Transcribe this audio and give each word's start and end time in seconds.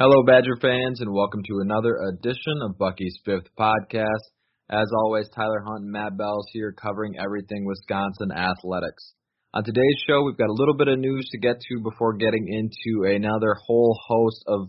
Hello, 0.09 0.25
Badger 0.25 0.57
fans, 0.59 1.01
and 1.01 1.13
welcome 1.13 1.43
to 1.45 1.61
another 1.61 1.93
edition 2.09 2.65
of 2.65 2.79
Bucky's 2.79 3.13
Fifth 3.23 3.45
Podcast. 3.53 4.25
As 4.67 4.89
always, 5.05 5.29
Tyler 5.29 5.61
Hunt 5.61 5.83
and 5.83 5.91
Matt 5.91 6.17
Bells 6.17 6.49
here 6.51 6.73
covering 6.73 7.13
everything 7.21 7.63
Wisconsin 7.63 8.33
athletics. 8.33 9.13
On 9.53 9.63
today's 9.63 10.01
show, 10.07 10.23
we've 10.25 10.35
got 10.35 10.49
a 10.49 10.57
little 10.57 10.73
bit 10.73 10.87
of 10.87 10.97
news 10.97 11.29
to 11.29 11.37
get 11.37 11.61
to 11.61 11.83
before 11.83 12.17
getting 12.17 12.41
into 12.49 13.05
another 13.05 13.53
whole 13.53 13.95
host 14.07 14.43
of 14.47 14.65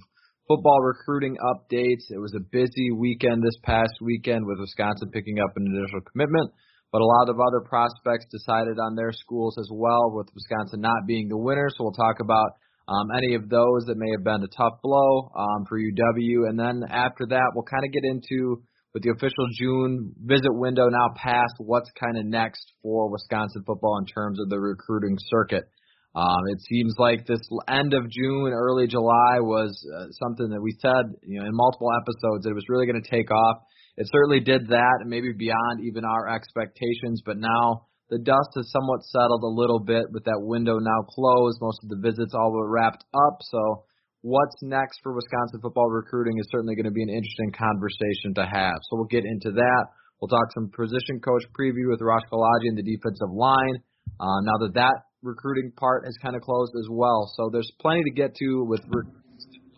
football 0.46 0.82
recruiting 0.82 1.38
updates. 1.40 2.12
It 2.12 2.20
was 2.20 2.36
a 2.36 2.44
busy 2.52 2.92
weekend 2.92 3.40
this 3.42 3.56
past 3.64 3.96
weekend 4.02 4.44
with 4.44 4.60
Wisconsin 4.60 5.08
picking 5.08 5.38
up 5.40 5.56
an 5.56 5.64
initial 5.64 6.04
commitment, 6.12 6.52
but 6.92 7.00
a 7.00 7.12
lot 7.16 7.30
of 7.30 7.40
other 7.40 7.64
prospects 7.64 8.26
decided 8.30 8.76
on 8.78 8.94
their 8.94 9.12
schools 9.12 9.56
as 9.58 9.70
well, 9.72 10.12
with 10.12 10.28
Wisconsin 10.34 10.82
not 10.82 11.08
being 11.08 11.28
the 11.30 11.40
winner. 11.40 11.70
So 11.70 11.84
we'll 11.84 11.96
talk 11.96 12.20
about 12.20 12.60
um, 12.90 13.06
any 13.16 13.36
of 13.36 13.48
those 13.48 13.86
that 13.86 13.94
may 13.96 14.10
have 14.10 14.24
been 14.24 14.42
a 14.42 14.50
tough 14.50 14.82
blow 14.82 15.30
um, 15.38 15.64
for 15.68 15.78
UW. 15.78 16.48
And 16.48 16.58
then 16.58 16.82
after 16.90 17.24
that, 17.30 17.52
we'll 17.54 17.64
kind 17.64 17.84
of 17.86 17.92
get 17.92 18.02
into 18.04 18.62
with 18.92 19.04
the 19.04 19.10
official 19.10 19.46
June 19.56 20.12
visit 20.18 20.50
window 20.50 20.88
now 20.88 21.14
past 21.14 21.54
what's 21.58 21.90
kind 21.94 22.18
of 22.18 22.26
next 22.26 22.72
for 22.82 23.08
Wisconsin 23.08 23.62
football 23.64 23.98
in 23.98 24.06
terms 24.06 24.40
of 24.40 24.50
the 24.50 24.58
recruiting 24.58 25.16
circuit. 25.30 25.70
Um, 26.16 26.42
it 26.50 26.58
seems 26.68 26.94
like 26.98 27.24
this 27.24 27.38
end 27.68 27.94
of 27.94 28.10
June, 28.10 28.50
early 28.52 28.88
July 28.88 29.38
was 29.38 29.70
uh, 29.94 30.10
something 30.18 30.50
that 30.50 30.60
we 30.60 30.74
said, 30.82 31.14
you 31.22 31.38
know, 31.38 31.46
in 31.46 31.54
multiple 31.54 31.90
episodes 32.02 32.46
it 32.46 32.54
was 32.54 32.64
really 32.68 32.86
going 32.86 33.00
to 33.00 33.08
take 33.08 33.30
off. 33.30 33.58
It 33.96 34.08
certainly 34.10 34.40
did 34.40 34.66
that, 34.68 34.98
and 35.00 35.10
maybe 35.10 35.32
beyond 35.32 35.86
even 35.86 36.04
our 36.04 36.34
expectations. 36.34 37.22
But 37.24 37.36
now 37.38 37.86
the 38.10 38.18
dust 38.18 38.50
has 38.58 38.66
somewhat 38.74 39.06
settled 39.06 39.46
a 39.46 39.54
little 39.54 39.78
bit 39.78 40.10
with 40.10 40.26
that 40.26 40.42
window 40.42 40.82
now 40.82 41.00
closed. 41.06 41.62
Most 41.62 41.78
of 41.86 41.88
the 41.94 42.02
visits 42.02 42.34
all 42.34 42.50
but 42.50 42.66
wrapped 42.66 43.06
up. 43.14 43.38
So 43.46 43.86
what's 44.22 44.58
next 44.62 44.98
for 45.02 45.14
Wisconsin 45.14 45.62
football 45.62 45.88
recruiting 45.88 46.38
is 46.42 46.50
certainly 46.50 46.74
going 46.74 46.90
to 46.90 46.94
be 46.94 47.06
an 47.06 47.14
interesting 47.14 47.54
conversation 47.54 48.34
to 48.34 48.44
have. 48.44 48.78
So 48.90 48.98
we'll 48.98 49.14
get 49.14 49.22
into 49.22 49.54
that. 49.54 49.82
We'll 50.18 50.28
talk 50.28 50.50
some 50.52 50.68
position 50.74 51.22
coach 51.22 51.46
preview 51.54 51.88
with 51.88 52.02
Ross 52.02 52.26
Kolodziej 52.26 52.74
and 52.74 52.78
the 52.78 52.84
defensive 52.84 53.30
line. 53.30 53.78
Uh, 54.18 54.42
now 54.42 54.58
that 54.66 54.74
that 54.74 54.96
recruiting 55.22 55.72
part 55.78 56.04
has 56.04 56.14
kind 56.20 56.34
of 56.34 56.42
closed 56.42 56.72
as 56.76 56.88
well. 56.90 57.30
So 57.36 57.48
there's 57.52 57.70
plenty 57.80 58.02
to 58.04 58.10
get 58.10 58.34
to 58.36 58.64
with 58.66 58.82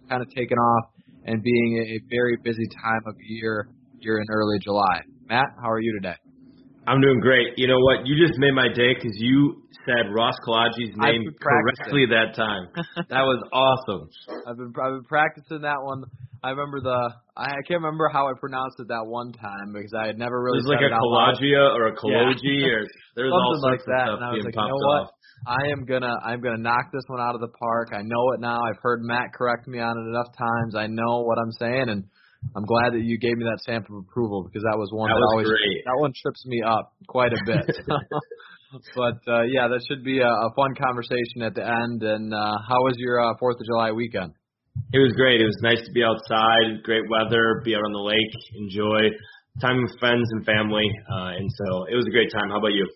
kind 0.08 0.22
of 0.22 0.28
taking 0.34 0.58
off 0.58 0.84
and 1.26 1.42
being 1.42 1.84
a 1.84 2.00
very 2.10 2.36
busy 2.42 2.66
time 2.82 3.02
of 3.06 3.14
year 3.20 3.68
here 4.00 4.18
in 4.18 4.26
early 4.32 4.58
July. 4.64 5.00
Matt, 5.28 5.46
how 5.60 5.70
are 5.70 5.80
you 5.80 5.92
today? 6.00 6.21
I'm 6.86 7.00
doing 7.00 7.20
great. 7.20 7.54
You 7.56 7.68
know 7.68 7.78
what? 7.78 8.06
You 8.06 8.18
just 8.18 8.38
made 8.38 8.54
my 8.54 8.66
day 8.66 8.94
because 8.94 9.14
you 9.14 9.62
said 9.86 10.10
Ross 10.10 10.34
Kolodziej's 10.46 10.94
name 10.96 11.22
correctly 11.40 12.06
that 12.10 12.34
time. 12.34 12.66
that 13.08 13.22
was 13.22 13.38
awesome. 13.52 14.10
I've 14.46 14.56
been 14.56 14.72
I've 14.74 14.98
been 14.98 15.06
practicing 15.06 15.62
that 15.62 15.78
one. 15.82 16.02
I 16.42 16.50
remember 16.50 16.80
the 16.80 17.14
I, 17.36 17.54
I 17.54 17.62
can't 17.66 17.82
remember 17.82 18.08
how 18.08 18.26
I 18.26 18.32
pronounced 18.38 18.80
it 18.80 18.88
that 18.88 19.06
one 19.06 19.32
time 19.32 19.72
because 19.72 19.94
I 19.94 20.06
had 20.06 20.18
never 20.18 20.42
really. 20.42 20.58
It 20.58 20.66
was 20.66 20.74
like 20.74 20.82
a 20.82 20.90
Kalagia 20.90 21.70
or 21.70 21.86
a 21.86 21.94
Kaloji 21.94 22.66
yeah. 22.66 22.74
or 22.74 22.86
there 23.14 23.26
was 23.26 23.34
all 23.34 23.62
sorts 23.62 23.86
like 23.86 23.86
that. 23.86 24.08
of 24.10 24.18
stuff 24.18 24.18
and 24.18 24.24
I 24.24 24.30
was 24.34 24.42
being 24.42 24.50
like, 24.50 24.58
you 24.58 24.70
know 24.74 24.86
what? 24.90 25.02
off. 25.06 25.10
I 25.46 25.62
am 25.70 25.86
gonna 25.86 26.14
I'm 26.22 26.40
gonna 26.42 26.62
knock 26.62 26.90
this 26.92 27.06
one 27.06 27.20
out 27.20 27.34
of 27.34 27.40
the 27.40 27.50
park. 27.54 27.90
I 27.94 28.02
know 28.02 28.34
it 28.34 28.40
now. 28.40 28.58
I've 28.58 28.82
heard 28.82 29.02
Matt 29.02 29.34
correct 29.34 29.66
me 29.66 29.78
on 29.78 29.94
it 29.98 30.06
enough 30.10 30.34
times. 30.34 30.74
I 30.74 30.86
know 30.86 31.22
what 31.22 31.38
I'm 31.38 31.52
saying 31.58 31.88
and 31.88 32.04
I'm 32.56 32.66
glad 32.66 32.92
that 32.94 33.02
you 33.02 33.18
gave 33.18 33.36
me 33.38 33.44
that 33.44 33.60
stamp 33.62 33.88
of 33.88 33.96
approval 33.96 34.44
because 34.44 34.62
that 34.62 34.76
was 34.76 34.90
one 34.92 35.08
That 35.08 35.14
that, 35.14 35.20
was 35.20 35.32
always 35.32 35.48
great. 35.48 35.78
that 35.86 35.98
one 35.98 36.12
trips 36.12 36.42
me 36.46 36.62
up 36.62 36.92
quite 37.06 37.32
a 37.32 37.40
bit. 37.46 37.64
but 38.96 39.20
uh, 39.30 39.42
yeah, 39.46 39.68
that 39.68 39.80
should 39.88 40.04
be 40.04 40.20
a, 40.20 40.28
a 40.28 40.50
fun 40.56 40.74
conversation 40.74 41.42
at 41.42 41.54
the 41.54 41.64
end. 41.64 42.02
And 42.02 42.34
uh, 42.34 42.56
how 42.66 42.80
was 42.82 42.94
your 42.98 43.20
uh, 43.20 43.34
Fourth 43.38 43.56
of 43.56 43.66
July 43.66 43.92
weekend? 43.92 44.32
It 44.92 44.98
was 44.98 45.12
great. 45.16 45.40
It 45.40 45.46
was 45.46 45.60
nice 45.62 45.84
to 45.84 45.92
be 45.92 46.02
outside, 46.02 46.82
great 46.82 47.04
weather, 47.08 47.60
be 47.64 47.76
out 47.76 47.84
on 47.84 47.92
the 47.92 48.00
lake, 48.00 48.34
enjoy 48.56 49.12
time 49.60 49.82
with 49.82 49.92
friends 50.00 50.24
and 50.32 50.46
family, 50.46 50.88
uh, 51.12 51.36
and 51.36 51.44
so 51.44 51.84
it 51.92 51.96
was 51.96 52.06
a 52.08 52.10
great 52.10 52.32
time. 52.32 52.48
How 52.48 52.56
about 52.56 52.72
you? 52.72 52.88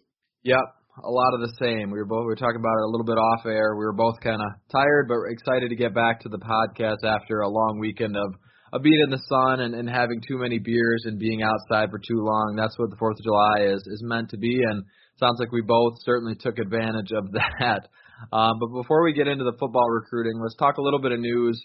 Yep, 0.44 0.64
a 1.04 1.10
lot 1.10 1.34
of 1.34 1.40
the 1.44 1.52
same. 1.60 1.90
We 1.90 1.98
were 1.98 2.08
both 2.08 2.24
we 2.24 2.32
were 2.32 2.40
talking 2.40 2.60
about 2.60 2.80
it 2.80 2.88
a 2.88 2.90
little 2.90 3.04
bit 3.04 3.20
off 3.20 3.44
air. 3.44 3.76
We 3.76 3.84
were 3.84 3.92
both 3.92 4.16
kind 4.24 4.40
of 4.40 4.48
tired, 4.72 5.08
but 5.08 5.28
excited 5.28 5.68
to 5.68 5.76
get 5.76 5.94
back 5.94 6.20
to 6.20 6.30
the 6.30 6.38
podcast 6.38 7.04
after 7.04 7.40
a 7.40 7.48
long 7.48 7.78
weekend 7.78 8.16
of 8.16 8.32
of 8.72 8.82
being 8.82 9.00
in 9.04 9.10
the 9.10 9.22
sun 9.28 9.60
and, 9.60 9.74
and 9.74 9.88
having 9.88 10.20
too 10.20 10.38
many 10.38 10.58
beers 10.58 11.04
and 11.06 11.18
being 11.18 11.42
outside 11.42 11.90
for 11.90 11.98
too 11.98 12.22
long. 12.22 12.54
That's 12.56 12.78
what 12.78 12.90
the 12.90 12.96
Fourth 12.96 13.18
of 13.18 13.24
July 13.24 13.72
is 13.72 13.82
is 13.86 14.02
meant 14.02 14.30
to 14.30 14.38
be, 14.38 14.62
and 14.62 14.84
sounds 15.18 15.38
like 15.38 15.52
we 15.52 15.62
both 15.62 15.94
certainly 16.00 16.34
took 16.34 16.58
advantage 16.58 17.12
of 17.12 17.32
that. 17.32 17.88
Um, 18.32 18.58
but 18.58 18.82
before 18.82 19.04
we 19.04 19.12
get 19.12 19.28
into 19.28 19.44
the 19.44 19.56
football 19.58 19.88
recruiting, 19.88 20.40
let's 20.40 20.56
talk 20.56 20.78
a 20.78 20.82
little 20.82 21.00
bit 21.00 21.12
of 21.12 21.20
news. 21.20 21.60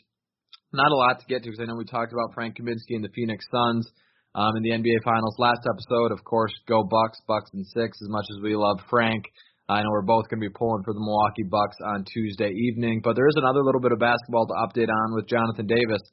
Not 0.74 0.92
a 0.92 0.96
lot 0.96 1.20
to 1.20 1.26
get 1.26 1.44
to 1.44 1.50
because 1.50 1.60
I 1.60 1.66
know 1.66 1.76
we 1.76 1.86
talked 1.86 2.14
about 2.14 2.34
Frank 2.34 2.58
Kaminsky 2.58 2.96
and 2.96 3.04
the 3.04 3.12
Phoenix 3.16 3.44
Suns 3.52 3.92
um, 4.36 4.56
in 4.56 4.64
the 4.64 4.72
NBA 4.72 5.04
Finals 5.04 5.36
last 5.38 5.68
episode. 5.68 6.12
Of 6.12 6.24
course, 6.24 6.54
go 6.68 6.84
Bucks, 6.84 7.20
Bucks 7.28 7.52
and 7.54 7.66
six. 7.68 8.00
As 8.02 8.08
much 8.08 8.26
as 8.32 8.42
we 8.42 8.56
love 8.56 8.80
Frank, 8.90 9.24
I 9.68 9.84
know 9.84 9.90
we're 9.92 10.08
both 10.08 10.30
going 10.30 10.40
to 10.40 10.48
be 10.48 10.54
pulling 10.54 10.84
for 10.84 10.94
the 10.94 11.00
Milwaukee 11.00 11.48
Bucks 11.50 11.76
on 11.84 12.06
Tuesday 12.08 12.52
evening. 12.52 13.02
But 13.04 13.16
there 13.16 13.28
is 13.28 13.36
another 13.36 13.64
little 13.64 13.82
bit 13.82 13.92
of 13.92 14.00
basketball 14.00 14.48
to 14.48 14.56
update 14.64 14.88
on 14.88 15.16
with 15.16 15.28
Jonathan 15.28 15.68
Davis 15.68 16.04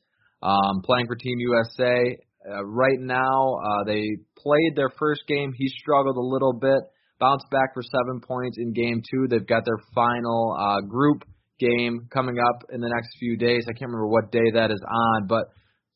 um, 0.43 0.83
playing 0.85 1.07
for 1.07 1.17
Team 1.17 1.39
USA. 1.39 2.17
Uh, 2.49 2.65
right 2.65 2.99
now, 2.99 3.59
uh, 3.63 3.85
they 3.85 4.03
played 4.37 4.73
their 4.77 4.91
first 4.99 5.23
game. 5.27 5.53
He 5.57 5.69
struggled 5.69 6.17
a 6.17 6.21
little 6.21 6.53
bit, 6.53 6.81
bounced 7.19 7.47
back 7.51 7.75
for 7.75 7.83
seven 7.83 8.21
points 8.21 8.57
in 8.59 8.73
game 8.73 9.03
two. 9.11 9.27
They've 9.29 9.47
got 9.47 9.65
their 9.65 9.79
final 9.95 10.57
uh, 10.59 10.81
group 10.87 11.25
game 11.59 12.09
coming 12.13 12.37
up 12.39 12.65
in 12.73 12.81
the 12.81 12.89
next 12.89 13.17
few 13.19 13.37
days. 13.37 13.65
I 13.69 13.73
can't 13.73 13.91
remember 13.91 14.07
what 14.09 14.31
day 14.31 14.51
that 14.55 14.71
is 14.71 14.83
on, 14.89 15.27
but 15.27 15.47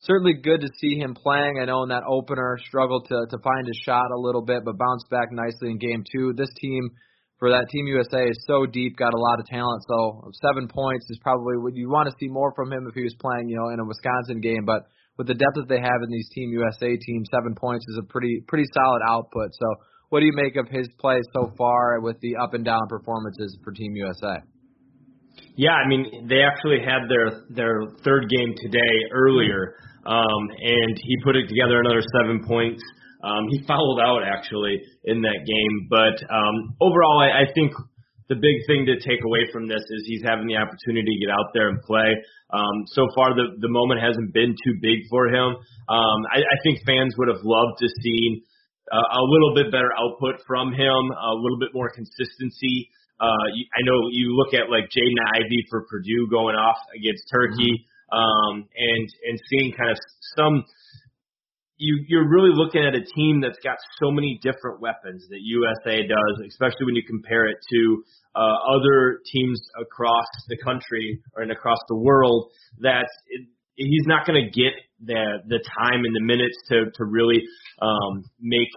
certainly 0.01 0.35
good 0.43 0.61
to 0.61 0.69
see 0.81 0.99
him 0.99 1.15
playing. 1.15 1.59
I 1.61 1.65
know 1.65 1.83
in 1.85 1.89
that 1.91 2.03
opener 2.09 2.59
struggled 2.67 3.07
to 3.09 3.27
to 3.31 3.39
find 3.43 3.67
his 3.67 3.81
shot 3.85 4.11
a 4.11 4.21
little 4.21 4.45
bit, 4.45 4.65
but 4.65 4.77
bounced 4.77 5.09
back 5.11 5.29
nicely 5.31 5.71
in 5.71 5.79
game 5.79 6.05
two. 6.13 6.35
This 6.37 6.51
team 6.61 6.91
for 7.43 7.51
that 7.51 7.67
Team 7.75 7.91
USA 7.91 8.23
is 8.23 8.39
so 8.47 8.71
deep, 8.71 8.95
got 8.95 9.11
a 9.11 9.19
lot 9.19 9.43
of 9.43 9.47
talent. 9.51 9.83
So 9.91 10.31
seven 10.47 10.71
points 10.71 11.11
is 11.11 11.19
probably 11.27 11.59
what 11.59 11.75
you 11.75 11.91
want 11.91 12.07
to 12.07 12.15
see 12.23 12.31
more 12.31 12.55
from 12.55 12.71
him 12.71 12.87
if 12.87 12.95
he 12.95 13.03
was 13.03 13.19
playing, 13.19 13.51
you 13.51 13.59
know, 13.59 13.75
in 13.75 13.83
a 13.83 13.85
Wisconsin 13.85 14.39
game. 14.39 14.63
But 14.63 14.87
with 15.19 15.27
the 15.27 15.35
depth 15.35 15.59
that 15.59 15.67
they 15.67 15.83
have 15.83 16.07
in 16.07 16.11
these 16.15 16.31
Team 16.31 16.55
USA 16.55 16.95
teams, 16.95 17.27
seven 17.35 17.59
points 17.59 17.83
is 17.91 17.99
a 17.99 18.07
pretty 18.07 18.47
pretty 18.47 18.71
solid 18.71 19.03
output. 19.11 19.51
So 19.59 19.67
what 20.15 20.21
do 20.21 20.27
you 20.31 20.39
make 20.39 20.55
of 20.55 20.71
his 20.71 20.87
play 21.03 21.19
so 21.35 21.51
far 21.59 21.99
with 21.99 22.15
the 22.23 22.39
up 22.39 22.55
and 22.55 22.65
down 22.65 22.87
performances 22.87 23.59
for 23.65 23.73
Team 23.75 23.91
USA? 23.97 24.39
Yeah, 25.59 25.75
I 25.75 25.89
mean 25.91 26.31
they 26.31 26.47
actually 26.47 26.79
had 26.79 27.11
their 27.11 27.43
their 27.51 27.91
third 28.07 28.31
game 28.31 28.55
today 28.63 28.95
earlier, 29.11 29.83
um, 30.07 30.43
and 30.63 30.95
he 30.95 31.19
put 31.27 31.35
it 31.35 31.51
together 31.51 31.83
another 31.83 32.07
seven 32.15 32.47
points. 32.47 32.87
Um, 33.23 33.47
he 33.51 33.63
fouled 33.67 34.01
out 34.01 34.23
actually 34.27 34.83
in 35.05 35.23
that 35.23 35.41
game, 35.47 35.75
but 35.89 36.19
um, 36.29 36.75
overall, 36.81 37.23
I, 37.23 37.47
I 37.47 37.53
think 37.55 37.73
the 38.29 38.35
big 38.35 38.59
thing 38.67 38.87
to 38.87 38.99
take 38.99 39.23
away 39.25 39.47
from 39.53 39.69
this 39.69 39.83
is 39.83 40.01
he's 40.07 40.23
having 40.25 40.47
the 40.47 40.57
opportunity 40.57 41.07
to 41.07 41.21
get 41.27 41.33
out 41.33 41.55
there 41.55 41.69
and 41.69 41.81
play. 41.83 42.11
Um, 42.53 42.85
so 42.87 43.09
far, 43.15 43.35
the 43.35 43.57
the 43.61 43.69
moment 43.69 44.01
hasn't 44.01 44.33
been 44.35 44.57
too 44.59 44.75
big 44.81 45.07
for 45.11 45.29
him. 45.29 45.57
Um, 45.89 46.19
I, 46.35 46.41
I 46.43 46.57
think 46.65 46.81
fans 46.87 47.15
would 47.19 47.29
have 47.29 47.43
loved 47.45 47.79
to 47.81 47.89
see 48.03 48.43
uh, 48.91 49.09
a 49.19 49.23
little 49.23 49.55
bit 49.55 49.71
better 49.73 49.91
output 49.97 50.43
from 50.47 50.73
him, 50.73 51.03
a 51.15 51.35
little 51.35 51.59
bit 51.59 51.71
more 51.75 51.91
consistency. 51.95 52.91
Uh, 53.21 53.47
you, 53.55 53.65
I 53.71 53.81
know 53.87 54.11
you 54.11 54.35
look 54.35 54.53
at 54.53 54.69
like 54.69 54.91
Jaden 54.91 55.21
Ivey 55.39 55.63
for 55.71 55.87
Purdue 55.89 56.27
going 56.29 56.57
off 56.57 56.79
against 56.97 57.25
Turkey. 57.31 57.87
um, 58.13 58.69
and 58.77 59.07
and 59.27 59.41
seeing 59.49 59.73
kind 59.73 59.91
of 59.91 59.99
some 60.37 60.65
you 61.79 62.05
you're 62.09 62.29
really 62.29 62.51
looking 62.53 62.85
at 62.85 62.95
a 62.95 63.05
team 63.15 63.41
that's 63.41 63.59
got 63.63 63.77
so 64.01 64.11
many 64.11 64.39
different 64.43 64.81
weapons 64.81 65.27
that 65.31 65.39
USA 65.41 66.07
does, 66.07 66.47
especially 66.49 66.87
when 66.87 66.95
you 66.95 67.03
compare 67.07 67.47
it 67.47 67.57
to 67.73 68.05
uh, 68.35 68.57
other 68.77 69.21
teams 69.33 69.61
across 69.81 70.27
the 70.49 70.57
country 70.59 71.21
or 71.37 71.43
and 71.43 71.53
across 71.53 71.79
the 71.89 71.97
world. 71.97 72.51
That 72.81 73.07
it, 73.29 73.49
he's 73.75 74.07
not 74.07 74.27
going 74.27 74.43
to 74.45 74.51
get 74.51 74.73
the 75.05 75.39
the 75.49 75.61
time 75.79 76.05
and 76.05 76.15
the 76.15 76.23
minutes 76.23 76.57
to 76.69 76.85
to 76.95 77.05
really 77.05 77.43
um, 77.81 78.25
make 78.41 78.71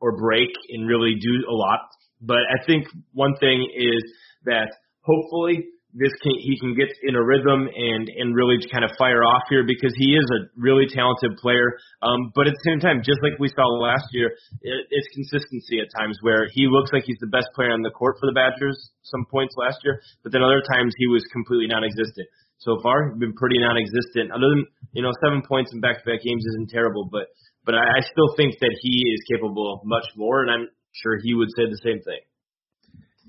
or 0.00 0.16
break 0.16 0.50
and 0.70 0.86
really 0.86 1.14
do 1.20 1.48
a 1.48 1.54
lot. 1.54 1.80
But 2.20 2.38
I 2.50 2.64
think 2.66 2.86
one 3.12 3.34
thing 3.40 3.66
is 3.76 4.02
that 4.44 4.68
hopefully 5.00 5.64
this 5.92 6.12
can 6.24 6.32
he 6.40 6.56
can 6.56 6.72
get 6.72 6.88
in 7.04 7.14
a 7.16 7.22
rhythm 7.22 7.68
and 7.68 8.08
and 8.08 8.34
really 8.34 8.56
kind 8.72 8.84
of 8.84 8.90
fire 8.96 9.20
off 9.20 9.44
here 9.52 9.64
because 9.64 9.92
he 9.96 10.16
is 10.16 10.24
a 10.32 10.48
really 10.56 10.88
talented 10.88 11.36
player. 11.36 11.76
Um, 12.00 12.32
but 12.34 12.48
at 12.48 12.56
the 12.56 12.64
same 12.64 12.80
time, 12.80 13.04
just 13.04 13.20
like 13.20 13.36
we 13.36 13.52
saw 13.52 13.64
last 13.76 14.08
year, 14.12 14.32
it, 14.64 14.80
it's 14.88 15.08
consistency 15.12 15.84
at 15.84 15.92
times 15.92 16.16
where 16.24 16.48
he 16.52 16.64
looks 16.64 16.92
like 16.92 17.04
he's 17.04 17.20
the 17.20 17.28
best 17.28 17.52
player 17.54 17.72
on 17.72 17.84
the 17.84 17.92
court 17.92 18.16
for 18.16 18.24
the 18.24 18.36
Badgers 18.36 18.76
some 19.04 19.28
points 19.28 19.52
last 19.60 19.84
year, 19.84 20.00
but 20.24 20.32
then 20.32 20.40
other 20.40 20.64
times 20.64 20.94
he 20.96 21.06
was 21.06 21.20
completely 21.32 21.68
non-existent. 21.68 22.24
So 22.64 22.78
far, 22.80 23.10
he's 23.10 23.18
been 23.18 23.36
pretty 23.36 23.58
non-existent. 23.60 24.32
Other 24.32 24.48
than 24.48 24.64
you 24.96 25.02
know 25.02 25.12
seven 25.20 25.42
points 25.44 25.72
in 25.76 25.84
back-to-back 25.84 26.24
games 26.24 26.44
isn't 26.56 26.72
terrible, 26.72 27.08
but 27.12 27.28
but 27.68 27.74
I, 27.76 27.84
I 27.84 28.00
still 28.00 28.32
think 28.36 28.56
that 28.64 28.72
he 28.80 29.12
is 29.12 29.20
capable 29.28 29.76
of 29.76 29.84
much 29.84 30.08
more, 30.16 30.40
and 30.40 30.50
I'm 30.50 30.66
sure 31.04 31.20
he 31.22 31.34
would 31.34 31.52
say 31.52 31.68
the 31.68 31.80
same 31.84 32.00
thing. 32.00 32.22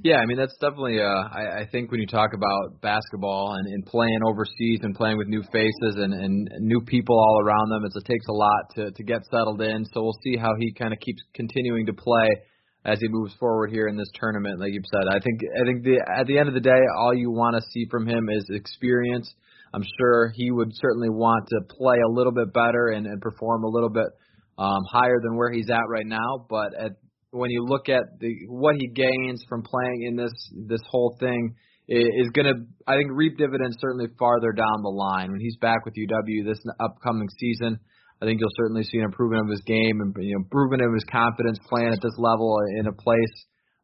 Yeah, 0.01 0.17
I 0.17 0.25
mean 0.25 0.37
that's 0.37 0.57
definitely. 0.57 0.99
Uh, 0.99 1.05
I, 1.05 1.61
I 1.61 1.67
think 1.71 1.91
when 1.91 2.01
you 2.01 2.07
talk 2.07 2.31
about 2.33 2.81
basketball 2.81 3.53
and, 3.53 3.67
and 3.67 3.85
playing 3.85 4.19
overseas 4.25 4.79
and 4.81 4.95
playing 4.95 5.17
with 5.17 5.27
new 5.27 5.43
faces 5.51 5.95
and, 5.97 6.13
and 6.13 6.49
new 6.59 6.81
people 6.81 7.15
all 7.15 7.41
around 7.45 7.69
them, 7.69 7.85
it's, 7.85 7.95
it 7.95 8.05
takes 8.05 8.25
a 8.27 8.33
lot 8.33 8.61
to 8.75 8.91
to 8.91 9.03
get 9.03 9.21
settled 9.29 9.61
in. 9.61 9.85
So 9.93 10.01
we'll 10.01 10.17
see 10.23 10.35
how 10.35 10.51
he 10.59 10.73
kind 10.73 10.93
of 10.93 10.99
keeps 10.99 11.21
continuing 11.35 11.85
to 11.85 11.93
play 11.93 12.27
as 12.85 12.99
he 12.99 13.07
moves 13.07 13.33
forward 13.39 13.69
here 13.69 13.87
in 13.87 13.95
this 13.95 14.09
tournament. 14.19 14.59
Like 14.59 14.73
you've 14.73 14.83
said, 14.91 15.07
I 15.15 15.19
think 15.19 15.41
I 15.61 15.65
think 15.65 15.83
the 15.83 16.03
at 16.19 16.25
the 16.25 16.39
end 16.39 16.47
of 16.47 16.55
the 16.55 16.59
day, 16.59 16.81
all 16.97 17.13
you 17.13 17.29
want 17.29 17.55
to 17.55 17.61
see 17.71 17.85
from 17.91 18.07
him 18.07 18.29
is 18.29 18.45
experience. 18.49 19.31
I'm 19.75 19.83
sure 19.99 20.31
he 20.35 20.51
would 20.51 20.69
certainly 20.73 21.09
want 21.09 21.47
to 21.49 21.61
play 21.69 21.97
a 21.97 22.11
little 22.11 22.33
bit 22.33 22.53
better 22.53 22.87
and, 22.89 23.05
and 23.05 23.21
perform 23.21 23.63
a 23.63 23.69
little 23.69 23.89
bit 23.89 24.05
um, 24.57 24.81
higher 24.91 25.19
than 25.21 25.35
where 25.35 25.51
he's 25.51 25.69
at 25.69 25.87
right 25.87 26.05
now. 26.05 26.45
But 26.49 26.73
at 26.75 26.91
when 27.33 27.49
you 27.49 27.65
look 27.65 27.89
at 27.89 28.03
the 28.19 28.45
what 28.47 28.75
he 28.77 28.87
gains 28.87 29.43
from 29.49 29.63
playing 29.63 30.05
in 30.07 30.15
this 30.15 30.33
this 30.67 30.81
whole 30.89 31.17
thing 31.19 31.55
is 31.87 32.29
going 32.29 32.45
to 32.45 32.61
I 32.87 32.95
think 32.95 33.09
reap 33.11 33.37
dividends 33.37 33.77
certainly 33.79 34.07
farther 34.17 34.53
down 34.53 34.83
the 34.83 34.93
line 34.93 35.31
when 35.31 35.41
he's 35.41 35.57
back 35.57 35.83
with 35.83 35.95
UW 35.95 36.45
this 36.45 36.61
upcoming 36.79 37.27
season. 37.39 37.79
I 38.21 38.25
think 38.25 38.39
you'll 38.39 38.55
certainly 38.55 38.83
see 38.83 38.99
an 38.99 39.05
improvement 39.05 39.43
of 39.43 39.49
his 39.49 39.61
game 39.65 39.99
and 39.99 40.15
you 40.21 40.35
know 40.35 40.45
improvement 40.45 40.81
of 40.81 40.93
his 40.93 41.03
confidence 41.11 41.57
playing 41.67 41.91
at 41.91 42.01
this 42.01 42.15
level 42.17 42.55
in 42.77 42.87
a 42.87 42.93
place 42.93 43.35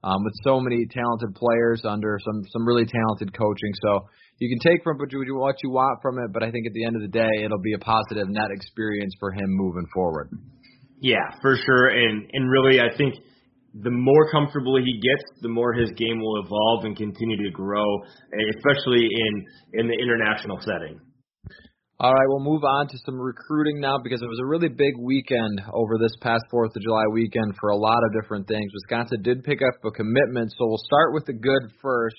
um, 0.04 0.24
with 0.24 0.34
so 0.44 0.62
many 0.62 0.86
talented 0.86 1.36
players 1.36 1.82
under 1.84 2.20
some 2.24 2.44
some 2.54 2.66
really 2.66 2.86
talented 2.86 3.34
coaching. 3.36 3.74
So 3.82 4.08
you 4.38 4.48
can 4.48 4.60
take 4.60 4.84
from 4.84 4.98
what 4.98 5.12
you, 5.12 5.20
what 5.36 5.56
you 5.64 5.72
want 5.72 6.00
from 6.02 6.20
it, 6.20 6.32
but 6.32 6.44
I 6.44 6.52
think 6.52 6.68
at 6.68 6.74
the 6.74 6.86
end 6.86 6.96
of 6.96 7.02
the 7.02 7.12
day, 7.12 7.44
it'll 7.44 7.60
be 7.60 7.74
a 7.74 7.80
positive 7.80 8.30
net 8.30 8.52
experience 8.52 9.14
for 9.20 9.32
him 9.32 9.50
moving 9.50 9.86
forward. 9.94 10.30
Yeah, 11.02 11.28
for 11.42 11.56
sure, 11.58 11.90
and 11.90 12.30
and 12.32 12.50
really, 12.50 12.80
I 12.80 12.96
think 12.96 13.16
the 13.74 13.92
more 13.92 14.32
comfortable 14.32 14.78
he 14.78 15.00
gets, 15.00 15.24
the 15.42 15.50
more 15.50 15.74
his 15.74 15.92
game 15.92 16.20
will 16.20 16.44
evolve 16.44 16.86
and 16.86 16.98
continue 16.98 17.38
to 17.44 17.52
grow, 17.52 17.86
especially 18.58 19.06
in 19.06 19.46
in 19.82 19.88
the 19.88 19.94
international 19.94 20.60
setting. 20.62 21.00
All 22.00 22.14
right, 22.14 22.28
we'll 22.32 22.40
move 22.40 22.64
on 22.64 22.88
to 22.88 22.98
some 23.06 23.20
recruiting 23.20 23.82
now 23.82 23.98
because 24.02 24.22
it 24.22 24.32
was 24.32 24.40
a 24.40 24.48
really 24.48 24.70
big 24.70 24.96
weekend 24.98 25.60
over 25.74 26.00
this 26.00 26.16
past 26.22 26.46
4th 26.48 26.72
of 26.74 26.82
July 26.82 27.04
weekend 27.12 27.54
for 27.60 27.72
a 27.72 27.76
lot 27.76 28.00
of 28.08 28.16
different 28.16 28.48
things. 28.48 28.72
Wisconsin 28.72 29.22
did 29.22 29.44
pick 29.44 29.60
up 29.60 29.84
a 29.84 29.92
commitment, 29.92 30.50
so 30.52 30.64
we'll 30.66 30.88
start 30.88 31.14
with 31.14 31.26
the 31.26 31.34
good 31.34 31.76
first. 31.82 32.16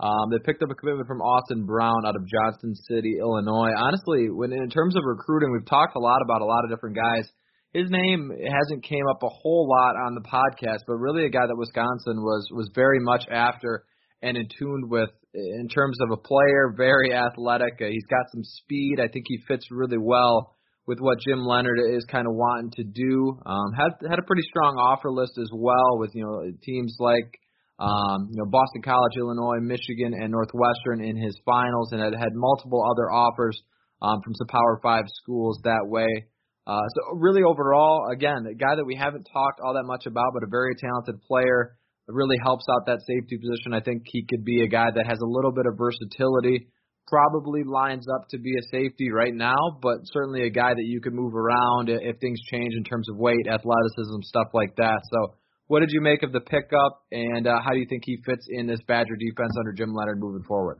Um, 0.00 0.32
they 0.32 0.42
picked 0.42 0.64
up 0.64 0.70
a 0.70 0.74
commitment 0.74 1.06
from 1.06 1.22
Austin 1.22 1.64
Brown 1.64 2.06
out 2.06 2.16
of 2.16 2.26
Johnson 2.26 2.74
City, 2.90 3.18
Illinois. 3.20 3.70
Honestly, 3.70 4.30
when 4.30 4.50
in 4.50 4.68
terms 4.68 4.96
of 4.96 5.02
recruiting, 5.06 5.52
we've 5.52 5.68
talked 5.68 5.94
a 5.94 6.00
lot 6.00 6.22
about 6.24 6.42
a 6.42 6.50
lot 6.50 6.64
of 6.64 6.70
different 6.70 6.96
guys 6.96 7.30
his 7.72 7.88
name 7.90 8.30
hasn't 8.30 8.84
came 8.84 9.06
up 9.08 9.22
a 9.22 9.28
whole 9.28 9.68
lot 9.68 9.94
on 9.96 10.14
the 10.14 10.22
podcast, 10.22 10.80
but 10.86 10.94
really 10.94 11.24
a 11.24 11.30
guy 11.30 11.46
that 11.46 11.56
Wisconsin 11.56 12.22
was 12.22 12.48
was 12.52 12.70
very 12.74 13.00
much 13.00 13.24
after 13.30 13.84
and 14.22 14.36
in 14.36 14.48
tune 14.58 14.88
with 14.88 15.10
in 15.32 15.68
terms 15.68 15.96
of 16.00 16.10
a 16.10 16.16
player, 16.16 16.74
very 16.76 17.14
athletic. 17.14 17.74
Uh, 17.80 17.86
he's 17.86 18.06
got 18.10 18.26
some 18.32 18.42
speed. 18.42 18.98
I 19.00 19.06
think 19.06 19.26
he 19.28 19.38
fits 19.46 19.66
really 19.70 19.98
well 19.98 20.56
with 20.86 20.98
what 20.98 21.18
Jim 21.20 21.44
Leonhard 21.44 21.78
is 21.94 22.04
kind 22.10 22.26
of 22.26 22.34
wanting 22.34 22.72
to 22.72 22.84
do. 22.84 23.38
Um, 23.46 23.72
had 23.76 23.92
had 24.08 24.18
a 24.18 24.26
pretty 24.26 24.42
strong 24.48 24.76
offer 24.76 25.12
list 25.12 25.38
as 25.38 25.50
well 25.54 25.98
with 25.98 26.10
you 26.14 26.24
know 26.24 26.50
teams 26.62 26.96
like 26.98 27.38
um, 27.78 28.28
you 28.30 28.42
know 28.42 28.50
Boston 28.50 28.82
College, 28.82 29.16
Illinois, 29.16 29.60
Michigan, 29.60 30.12
and 30.14 30.32
Northwestern 30.32 31.04
in 31.04 31.16
his 31.16 31.38
finals, 31.46 31.92
and 31.92 32.02
had 32.02 32.14
had 32.14 32.34
multiple 32.34 32.84
other 32.84 33.10
offers 33.10 33.60
um, 34.02 34.20
from 34.24 34.34
some 34.34 34.48
Power 34.48 34.80
Five 34.82 35.04
schools 35.22 35.60
that 35.64 35.86
way. 35.86 36.26
Uh, 36.70 36.86
so 36.94 37.18
really 37.18 37.42
overall, 37.42 38.06
again, 38.12 38.46
a 38.46 38.54
guy 38.54 38.76
that 38.76 38.86
we 38.86 38.94
haven't 38.94 39.26
talked 39.32 39.58
all 39.58 39.74
that 39.74 39.90
much 39.90 40.06
about, 40.06 40.30
but 40.34 40.44
a 40.44 40.50
very 40.50 40.76
talented 40.78 41.20
player. 41.26 41.76
Really 42.06 42.38
helps 42.42 42.64
out 42.70 42.86
that 42.86 42.98
safety 43.06 43.38
position. 43.38 43.72
I 43.72 43.80
think 43.80 44.02
he 44.06 44.26
could 44.28 44.44
be 44.44 44.62
a 44.62 44.68
guy 44.68 44.90
that 44.90 45.06
has 45.06 45.18
a 45.22 45.26
little 45.26 45.52
bit 45.52 45.66
of 45.66 45.78
versatility. 45.78 46.66
Probably 47.06 47.62
lines 47.62 48.06
up 48.10 48.26
to 48.30 48.38
be 48.38 48.50
a 48.58 48.62
safety 48.70 49.12
right 49.12 49.34
now, 49.34 49.78
but 49.80 49.98
certainly 50.10 50.42
a 50.42 50.50
guy 50.50 50.74
that 50.74 50.86
you 50.86 51.00
could 51.00 51.14
move 51.14 51.36
around 51.36 51.88
if 51.88 52.18
things 52.18 52.40
change 52.50 52.74
in 52.74 52.82
terms 52.82 53.08
of 53.08 53.16
weight, 53.16 53.46
athleticism, 53.46 54.22
stuff 54.22 54.48
like 54.54 54.74
that. 54.76 55.02
So, 55.12 55.34
what 55.68 55.80
did 55.80 55.90
you 55.92 56.00
make 56.00 56.24
of 56.24 56.32
the 56.32 56.40
pickup, 56.40 57.02
and 57.12 57.46
uh, 57.46 57.60
how 57.62 57.70
do 57.70 57.78
you 57.78 57.86
think 57.88 58.02
he 58.04 58.18
fits 58.26 58.46
in 58.48 58.66
this 58.66 58.80
Badger 58.88 59.14
defense 59.14 59.54
under 59.58 59.72
Jim 59.72 59.94
Leonhard 59.94 60.18
moving 60.18 60.42
forward? 60.42 60.78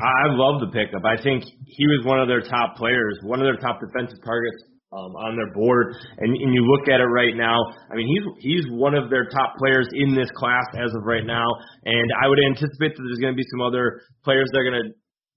I 0.00 0.32
love 0.32 0.60
the 0.60 0.70
pickup. 0.72 1.04
I 1.04 1.20
think 1.20 1.44
he 1.66 1.86
was 1.86 2.04
one 2.04 2.20
of 2.20 2.28
their 2.28 2.40
top 2.40 2.76
players, 2.76 3.18
one 3.22 3.40
of 3.40 3.46
their 3.46 3.60
top 3.60 3.80
defensive 3.80 4.22
targets 4.24 4.62
um, 4.92 5.16
on 5.16 5.36
their 5.36 5.52
board. 5.52 5.96
And, 6.18 6.30
and 6.36 6.52
you 6.52 6.62
look 6.68 6.88
at 6.88 7.00
it 7.00 7.08
right 7.08 7.34
now. 7.34 7.56
I 7.90 7.96
mean, 7.96 8.08
he's 8.08 8.24
he's 8.44 8.64
one 8.70 8.94
of 8.94 9.08
their 9.08 9.28
top 9.28 9.56
players 9.56 9.88
in 9.92 10.14
this 10.14 10.28
class 10.36 10.64
as 10.76 10.92
of 10.94 11.04
right 11.04 11.24
now. 11.24 11.48
And 11.84 12.08
I 12.20 12.28
would 12.28 12.40
anticipate 12.40 12.92
that 12.96 13.02
there's 13.02 13.20
going 13.20 13.32
to 13.32 13.40
be 13.40 13.48
some 13.50 13.64
other 13.64 14.04
players 14.24 14.48
that 14.52 14.60
are 14.60 14.68
going 14.68 14.80
to 14.84 14.90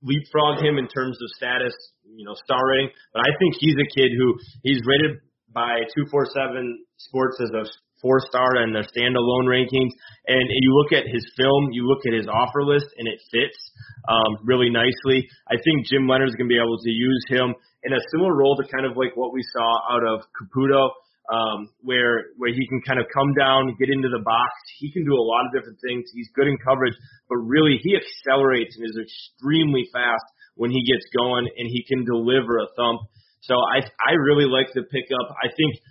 leapfrog 0.03 0.61
him 0.61 0.77
in 0.77 0.87
terms 0.87 1.17
of 1.17 1.27
status, 1.35 1.73
you 2.03 2.25
know, 2.25 2.35
star 2.43 2.61
rating. 2.67 2.91
But 3.13 3.23
I 3.25 3.31
think 3.39 3.55
he's 3.59 3.79
a 3.79 3.89
kid 3.95 4.11
who 4.11 4.35
he's 4.61 4.83
rated 4.85 5.23
by 5.55 5.87
247 5.95 6.83
Sports 6.99 7.39
as 7.41 7.51
a 7.55 7.63
four 8.05 8.21
star 8.29 8.61
and 8.61 8.69
the 8.69 8.85
standalone 8.93 9.49
rankings. 9.49 9.89
And 10.29 10.45
you 10.45 10.69
look 10.77 10.93
at 10.93 11.09
his 11.09 11.25
film, 11.33 11.73
you 11.73 11.89
look 11.89 12.05
at 12.05 12.13
his 12.13 12.29
offer 12.29 12.61
list, 12.61 12.85
and 13.01 13.09
it 13.09 13.17
fits 13.33 13.57
um, 14.05 14.45
really 14.45 14.69
nicely. 14.69 15.25
I 15.49 15.57
think 15.57 15.89
Jim 15.89 16.05
Leonhard 16.05 16.29
is 16.29 16.37
going 16.37 16.45
to 16.45 16.53
be 16.53 16.61
able 16.61 16.77
to 16.77 16.93
use 16.93 17.25
him 17.33 17.57
in 17.81 17.97
a 17.97 18.01
similar 18.13 18.37
role 18.37 18.53
to 18.61 18.65
kind 18.69 18.85
of 18.85 18.93
like 18.93 19.17
what 19.17 19.33
we 19.33 19.41
saw 19.41 19.97
out 19.97 20.05
of 20.05 20.21
Caputo. 20.37 20.93
Um, 21.25 21.73
where 21.81 22.37
where 22.37 22.53
he 22.53 22.61
can 22.69 22.85
kind 22.85 23.01
of 23.01 23.09
come 23.09 23.33
down, 23.33 23.73
get 23.81 23.89
into 23.89 24.13
the 24.13 24.21
box. 24.21 24.53
He 24.77 24.93
can 24.93 25.01
do 25.09 25.17
a 25.17 25.25
lot 25.25 25.49
of 25.49 25.57
different 25.57 25.81
things. 25.81 26.05
He's 26.13 26.29
good 26.37 26.45
in 26.45 26.53
coverage, 26.61 26.93
but 27.25 27.41
really 27.41 27.81
he 27.81 27.97
accelerates 27.97 28.77
and 28.77 28.85
is 28.85 28.93
extremely 28.93 29.89
fast 29.89 30.21
when 30.53 30.69
he 30.69 30.85
gets 30.85 31.01
going, 31.17 31.49
and 31.57 31.65
he 31.65 31.81
can 31.81 32.05
deliver 32.05 32.61
a 32.61 32.69
thump. 32.77 33.09
So 33.41 33.57
I 33.57 33.81
I 34.05 34.13
really 34.21 34.45
like 34.45 34.69
the 34.77 34.85
pickup. 34.85 35.33
I 35.41 35.49
think 35.49 35.81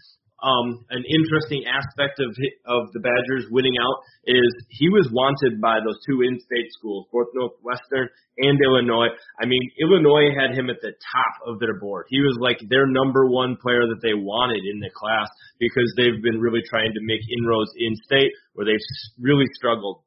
um, 0.43 0.85
an 0.91 1.05
interesting 1.07 1.64
aspect 1.64 2.21
of 2.21 2.35
of 2.67 2.93
the 2.93 3.00
Badgers 3.00 3.47
winning 3.50 3.79
out 3.79 3.99
is 4.26 4.50
he 4.69 4.88
was 4.88 5.09
wanted 5.12 5.61
by 5.61 5.79
those 5.81 5.99
two 6.07 6.23
in-state 6.23 6.69
schools, 6.79 7.07
both 7.12 7.29
Northwestern 7.35 8.09
and 8.38 8.59
Illinois. 8.61 9.14
I 9.41 9.47
mean, 9.47 9.62
Illinois 9.81 10.35
had 10.35 10.59
him 10.59 10.69
at 10.71 10.83
the 10.83 10.93
top 10.93 11.35
of 11.47 11.61
their 11.61 11.79
board. 11.79 12.07
He 12.11 12.21
was 12.21 12.37
like 12.41 12.59
their 12.69 12.87
number 12.87 13.31
one 13.31 13.57
player 13.62 13.87
that 13.87 14.03
they 14.03 14.14
wanted 14.14 14.64
in 14.67 14.81
the 14.81 14.91
class 14.91 15.29
because 15.59 15.87
they've 15.97 16.21
been 16.23 16.41
really 16.41 16.62
trying 16.69 16.93
to 16.93 17.03
make 17.03 17.23
inroads 17.31 17.71
in-state 17.79 18.33
where 18.55 18.67
they've 18.67 18.88
really 19.21 19.47
struggled 19.55 20.03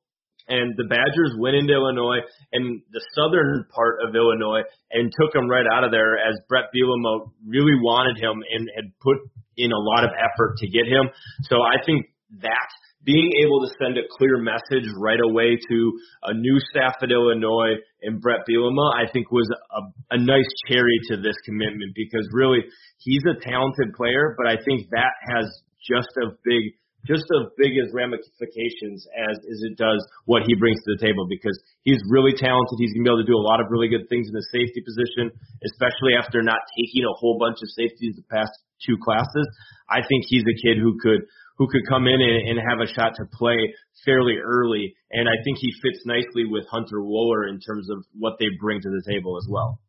and 0.48 0.76
the 0.78 0.88
Badgers 0.88 1.36
went 1.40 1.56
into 1.56 1.74
Illinois 1.74 2.24
and 2.54 2.82
the 2.92 3.04
southern 3.16 3.66
part 3.74 4.00
of 4.08 4.16
Illinois 4.16 4.64
and 4.92 5.12
took 5.12 5.36
him 5.36 5.50
right 5.50 5.66
out 5.72 5.84
of 5.84 5.92
there 5.92 6.18
as 6.18 6.40
Brett 6.48 6.72
Bielema 6.74 7.32
really 7.46 7.76
wanted 7.84 8.18
him 8.18 8.44
and 8.52 8.70
had 8.76 8.92
put 9.02 9.18
in 9.58 9.72
a 9.72 9.80
lot 9.80 10.04
of 10.04 10.12
effort 10.16 10.58
to 10.58 10.68
get 10.68 10.88
him. 10.88 11.10
So 11.50 11.58
I 11.62 11.84
think 11.86 12.08
that 12.40 12.70
being 13.04 13.32
able 13.44 13.62
to 13.62 13.72
send 13.80 13.98
a 13.98 14.08
clear 14.18 14.38
message 14.38 14.88
right 15.00 15.20
away 15.24 15.58
to 15.70 15.78
a 16.24 16.34
new 16.34 16.60
staff 16.72 16.96
at 17.02 17.12
Illinois 17.12 17.80
and 18.02 18.20
Brett 18.22 18.42
Bielema, 18.50 18.92
I 18.96 19.10
think 19.12 19.32
was 19.32 19.50
a, 19.72 19.82
a 20.12 20.18
nice 20.20 20.50
cherry 20.68 21.00
to 21.10 21.18
this 21.18 21.36
commitment 21.46 21.96
because 21.96 22.28
really 22.32 22.60
he's 23.00 23.24
a 23.24 23.40
talented 23.40 23.94
player, 23.96 24.36
but 24.38 24.48
I 24.48 24.58
think 24.64 24.90
that 24.92 25.14
has 25.34 25.46
just 25.88 26.10
a 26.22 26.36
big 26.44 26.76
just 27.08 27.24
as 27.24 27.50
big 27.56 27.80
as 27.80 27.90
ramifications 27.96 29.08
as, 29.16 29.40
as 29.40 29.60
it 29.64 29.80
does 29.80 30.04
what 30.28 30.44
he 30.44 30.54
brings 30.60 30.78
to 30.84 31.00
the 31.00 31.02
table 31.02 31.26
because 31.26 31.56
he's 31.88 32.04
really 32.12 32.36
talented. 32.36 32.76
He's 32.78 32.92
going 32.92 33.08
to 33.08 33.10
be 33.10 33.14
able 33.16 33.24
to 33.24 33.32
do 33.32 33.40
a 33.40 33.48
lot 33.48 33.64
of 33.64 33.72
really 33.72 33.88
good 33.88 34.12
things 34.12 34.28
in 34.28 34.36
the 34.36 34.46
safety 34.52 34.84
position, 34.84 35.32
especially 35.64 36.20
after 36.20 36.44
not 36.44 36.60
taking 36.76 37.08
a 37.08 37.16
whole 37.16 37.40
bunch 37.40 37.64
of 37.64 37.72
safeties 37.72 38.20
the 38.20 38.28
past 38.28 38.52
two 38.84 39.00
classes. 39.00 39.48
I 39.90 40.04
think 40.04 40.28
he's 40.28 40.44
a 40.44 40.58
kid 40.60 40.78
who 40.78 41.00
could 41.00 41.24
who 41.58 41.68
could 41.68 41.82
come 41.90 42.06
in 42.06 42.22
and, 42.22 42.54
and 42.54 42.58
have 42.62 42.78
a 42.78 42.92
shot 42.94 43.18
to 43.18 43.26
play 43.34 43.58
fairly 44.06 44.38
early, 44.38 44.94
and 45.10 45.28
I 45.28 45.42
think 45.44 45.58
he 45.58 45.74
fits 45.82 46.06
nicely 46.06 46.46
with 46.46 46.70
Hunter 46.70 47.02
Wohler 47.02 47.50
in 47.50 47.60
terms 47.60 47.90
of 47.90 48.06
what 48.14 48.38
they 48.40 48.46
bring 48.62 48.80
to 48.80 48.90
the 48.90 49.02
table 49.10 49.38
as 49.42 49.48
well. 49.50 49.82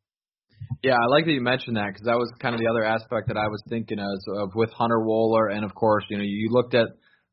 Yeah, 0.82 0.94
I 0.94 1.06
like 1.10 1.24
that 1.26 1.32
you 1.32 1.40
mentioned 1.40 1.76
that 1.76 1.88
because 1.88 2.06
that 2.06 2.16
was 2.16 2.32
kind 2.40 2.54
of 2.54 2.60
the 2.60 2.68
other 2.68 2.84
aspect 2.84 3.28
that 3.28 3.36
I 3.36 3.48
was 3.48 3.62
thinking 3.68 3.98
of, 3.98 4.18
of 4.36 4.50
with 4.54 4.70
Hunter 4.70 4.98
Wohler, 4.98 5.52
and 5.52 5.64
of 5.64 5.74
course, 5.74 6.04
you 6.08 6.16
know, 6.16 6.24
you 6.24 6.48
looked 6.50 6.74
at 6.74 6.88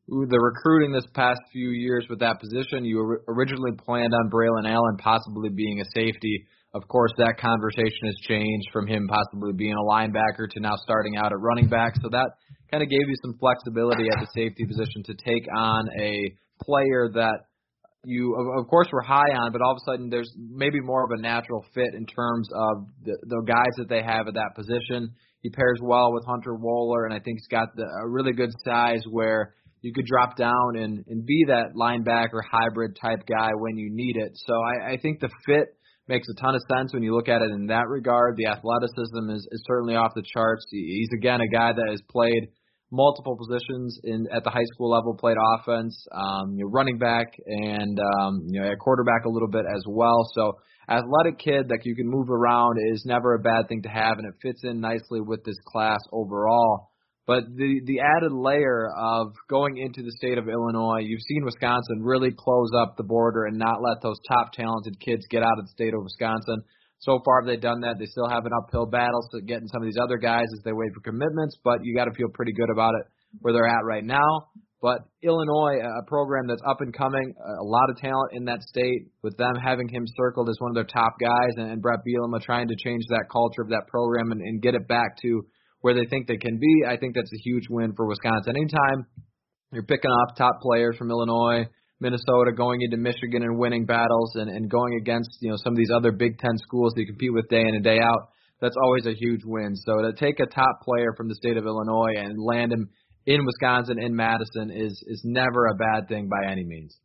the 0.07 0.39
recruiting 0.39 0.91
this 0.91 1.05
past 1.13 1.39
few 1.51 1.69
years 1.69 2.05
with 2.09 2.19
that 2.19 2.39
position. 2.39 2.85
You 2.85 3.17
originally 3.27 3.71
planned 3.83 4.13
on 4.13 4.29
Braylon 4.29 4.69
Allen 4.69 4.97
possibly 4.99 5.49
being 5.49 5.81
a 5.81 5.85
safety. 5.95 6.45
Of 6.73 6.87
course, 6.87 7.11
that 7.17 7.39
conversation 7.39 8.05
has 8.05 8.15
changed 8.27 8.67
from 8.71 8.85
him 8.85 9.07
possibly 9.07 9.53
being 9.53 9.73
a 9.73 9.89
linebacker 9.89 10.49
to 10.51 10.59
now 10.59 10.75
starting 10.83 11.15
out 11.17 11.31
at 11.31 11.39
running 11.39 11.69
back. 11.69 11.93
So 12.01 12.09
that 12.11 12.29
kind 12.69 12.83
of 12.83 12.89
gave 12.89 13.07
you 13.07 13.15
some 13.23 13.33
flexibility 13.39 14.05
at 14.11 14.19
the 14.19 14.27
safety 14.35 14.65
position 14.65 15.01
to 15.05 15.13
take 15.15 15.47
on 15.55 15.87
a 15.99 16.35
player 16.61 17.09
that 17.13 17.39
you 18.03 18.35
of, 18.35 18.67
course 18.67 18.87
were 18.93 19.01
high 19.01 19.33
on, 19.33 19.51
but 19.51 19.61
all 19.61 19.71
of 19.71 19.77
a 19.77 19.91
sudden 19.91 20.09
there's 20.09 20.31
maybe 20.37 20.79
more 20.79 21.03
of 21.03 21.09
a 21.17 21.21
natural 21.21 21.65
fit 21.73 21.95
in 21.95 22.05
terms 22.05 22.47
of 22.53 22.85
the, 23.03 23.17
the 23.23 23.41
guys 23.47 23.73
that 23.77 23.89
they 23.89 24.03
have 24.03 24.27
at 24.27 24.35
that 24.35 24.53
position. 24.55 25.15
He 25.41 25.49
pairs 25.49 25.79
well 25.81 26.13
with 26.13 26.23
Hunter 26.25 26.53
Wohler, 26.53 27.05
and 27.05 27.13
I 27.13 27.19
think 27.19 27.39
he's 27.39 27.47
got 27.47 27.75
the, 27.75 27.83
a 27.83 28.07
really 28.07 28.33
good 28.33 28.51
size 28.63 29.01
where 29.09 29.55
you 29.85 29.93
could 29.93 30.07
drop 30.07 30.35
down 30.35 30.77
and, 30.77 31.05
and 31.07 31.25
be 31.27 31.45
that 31.47 31.75
linebacker 31.77 32.41
hybrid 32.51 32.97
type 32.99 33.21
guy 33.29 33.51
when 33.53 33.77
you 33.77 33.89
need 33.93 34.17
it. 34.17 34.31
So 34.33 34.53
I, 34.55 34.93
I 34.93 34.97
think 34.97 35.19
the 35.19 35.29
fit 35.45 35.77
makes 36.07 36.27
a 36.27 36.41
ton 36.41 36.55
of 36.55 36.61
sense 36.75 36.91
when 36.91 37.03
you 37.03 37.15
look 37.15 37.29
at 37.29 37.43
it 37.43 37.51
in 37.51 37.67
that 37.67 37.87
regard. 37.87 38.35
The 38.35 38.47
athleticism 38.47 39.29
is, 39.29 39.47
is 39.51 39.63
certainly 39.67 39.95
off 39.95 40.13
the 40.15 40.23
charts. 40.33 40.65
He's 40.71 41.09
again 41.15 41.39
a 41.39 41.47
guy 41.47 41.71
that 41.71 41.87
has 41.87 42.01
played 42.09 42.49
multiple 42.91 43.37
positions 43.37 43.99
in 44.03 44.25
at 44.33 44.43
the 44.43 44.49
high 44.49 44.65
school 44.73 44.89
level, 44.89 45.15
played 45.15 45.37
offense, 45.53 45.95
um, 46.11 46.55
you 46.55 46.65
know, 46.65 46.71
running 46.71 46.97
back, 46.97 47.27
and 47.45 47.99
um, 47.99 48.47
you 48.49 48.61
know, 48.61 48.71
at 48.71 48.79
quarterback 48.79 49.25
a 49.25 49.29
little 49.29 49.49
bit 49.49 49.65
as 49.69 49.83
well. 49.87 50.27
So 50.33 50.53
athletic 50.89 51.37
kid 51.37 51.69
that 51.69 51.81
you 51.83 51.95
can 51.95 52.07
move 52.07 52.31
around 52.31 52.77
is 52.91 53.03
never 53.05 53.35
a 53.35 53.39
bad 53.39 53.67
thing 53.67 53.83
to 53.83 53.89
have, 53.89 54.17
and 54.17 54.25
it 54.27 54.33
fits 54.41 54.61
in 54.63 54.79
nicely 54.81 55.21
with 55.21 55.43
this 55.43 55.57
class 55.67 55.99
overall. 56.11 56.89
But 57.27 57.45
the 57.55 57.81
the 57.85 58.01
added 58.01 58.31
layer 58.31 58.87
of 58.95 59.33
going 59.49 59.77
into 59.77 60.03
the 60.03 60.13
state 60.17 60.37
of 60.37 60.47
Illinois, 60.47 61.01
you've 61.01 61.25
seen 61.27 61.43
Wisconsin 61.43 62.01
really 62.01 62.31
close 62.31 62.69
up 62.77 62.97
the 62.97 63.03
border 63.03 63.45
and 63.45 63.57
not 63.57 63.81
let 63.81 64.01
those 64.03 64.19
top 64.29 64.53
talented 64.53 64.99
kids 64.99 65.25
get 65.29 65.41
out 65.41 65.57
of 65.57 65.65
the 65.65 65.71
state 65.71 65.93
of 65.93 66.03
Wisconsin. 66.03 66.61
So 66.99 67.19
far, 67.25 67.45
they've 67.45 67.59
done 67.59 67.81
that. 67.81 67.97
They 67.99 68.05
still 68.05 68.29
have 68.29 68.45
an 68.45 68.51
uphill 68.53 68.85
battle 68.85 69.27
to 69.31 69.41
getting 69.41 69.67
some 69.67 69.81
of 69.81 69.85
these 69.85 69.99
other 70.01 70.17
guys 70.17 70.45
as 70.53 70.63
they 70.63 70.71
wait 70.71 70.93
for 70.93 71.01
commitments, 71.01 71.57
but 71.63 71.83
you 71.83 71.95
got 71.95 72.05
to 72.05 72.13
feel 72.13 72.29
pretty 72.33 72.53
good 72.53 72.69
about 72.69 72.93
it 72.93 73.05
where 73.41 73.53
they're 73.53 73.67
at 73.67 73.83
right 73.83 74.03
now. 74.03 74.47
But 74.81 75.01
Illinois, 75.23 75.81
a 75.81 76.05
program 76.05 76.45
that's 76.47 76.61
up 76.69 76.81
and 76.81 76.93
coming, 76.93 77.33
a 77.41 77.63
lot 77.63 77.89
of 77.89 77.97
talent 77.97 78.33
in 78.33 78.45
that 78.45 78.61
state, 78.61 79.09
with 79.23 79.35
them 79.35 79.55
having 79.55 79.89
him 79.89 80.05
circled 80.15 80.47
as 80.47 80.57
one 80.59 80.69
of 80.69 80.75
their 80.75 80.85
top 80.85 81.15
guys, 81.19 81.57
and 81.57 81.81
Brett 81.81 82.01
Bielema 82.05 82.39
trying 82.41 82.67
to 82.67 82.75
change 82.75 83.03
that 83.09 83.25
culture 83.31 83.63
of 83.63 83.69
that 83.69 83.87
program 83.87 84.31
and, 84.31 84.41
and 84.41 84.61
get 84.61 84.75
it 84.75 84.87
back 84.87 85.17
to 85.23 85.43
where 85.85 85.93
they 85.93 86.09
think 86.09 86.25
they 86.25 86.41
can 86.41 86.57
be. 86.57 86.81
I 86.89 86.97
think 86.97 87.13
that's 87.13 87.29
a 87.31 87.41
huge 87.43 87.69
win 87.69 87.93
for 87.95 88.07
Wisconsin. 88.07 88.57
Anytime 88.57 89.05
you're 89.71 89.85
picking 89.85 90.09
up 90.09 90.35
top 90.35 90.59
players 90.59 90.97
from 90.97 91.11
Illinois, 91.11 91.69
Minnesota, 91.99 92.53
going 92.57 92.81
into 92.81 92.97
Michigan 92.97 93.43
and 93.43 93.59
winning 93.59 93.85
battles 93.85 94.31
and, 94.33 94.49
and 94.49 94.67
going 94.67 94.97
against 94.99 95.29
you 95.41 95.51
know 95.51 95.57
some 95.63 95.73
of 95.73 95.77
these 95.77 95.91
other 95.95 96.11
Big 96.11 96.39
Ten 96.39 96.57
schools 96.57 96.93
that 96.95 97.01
you 97.01 97.05
compete 97.05 97.31
with 97.31 97.47
day 97.49 97.61
in 97.61 97.75
and 97.75 97.83
day 97.83 97.99
out. 97.99 98.29
That's 98.61 98.73
always 98.81 99.05
a 99.05 99.13
huge 99.13 99.41
win. 99.45 99.75
So 99.75 100.01
to 100.01 100.13
take 100.13 100.39
a 100.39 100.47
top 100.47 100.81
player 100.81 101.13
from 101.15 101.29
the 101.29 101.35
state 101.35 101.55
of 101.55 101.67
Illinois 101.67 102.17
and 102.17 102.33
land 102.41 102.73
him 102.73 102.89
in 103.27 103.45
Wisconsin 103.45 104.01
in 104.01 104.15
Madison 104.15 104.71
is 104.71 104.97
is 105.05 105.21
never 105.23 105.67
a 105.67 105.75
bad 105.75 106.07
thing 106.07 106.27
by 106.27 106.51
any 106.51 106.63
means. 106.63 106.97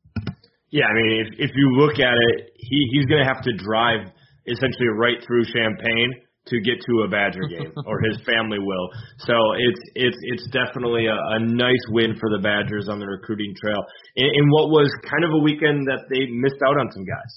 Yeah, 0.70 0.87
I 0.87 0.94
mean 0.94 1.26
if 1.26 1.50
if 1.50 1.50
you 1.54 1.68
look 1.76 2.00
at 2.00 2.16
it, 2.16 2.52
he 2.56 2.88
he's 2.92 3.04
going 3.04 3.20
to 3.20 3.28
have 3.28 3.44
to 3.44 3.52
drive 3.58 4.08
essentially 4.46 4.88
right 4.96 5.20
through 5.26 5.44
Champaign 5.52 6.29
to 6.47 6.61
get 6.61 6.80
to 6.80 7.04
a 7.04 7.09
Badger 7.09 7.44
game, 7.49 7.73
or 7.87 8.00
his 8.00 8.18
family 8.26 8.59
will. 8.59 8.88
So 9.18 9.35
it's 9.59 9.82
it's 9.94 10.20
it's 10.32 10.47
definitely 10.50 11.06
a, 11.06 11.14
a 11.14 11.38
nice 11.40 11.85
win 11.90 12.16
for 12.18 12.30
the 12.30 12.42
Badgers 12.42 12.88
on 12.88 12.99
the 12.99 13.06
recruiting 13.06 13.54
trail 13.61 13.85
in, 14.16 14.26
in 14.26 14.44
what 14.50 14.70
was 14.70 14.90
kind 15.09 15.25
of 15.25 15.30
a 15.30 15.38
weekend 15.38 15.87
that 15.87 16.09
they 16.09 16.26
missed 16.32 16.61
out 16.66 16.80
on 16.80 16.90
some 16.92 17.04
guys. 17.04 17.32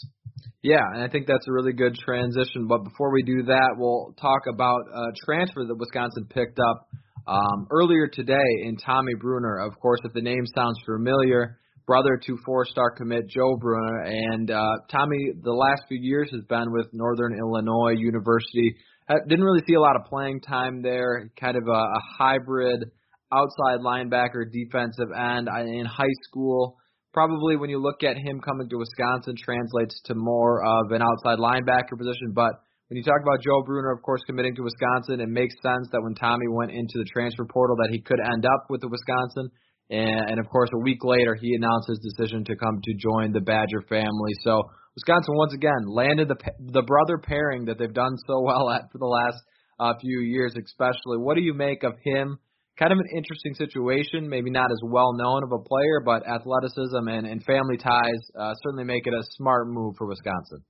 Yeah, 0.63 0.83
and 0.93 1.03
I 1.03 1.09
think 1.09 1.27
that's 1.27 1.45
a 1.47 1.51
really 1.51 1.73
good 1.73 1.95
transition. 1.95 2.67
But 2.67 2.85
before 2.85 3.11
we 3.11 3.21
do 3.21 3.43
that, 3.43 3.75
we'll 3.75 4.15
talk 4.19 4.47
about 4.47 4.81
a 4.87 5.11
transfer 5.25 5.65
that 5.67 5.75
Wisconsin 5.75 6.25
picked 6.29 6.57
up 6.57 6.87
um, 7.27 7.67
earlier 7.69 8.07
today 8.07 8.49
in 8.63 8.77
Tommy 8.77 9.13
Brunner. 9.19 9.59
Of 9.59 9.77
course, 9.79 9.99
if 10.05 10.13
the 10.13 10.21
name 10.21 10.45
sounds 10.55 10.79
familiar, 10.85 11.59
brother 11.85 12.19
to 12.25 12.37
four-star 12.45 12.91
commit 12.91 13.27
Joe 13.27 13.57
Brunner, 13.59 14.03
and 14.03 14.51
uh, 14.51 14.63
Tommy 14.89 15.31
the 15.41 15.51
last 15.51 15.83
few 15.89 15.99
years 16.01 16.29
has 16.31 16.43
been 16.47 16.71
with 16.71 16.87
Northern 16.93 17.37
Illinois 17.37 17.95
University. 17.97 18.75
Didn't 19.09 19.43
really 19.43 19.63
see 19.67 19.73
a 19.73 19.81
lot 19.81 19.95
of 19.95 20.05
playing 20.05 20.41
time 20.41 20.81
there. 20.81 21.29
Kind 21.39 21.57
of 21.57 21.67
a, 21.67 21.71
a 21.71 21.99
hybrid 22.17 22.85
outside 23.31 23.79
linebacker, 23.81 24.51
defensive 24.51 25.09
end 25.11 25.47
in 25.47 25.85
high 25.85 26.15
school. 26.23 26.77
Probably 27.13 27.57
when 27.57 27.69
you 27.69 27.81
look 27.81 28.03
at 28.03 28.17
him 28.17 28.39
coming 28.39 28.69
to 28.69 28.77
Wisconsin, 28.77 29.35
translates 29.37 30.01
to 30.05 30.15
more 30.15 30.63
of 30.65 30.91
an 30.91 31.01
outside 31.01 31.37
linebacker 31.37 31.97
position. 31.97 32.33
But 32.33 32.53
when 32.89 32.97
you 32.97 33.03
talk 33.03 33.21
about 33.21 33.41
Joe 33.41 33.63
Brunner, 33.65 33.91
of 33.91 34.01
course, 34.01 34.21
committing 34.25 34.55
to 34.55 34.63
Wisconsin, 34.63 35.19
it 35.19 35.29
makes 35.29 35.55
sense 35.61 35.89
that 35.91 36.01
when 36.01 36.15
Tommy 36.15 36.47
went 36.49 36.71
into 36.71 36.97
the 36.97 37.05
transfer 37.05 37.45
portal, 37.45 37.75
that 37.77 37.89
he 37.91 38.01
could 38.01 38.19
end 38.19 38.45
up 38.45 38.65
with 38.69 38.81
the 38.81 38.87
Wisconsin. 38.87 39.49
And, 39.89 40.31
and 40.31 40.39
of 40.39 40.47
course, 40.49 40.69
a 40.73 40.79
week 40.79 41.03
later, 41.03 41.35
he 41.35 41.55
announced 41.55 41.89
his 41.89 41.99
decision 41.99 42.43
to 42.45 42.55
come 42.55 42.81
to 42.83 42.93
join 42.95 43.31
the 43.31 43.41
Badger 43.41 43.81
family. 43.89 44.33
So 44.43 44.63
Wisconsin 44.95 45.35
once 45.35 45.53
again 45.53 45.87
landed 45.87 46.27
the 46.27 46.37
the 46.59 46.83
brother 46.83 47.17
pairing 47.17 47.65
that 47.65 47.77
they've 47.79 47.93
done 47.93 48.15
so 48.27 48.41
well 48.41 48.69
at 48.69 48.91
for 48.91 48.99
the 48.99 49.05
last 49.05 49.41
uh, 49.79 49.93
few 49.99 50.19
years, 50.19 50.53
especially. 50.55 51.17
What 51.17 51.35
do 51.35 51.41
you 51.41 51.53
make 51.53 51.83
of 51.83 51.93
him? 52.03 52.37
Kind 52.77 52.91
of 52.91 52.97
an 52.97 53.07
interesting 53.15 53.53
situation, 53.53 54.27
maybe 54.27 54.49
not 54.49 54.71
as 54.71 54.79
well 54.83 55.13
known 55.13 55.43
of 55.43 55.51
a 55.51 55.61
player, 55.61 56.01
but 56.03 56.27
athleticism 56.27 57.07
and, 57.07 57.27
and 57.27 57.43
family 57.43 57.77
ties 57.77 58.21
uh, 58.37 58.53
certainly 58.63 58.83
make 58.83 59.05
it 59.05 59.13
a 59.13 59.21
smart 59.37 59.67
move 59.67 59.95
for 59.97 60.07
Wisconsin. 60.07 60.63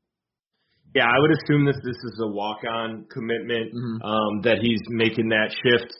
Yeah, 0.93 1.05
I 1.05 1.19
would 1.19 1.31
assume 1.31 1.65
that 1.65 1.79
this 1.83 1.95
is 1.95 2.21
a 2.21 2.27
walk-on 2.27 3.05
commitment 3.09 3.73
mm-hmm. 3.73 4.05
um, 4.05 4.41
that 4.43 4.59
he's 4.61 4.81
making 4.89 5.29
that 5.29 5.49
shift 5.63 5.91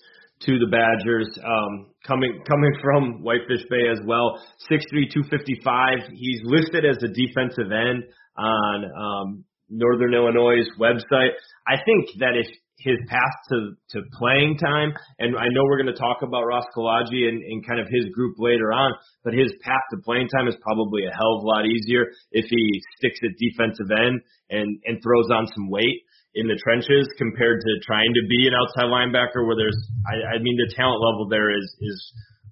to 0.46 0.60
the 0.60 0.68
Badgers. 0.68 1.30
Um, 1.44 1.88
coming 2.06 2.44
coming 2.48 2.74
from 2.82 3.24
Whitefish 3.24 3.66
Bay 3.70 3.88
as 3.92 4.00
well, 4.06 4.40
six 4.70 4.84
three 4.90 5.10
two 5.12 5.24
fifty 5.30 5.60
five. 5.64 6.00
He's 6.12 6.42
listed 6.44 6.86
as 6.86 6.98
a 7.04 7.08
defensive 7.08 7.72
end 7.72 8.04
on 8.38 8.86
um, 8.86 9.46
Northern 9.70 10.14
Illinois' 10.14 10.68
website. 10.80 11.32
I 11.68 11.78
think 11.86 12.20
that 12.20 12.36
if 12.36 12.48
his 12.84 12.98
path 13.08 13.36
to, 13.50 13.72
to 13.92 14.02
playing 14.20 14.58
time, 14.58 14.92
and 15.20 15.38
I 15.38 15.48
know 15.52 15.64
we're 15.64 15.82
going 15.82 15.94
to 15.94 16.00
talk 16.00 16.20
about 16.22 16.44
Ross 16.44 16.66
Kolodziej 16.76 17.30
and, 17.30 17.42
and 17.42 17.66
kind 17.66 17.80
of 17.80 17.88
his 17.90 18.12
group 18.14 18.36
later 18.38 18.74
on, 18.74 18.92
but 19.24 19.34
his 19.34 19.54
path 19.64 19.82
to 19.92 19.98
playing 20.04 20.28
time 20.36 20.48
is 20.48 20.56
probably 20.62 21.06
a 21.06 21.16
hell 21.16 21.38
of 21.38 21.44
a 21.44 21.48
lot 21.48 21.66
easier 21.66 22.12
if 22.32 22.46
he 22.50 22.82
sticks 22.98 23.20
at 23.24 23.32
defensive 23.40 23.88
end 23.90 24.20
and, 24.50 24.80
and 24.86 25.00
throws 25.02 25.32
on 25.32 25.48
some 25.56 25.70
weight 25.70 26.04
in 26.36 26.48
the 26.48 26.58
trenches 26.58 27.08
compared 27.18 27.62
to 27.62 27.72
trying 27.86 28.10
to 28.14 28.24
be 28.26 28.50
an 28.50 28.54
outside 28.58 28.90
linebacker 28.90 29.46
where 29.46 29.56
there's 29.56 29.78
I, 30.08 30.36
I 30.36 30.42
mean 30.42 30.58
the 30.58 30.74
talent 30.74 31.02
level 31.02 31.28
there 31.30 31.54
is 31.54 31.68
is 31.82 31.98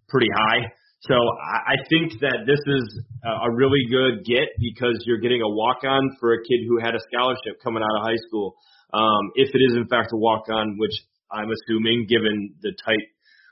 pretty 0.09 0.29
high. 0.33 0.69
So 1.09 1.17
I, 1.17 1.73
I 1.73 1.77
think 1.89 2.21
that 2.21 2.45
this 2.45 2.61
is 2.61 3.01
a 3.25 3.49
really 3.49 3.81
good 3.89 4.21
get 4.25 4.53
because 4.59 5.01
you're 5.05 5.19
getting 5.19 5.41
a 5.41 5.49
walk 5.49 5.81
on 5.83 6.01
for 6.19 6.33
a 6.33 6.37
kid 6.45 6.61
who 6.67 6.77
had 6.77 6.93
a 6.93 7.01
scholarship 7.09 7.57
coming 7.63 7.81
out 7.81 7.95
of 7.97 8.05
high 8.05 8.21
school. 8.27 8.53
Um, 8.93 9.31
if 9.33 9.49
it 9.49 9.61
is 9.65 9.73
in 9.73 9.87
fact 9.87 10.13
a 10.13 10.17
walk 10.17 10.45
on, 10.49 10.77
which 10.77 10.93
I'm 11.31 11.49
assuming 11.49 12.05
given 12.07 12.53
the 12.61 12.73
tight 12.85 13.05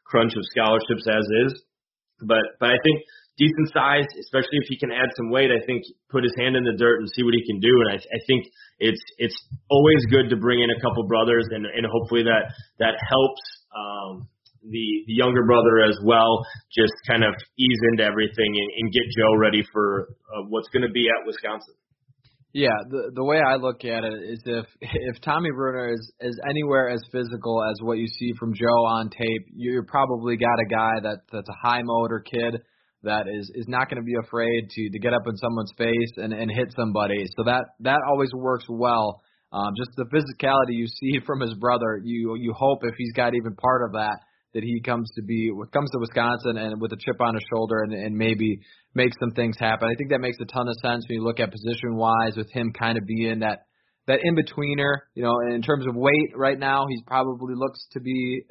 crunch 0.05 0.33
of 0.35 0.43
scholarships 0.51 1.07
as 1.09 1.25
is. 1.47 1.63
But 2.21 2.43
but 2.59 2.69
I 2.69 2.77
think 2.83 3.01
decent 3.39 3.71
size, 3.71 4.05
especially 4.19 4.59
if 4.59 4.67
he 4.67 4.77
can 4.77 4.91
add 4.91 5.07
some 5.15 5.31
weight. 5.31 5.49
I 5.49 5.63
think 5.65 5.87
put 6.11 6.27
his 6.27 6.35
hand 6.37 6.59
in 6.59 6.67
the 6.67 6.75
dirt 6.75 6.99
and 6.99 7.07
see 7.15 7.23
what 7.23 7.33
he 7.33 7.41
can 7.47 7.63
do. 7.63 7.71
And 7.71 7.95
I, 7.95 7.97
I 7.97 8.19
think 8.27 8.43
it's 8.77 9.01
it's 9.17 9.39
always 9.71 10.03
good 10.11 10.29
to 10.29 10.37
bring 10.37 10.59
in 10.59 10.69
a 10.69 10.79
couple 10.83 11.07
brothers, 11.07 11.47
and 11.49 11.65
and 11.65 11.87
hopefully 11.87 12.27
that 12.27 12.51
that 12.77 12.99
helps. 12.99 13.43
Um, 13.71 14.27
the, 14.59 14.87
the 15.07 15.15
younger 15.15 15.45
brother 15.45 15.79
as 15.87 15.95
well, 16.03 16.43
just 16.75 16.91
kind 17.07 17.23
of 17.23 17.31
ease 17.57 17.79
into 17.93 18.03
everything 18.03 18.51
and, 18.51 18.69
and 18.75 18.91
get 18.91 19.03
Joe 19.15 19.39
ready 19.39 19.63
for 19.71 20.09
uh, 20.35 20.43
what's 20.49 20.67
going 20.67 20.83
to 20.83 20.91
be 20.91 21.07
at 21.07 21.25
Wisconsin. 21.25 21.75
Yeah, 22.51 22.75
the 22.89 23.11
the 23.13 23.23
way 23.23 23.39
I 23.39 23.55
look 23.55 23.85
at 23.85 24.03
it 24.03 24.19
is 24.23 24.41
if 24.45 24.65
if 24.81 25.21
Tommy 25.21 25.49
Brunner 25.55 25.93
is 25.93 26.11
is 26.19 26.39
anywhere 26.49 26.89
as 26.89 26.99
physical 27.11 27.63
as 27.63 27.77
what 27.81 27.99
you 27.99 28.07
see 28.07 28.33
from 28.39 28.53
Joe 28.53 28.83
on 28.85 29.09
tape, 29.09 29.47
you're 29.55 29.85
probably 29.85 30.35
got 30.35 30.59
a 30.59 30.67
guy 30.69 30.99
that 31.03 31.19
that's 31.31 31.47
a 31.47 31.67
high 31.67 31.83
motor 31.83 32.19
kid 32.19 32.59
that 33.03 33.25
is 33.27 33.51
is 33.55 33.67
not 33.67 33.89
going 33.89 34.01
to 34.01 34.05
be 34.05 34.15
afraid 34.21 34.69
to 34.69 34.89
to 34.89 34.99
get 34.99 35.13
up 35.13 35.23
in 35.27 35.35
someone's 35.37 35.73
face 35.77 36.13
and 36.17 36.33
and 36.33 36.51
hit 36.51 36.73
somebody. 36.75 37.25
So 37.37 37.43
that 37.45 37.65
that 37.81 37.99
always 38.09 38.29
works 38.33 38.65
well. 38.69 39.21
Um, 39.51 39.73
just 39.75 39.89
the 39.97 40.05
physicality 40.05 40.77
you 40.77 40.87
see 40.87 41.19
from 41.25 41.39
his 41.41 41.53
brother, 41.55 41.99
you 42.03 42.35
you 42.35 42.53
hope 42.53 42.79
if 42.83 42.95
he's 42.97 43.13
got 43.13 43.35
even 43.35 43.55
part 43.55 43.83
of 43.85 43.93
that 43.93 44.19
that 44.53 44.63
he 44.63 44.81
comes 44.81 45.09
to 45.15 45.21
be 45.21 45.51
comes 45.71 45.89
to 45.91 45.99
Wisconsin 45.99 46.57
and 46.57 46.81
with 46.81 46.91
a 46.91 46.97
chip 46.97 47.21
on 47.21 47.35
his 47.35 47.43
shoulder 47.53 47.83
and, 47.83 47.93
and 47.93 48.15
maybe 48.15 48.59
make 48.95 49.11
some 49.19 49.31
things 49.31 49.55
happen. 49.59 49.87
I 49.87 49.95
think 49.95 50.09
that 50.09 50.19
makes 50.19 50.37
a 50.41 50.45
ton 50.45 50.67
of 50.67 50.75
sense 50.81 51.05
when 51.07 51.19
you 51.19 51.23
look 51.23 51.39
at 51.39 51.51
position 51.51 51.95
wise 51.95 52.35
with 52.35 52.51
him 52.51 52.73
kind 52.73 52.97
of 52.97 53.05
being 53.05 53.39
that 53.39 53.59
that 54.07 54.19
in 54.23 54.35
betweener. 54.35 54.95
You 55.13 55.23
know, 55.23 55.35
in 55.53 55.61
terms 55.61 55.85
of 55.87 55.95
weight 55.95 56.31
right 56.35 56.57
now, 56.57 56.85
he 56.89 57.01
probably 57.05 57.53
looks 57.55 57.85
to 57.93 57.99
be 57.99 58.41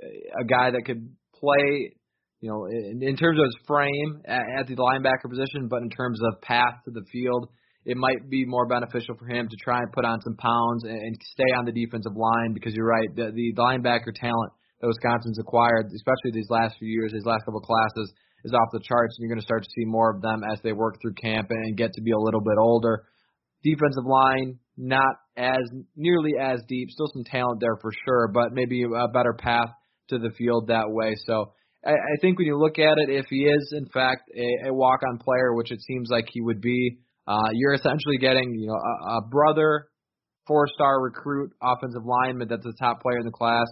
a 0.40 0.44
guy 0.44 0.70
that 0.70 0.82
could 0.86 1.10
play. 1.34 1.94
You 2.40 2.50
know, 2.50 2.66
in, 2.66 3.02
in 3.02 3.16
terms 3.16 3.38
of 3.38 3.44
his 3.44 3.58
frame 3.66 4.22
at, 4.24 4.42
at 4.60 4.66
the 4.66 4.76
linebacker 4.76 5.28
position, 5.28 5.66
but 5.68 5.82
in 5.82 5.90
terms 5.90 6.20
of 6.22 6.40
path 6.40 6.84
to 6.84 6.90
the 6.92 7.02
field, 7.10 7.48
it 7.84 7.96
might 7.96 8.28
be 8.28 8.44
more 8.46 8.66
beneficial 8.66 9.16
for 9.18 9.26
him 9.26 9.48
to 9.48 9.56
try 9.56 9.78
and 9.78 9.90
put 9.92 10.04
on 10.04 10.20
some 10.20 10.36
pounds 10.36 10.84
and, 10.84 10.92
and 10.92 11.16
stay 11.32 11.50
on 11.56 11.64
the 11.64 11.72
defensive 11.72 12.14
line 12.14 12.52
because 12.52 12.74
you're 12.74 12.86
right, 12.86 13.08
the, 13.16 13.32
the 13.34 13.54
linebacker 13.56 14.14
talent 14.14 14.52
that 14.80 14.86
Wisconsin's 14.86 15.38
acquired, 15.38 15.86
especially 15.94 16.30
these 16.32 16.50
last 16.50 16.76
few 16.78 16.88
years, 16.88 17.12
these 17.12 17.26
last 17.26 17.44
couple 17.44 17.58
of 17.58 17.66
classes, 17.66 18.12
is 18.44 18.52
off 18.52 18.68
the 18.72 18.80
charts, 18.80 19.16
and 19.16 19.22
you're 19.22 19.34
going 19.34 19.40
to 19.40 19.46
start 19.46 19.64
to 19.64 19.70
see 19.74 19.84
more 19.84 20.14
of 20.14 20.22
them 20.22 20.42
as 20.44 20.60
they 20.62 20.72
work 20.72 20.96
through 21.02 21.14
camp 21.14 21.48
and 21.50 21.76
get 21.76 21.92
to 21.94 22.02
be 22.02 22.12
a 22.12 22.18
little 22.18 22.40
bit 22.40 22.54
older. 22.60 23.04
Defensive 23.64 24.06
line, 24.06 24.58
not 24.76 25.16
as 25.36 25.62
nearly 25.96 26.32
as 26.40 26.60
deep, 26.68 26.90
still 26.90 27.10
some 27.12 27.24
talent 27.24 27.60
there 27.60 27.76
for 27.80 27.90
sure, 28.04 28.30
but 28.32 28.52
maybe 28.52 28.84
a 28.84 29.08
better 29.08 29.32
path 29.32 29.70
to 30.10 30.18
the 30.18 30.30
field 30.38 30.68
that 30.68 30.86
way. 30.86 31.14
So 31.26 31.52
I, 31.84 31.90
I 31.90 32.16
think 32.20 32.38
when 32.38 32.46
you 32.46 32.58
look 32.58 32.78
at 32.78 32.98
it, 32.98 33.10
if 33.10 33.26
he 33.30 33.44
is 33.44 33.72
in 33.76 33.86
fact 33.86 34.30
a, 34.36 34.68
a 34.68 34.74
walk-on 34.74 35.18
player, 35.18 35.54
which 35.54 35.70
it 35.70 35.80
seems 35.82 36.08
like 36.10 36.26
he 36.32 36.40
would 36.40 36.60
be, 36.60 36.98
uh, 37.26 37.50
you're 37.52 37.74
essentially 37.74 38.18
getting 38.18 38.54
you 38.54 38.68
know 38.68 38.74
a, 38.74 39.18
a 39.18 39.28
brother, 39.28 39.88
four-star 40.46 41.00
recruit, 41.00 41.52
offensive 41.62 42.04
lineman 42.04 42.48
that's 42.48 42.64
the 42.64 42.74
top 42.78 43.00
player 43.02 43.18
in 43.18 43.26
the 43.26 43.32
class 43.32 43.66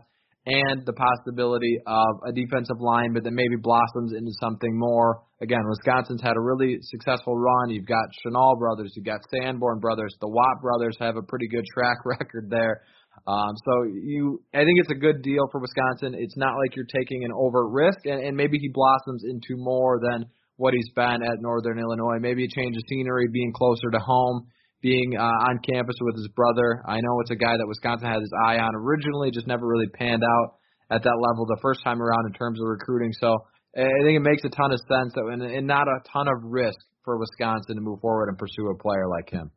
and 0.47 0.87
the 0.87 0.93
possibility 0.93 1.77
of 1.87 2.23
a 2.25 2.33
defensive 2.33 2.79
line, 2.79 3.13
but 3.13 3.25
that 3.25 3.33
maybe 3.33 3.57
blossoms 3.59 4.13
into 4.17 4.31
something 4.41 4.79
more. 4.79 5.23
Again, 5.43 5.59
Wisconsin's 5.69 6.23
had 6.23 6.37
a 6.37 6.41
really 6.41 6.79
successful 6.83 7.37
run. 7.37 7.71
You've 7.71 7.87
got 7.87 8.07
Chenal 8.25 8.57
brothers, 8.57 8.93
you've 8.95 9.05
got 9.05 9.21
Sanborn 9.35 9.81
brothers, 9.81 10.15
the 10.21 10.29
Watt 10.29 10.63
brothers 10.63 10.97
have 11.01 11.17
a 11.17 11.23
pretty 11.23 11.49
good 11.49 11.65
track 11.75 11.99
record 12.05 12.49
there. 12.49 12.83
Um, 13.27 13.55
so 13.65 13.85
you, 13.85 14.43
I 14.55 14.59
think 14.59 14.79
it's 14.81 14.91
a 14.91 15.01
good 15.01 15.23
deal 15.23 15.49
for 15.51 15.61
Wisconsin. 15.61 16.15
It's 16.19 16.37
not 16.37 16.55
like 16.59 16.77
you're 16.77 16.91
taking 16.95 17.25
an 17.25 17.31
overt 17.35 17.73
risk, 17.73 18.05
and, 18.05 18.21
and 18.21 18.37
maybe 18.37 18.59
he 18.59 18.69
blossoms 18.69 19.25
into 19.25 19.57
more 19.57 19.99
than 20.01 20.27
what 20.57 20.75
he's 20.75 20.91
been 20.95 21.23
at 21.23 21.41
Northern 21.41 21.79
Illinois. 21.79 22.19
Maybe 22.21 22.45
a 22.45 22.49
change 22.49 22.77
of 22.77 22.83
scenery, 22.89 23.27
being 23.33 23.53
closer 23.53 23.91
to 23.91 23.99
home 23.99 24.47
being 24.83 25.17
uh, 25.19 25.51
on 25.51 25.59
campus 25.67 25.97
with 26.01 26.17
his 26.17 26.29
brother. 26.37 26.83
I 26.87 27.01
know 27.01 27.21
it's 27.21 27.31
a 27.31 27.37
guy 27.37 27.57
that 27.57 27.67
Wisconsin 27.67 28.09
had 28.09 28.21
his 28.21 28.33
eye 28.47 28.59
on 28.59 28.75
originally, 28.75 29.31
just 29.31 29.47
never 29.47 29.67
really 29.67 29.89
panned 29.89 30.23
out 30.23 30.63
at 30.91 31.03
that 31.03 31.19
level 31.19 31.47
the 31.47 31.59
first 31.63 31.83
time 31.83 32.01
around 32.01 32.27
in 32.27 32.33
terms 32.33 32.61
of 32.61 32.67
recruiting. 32.69 33.13
So 33.21 33.35
I 33.77 34.01
think 34.05 34.17
it 34.17 34.23
makes 34.23 34.45
a 34.45 34.49
ton 34.49 34.73
of 34.73 34.79
sense 34.89 35.13
and, 35.17 35.43
and 35.43 35.67
not 35.67 35.89
a 35.89 35.99
ton 36.13 36.29
of 36.29 36.39
risk 36.45 36.79
for 37.05 37.19
Wisconsin 37.19 37.77
to 37.77 37.83
move 37.83 38.01
forward 38.01 38.29
and 38.29 38.39
pursue 38.39 38.69
a 38.69 38.79
player 38.79 39.09
like 39.09 39.31
him. 39.31 39.51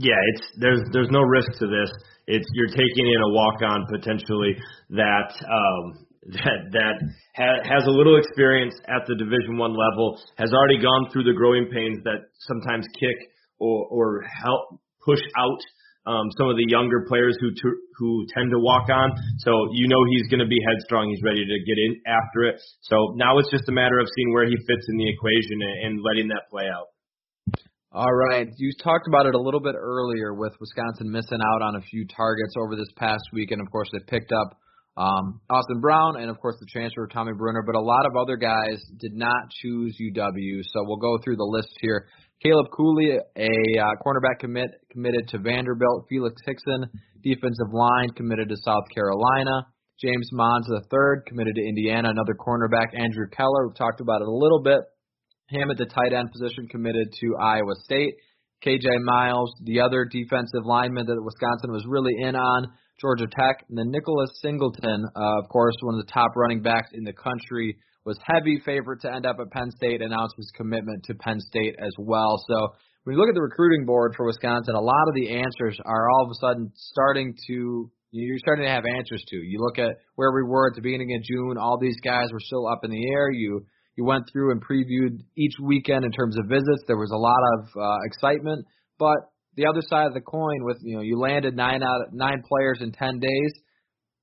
Yeah, 0.00 0.16
it's 0.32 0.46
there's 0.56 0.80
there's 0.96 1.12
no 1.12 1.20
risk 1.20 1.52
to 1.60 1.68
this. 1.68 1.92
It's 2.24 2.48
you're 2.54 2.72
taking 2.72 3.04
in 3.04 3.20
a 3.20 3.30
walk 3.36 3.60
on 3.60 3.84
potentially 3.92 4.56
that 4.96 5.28
um, 5.44 5.84
that 6.40 6.72
that 6.72 6.96
ha- 7.36 7.62
has 7.68 7.84
a 7.84 7.92
little 7.92 8.16
experience 8.16 8.72
at 8.88 9.04
the 9.04 9.14
Division 9.14 9.60
One 9.60 9.76
level, 9.76 10.16
has 10.40 10.48
already 10.56 10.80
gone 10.80 11.12
through 11.12 11.24
the 11.24 11.36
growing 11.36 11.68
pains 11.68 12.00
that 12.04 12.32
sometimes 12.48 12.88
kick 12.96 13.18
or, 13.60 13.84
or 13.92 14.24
help 14.24 14.80
push 15.04 15.20
out 15.36 15.60
um, 16.08 16.32
some 16.40 16.48
of 16.48 16.56
the 16.56 16.64
younger 16.72 17.04
players 17.04 17.36
who 17.36 17.52
who 18.00 18.24
tend 18.32 18.48
to 18.56 18.58
walk 18.58 18.88
on. 18.88 19.12
So 19.44 19.68
you 19.76 19.84
know 19.84 20.00
he's 20.16 20.32
going 20.32 20.40
to 20.40 20.48
be 20.48 20.64
headstrong. 20.64 21.12
He's 21.12 21.20
ready 21.20 21.44
to 21.44 21.56
get 21.68 21.76
in 21.76 22.00
after 22.08 22.48
it. 22.48 22.56
So 22.88 23.12
now 23.20 23.36
it's 23.36 23.50
just 23.52 23.68
a 23.68 23.72
matter 23.72 24.00
of 24.00 24.08
seeing 24.16 24.32
where 24.32 24.48
he 24.48 24.56
fits 24.64 24.86
in 24.88 24.96
the 24.96 25.12
equation 25.12 25.60
and, 25.60 25.76
and 25.84 25.92
letting 26.00 26.28
that 26.32 26.48
play 26.48 26.72
out. 26.72 26.88
All 27.92 28.12
right. 28.12 28.46
You 28.56 28.70
talked 28.84 29.08
about 29.08 29.26
it 29.26 29.34
a 29.34 29.40
little 29.40 29.58
bit 29.58 29.74
earlier 29.76 30.32
with 30.32 30.52
Wisconsin 30.60 31.10
missing 31.10 31.40
out 31.54 31.62
on 31.62 31.74
a 31.74 31.80
few 31.80 32.06
targets 32.06 32.54
over 32.56 32.76
this 32.76 32.86
past 32.94 33.22
week, 33.32 33.50
and 33.50 33.60
of 33.60 33.68
course 33.72 33.88
they 33.92 33.98
picked 34.06 34.30
up 34.30 34.56
um, 34.96 35.40
Austin 35.50 35.80
Brown 35.80 36.20
and 36.20 36.30
of 36.30 36.38
course 36.38 36.54
the 36.60 36.66
transfer 36.70 37.02
of 37.02 37.10
Tommy 37.10 37.32
Brunner, 37.36 37.64
but 37.66 37.74
a 37.74 37.80
lot 37.80 38.06
of 38.06 38.14
other 38.14 38.36
guys 38.36 38.78
did 38.98 39.14
not 39.14 39.50
choose 39.60 39.98
UW. 40.00 40.62
So 40.72 40.84
we'll 40.86 41.02
go 41.02 41.18
through 41.24 41.36
the 41.36 41.50
list 41.50 41.70
here. 41.80 42.06
Caleb 42.40 42.66
Cooley, 42.76 43.18
a 43.36 43.48
uh, 43.80 43.84
cornerback 44.06 44.38
commit 44.38 44.70
committed 44.92 45.26
to 45.28 45.38
Vanderbilt. 45.38 46.06
Felix 46.08 46.40
Hickson, 46.46 46.86
defensive 47.24 47.72
line, 47.72 48.10
committed 48.10 48.50
to 48.50 48.56
South 48.64 48.84
Carolina. 48.94 49.66
James 50.00 50.30
Monds 50.32 50.68
III 50.70 51.26
committed 51.26 51.56
to 51.56 51.60
Indiana. 51.60 52.10
Another 52.10 52.34
cornerback, 52.38 52.94
Andrew 52.96 53.26
Keller. 53.32 53.66
We've 53.66 53.76
talked 53.76 54.00
about 54.00 54.22
it 54.22 54.28
a 54.28 54.32
little 54.32 54.62
bit. 54.62 54.78
Him 55.50 55.70
at 55.70 55.76
the 55.76 55.86
tight 55.86 56.12
end 56.12 56.30
position 56.32 56.68
committed 56.68 57.12
to 57.20 57.36
Iowa 57.36 57.74
State. 57.84 58.14
KJ 58.64 59.02
Miles, 59.04 59.54
the 59.64 59.80
other 59.80 60.04
defensive 60.04 60.64
lineman 60.64 61.06
that 61.06 61.22
Wisconsin 61.22 61.72
was 61.72 61.84
really 61.88 62.14
in 62.20 62.36
on, 62.36 62.68
Georgia 63.00 63.26
Tech. 63.26 63.64
And 63.68 63.78
then 63.78 63.90
Nicholas 63.90 64.30
Singleton, 64.42 65.04
uh, 65.16 65.38
of 65.42 65.48
course, 65.48 65.74
one 65.80 65.98
of 65.98 66.06
the 66.06 66.12
top 66.12 66.36
running 66.36 66.62
backs 66.62 66.90
in 66.92 67.04
the 67.04 67.14
country, 67.14 67.76
was 68.04 68.18
heavy 68.24 68.60
favorite 68.64 69.00
to 69.02 69.12
end 69.12 69.26
up 69.26 69.36
at 69.40 69.50
Penn 69.50 69.70
State, 69.76 70.02
announced 70.02 70.34
his 70.36 70.50
commitment 70.56 71.04
to 71.04 71.14
Penn 71.14 71.40
State 71.40 71.76
as 71.78 71.92
well. 71.98 72.42
So 72.48 72.68
when 73.04 73.14
you 73.14 73.20
look 73.20 73.28
at 73.28 73.34
the 73.34 73.42
recruiting 73.42 73.86
board 73.86 74.14
for 74.16 74.26
Wisconsin, 74.26 74.74
a 74.74 74.80
lot 74.80 75.08
of 75.08 75.14
the 75.14 75.36
answers 75.36 75.78
are 75.84 76.10
all 76.10 76.24
of 76.24 76.30
a 76.30 76.40
sudden 76.40 76.72
starting 76.76 77.34
to 77.48 77.90
you're 78.12 78.38
starting 78.38 78.64
to 78.64 78.70
have 78.70 78.84
answers 78.84 79.22
to. 79.28 79.36
You 79.36 79.60
look 79.60 79.78
at 79.78 79.98
where 80.16 80.32
we 80.32 80.42
were 80.42 80.68
at 80.68 80.74
the 80.74 80.82
beginning 80.82 81.14
of 81.14 81.22
June, 81.22 81.56
all 81.56 81.78
these 81.78 82.00
guys 82.02 82.26
were 82.32 82.40
still 82.40 82.66
up 82.66 82.80
in 82.82 82.90
the 82.90 83.08
air. 83.12 83.30
You 83.30 83.64
you 84.00 84.06
went 84.06 84.24
through 84.32 84.52
and 84.52 84.64
previewed 84.64 85.20
each 85.36 85.52
weekend 85.60 86.04
in 86.04 86.12
terms 86.12 86.38
of 86.38 86.46
visits. 86.48 86.82
There 86.86 86.96
was 86.96 87.12
a 87.12 87.20
lot 87.20 87.42
of 87.54 87.60
uh, 87.76 87.98
excitement, 88.06 88.64
but 88.98 89.18
the 89.56 89.66
other 89.66 89.82
side 89.82 90.06
of 90.06 90.14
the 90.14 90.22
coin 90.22 90.64
with 90.64 90.78
you 90.82 90.96
know 90.96 91.02
you 91.02 91.18
landed 91.18 91.54
nine 91.54 91.82
out 91.82 92.00
of, 92.06 92.14
nine 92.14 92.42
players 92.48 92.78
in 92.80 92.92
ten 92.92 93.18
days 93.18 93.52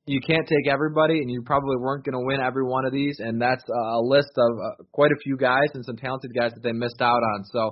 you 0.07 0.21
can't 0.21 0.47
take 0.47 0.71
everybody, 0.71 1.19
and 1.19 1.29
you 1.29 1.43
probably 1.45 1.75
weren't 1.75 2.05
going 2.05 2.17
to 2.17 2.25
win 2.25 2.39
every 2.39 2.63
one 2.63 2.85
of 2.85 2.93
these. 2.93 3.17
And 3.19 3.41
that's 3.41 3.63
a 3.67 3.99
list 3.99 4.31
of 4.37 4.51
uh, 4.57 4.83
quite 4.93 5.11
a 5.11 5.19
few 5.21 5.35
guys 5.35 5.67
and 5.73 5.83
some 5.83 5.97
talented 5.97 6.31
guys 6.33 6.51
that 6.53 6.63
they 6.63 6.71
missed 6.71 7.01
out 7.01 7.21
on. 7.35 7.43
So 7.51 7.71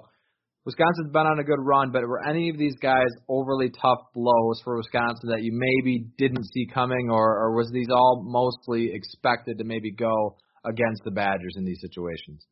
Wisconsin's 0.66 1.14
been 1.14 1.26
on 1.28 1.40
a 1.40 1.46
good 1.46 1.62
run, 1.62 1.94
but 1.94 2.02
were 2.02 2.28
any 2.28 2.50
of 2.50 2.58
these 2.58 2.76
guys 2.82 3.08
overly 3.30 3.72
tough 3.82 4.00
blows 4.14 4.60
for 4.66 4.76
Wisconsin 4.76 5.30
that 5.30 5.44
you 5.44 5.52
maybe 5.54 6.08
didn't 6.18 6.44
see 6.54 6.68
coming, 6.68 7.10
or, 7.10 7.40
or 7.40 7.56
was 7.56 7.72
these 7.72 7.88
all 7.90 8.22
mostly 8.26 8.92
expected 8.94 9.60
to 9.60 9.64
maybe 9.64 9.92
go 9.92 10.36
against 10.66 11.04
the 11.04 11.12
Badgers 11.12 11.56
in 11.58 11.66
these 11.66 11.80
situations? 11.82 12.46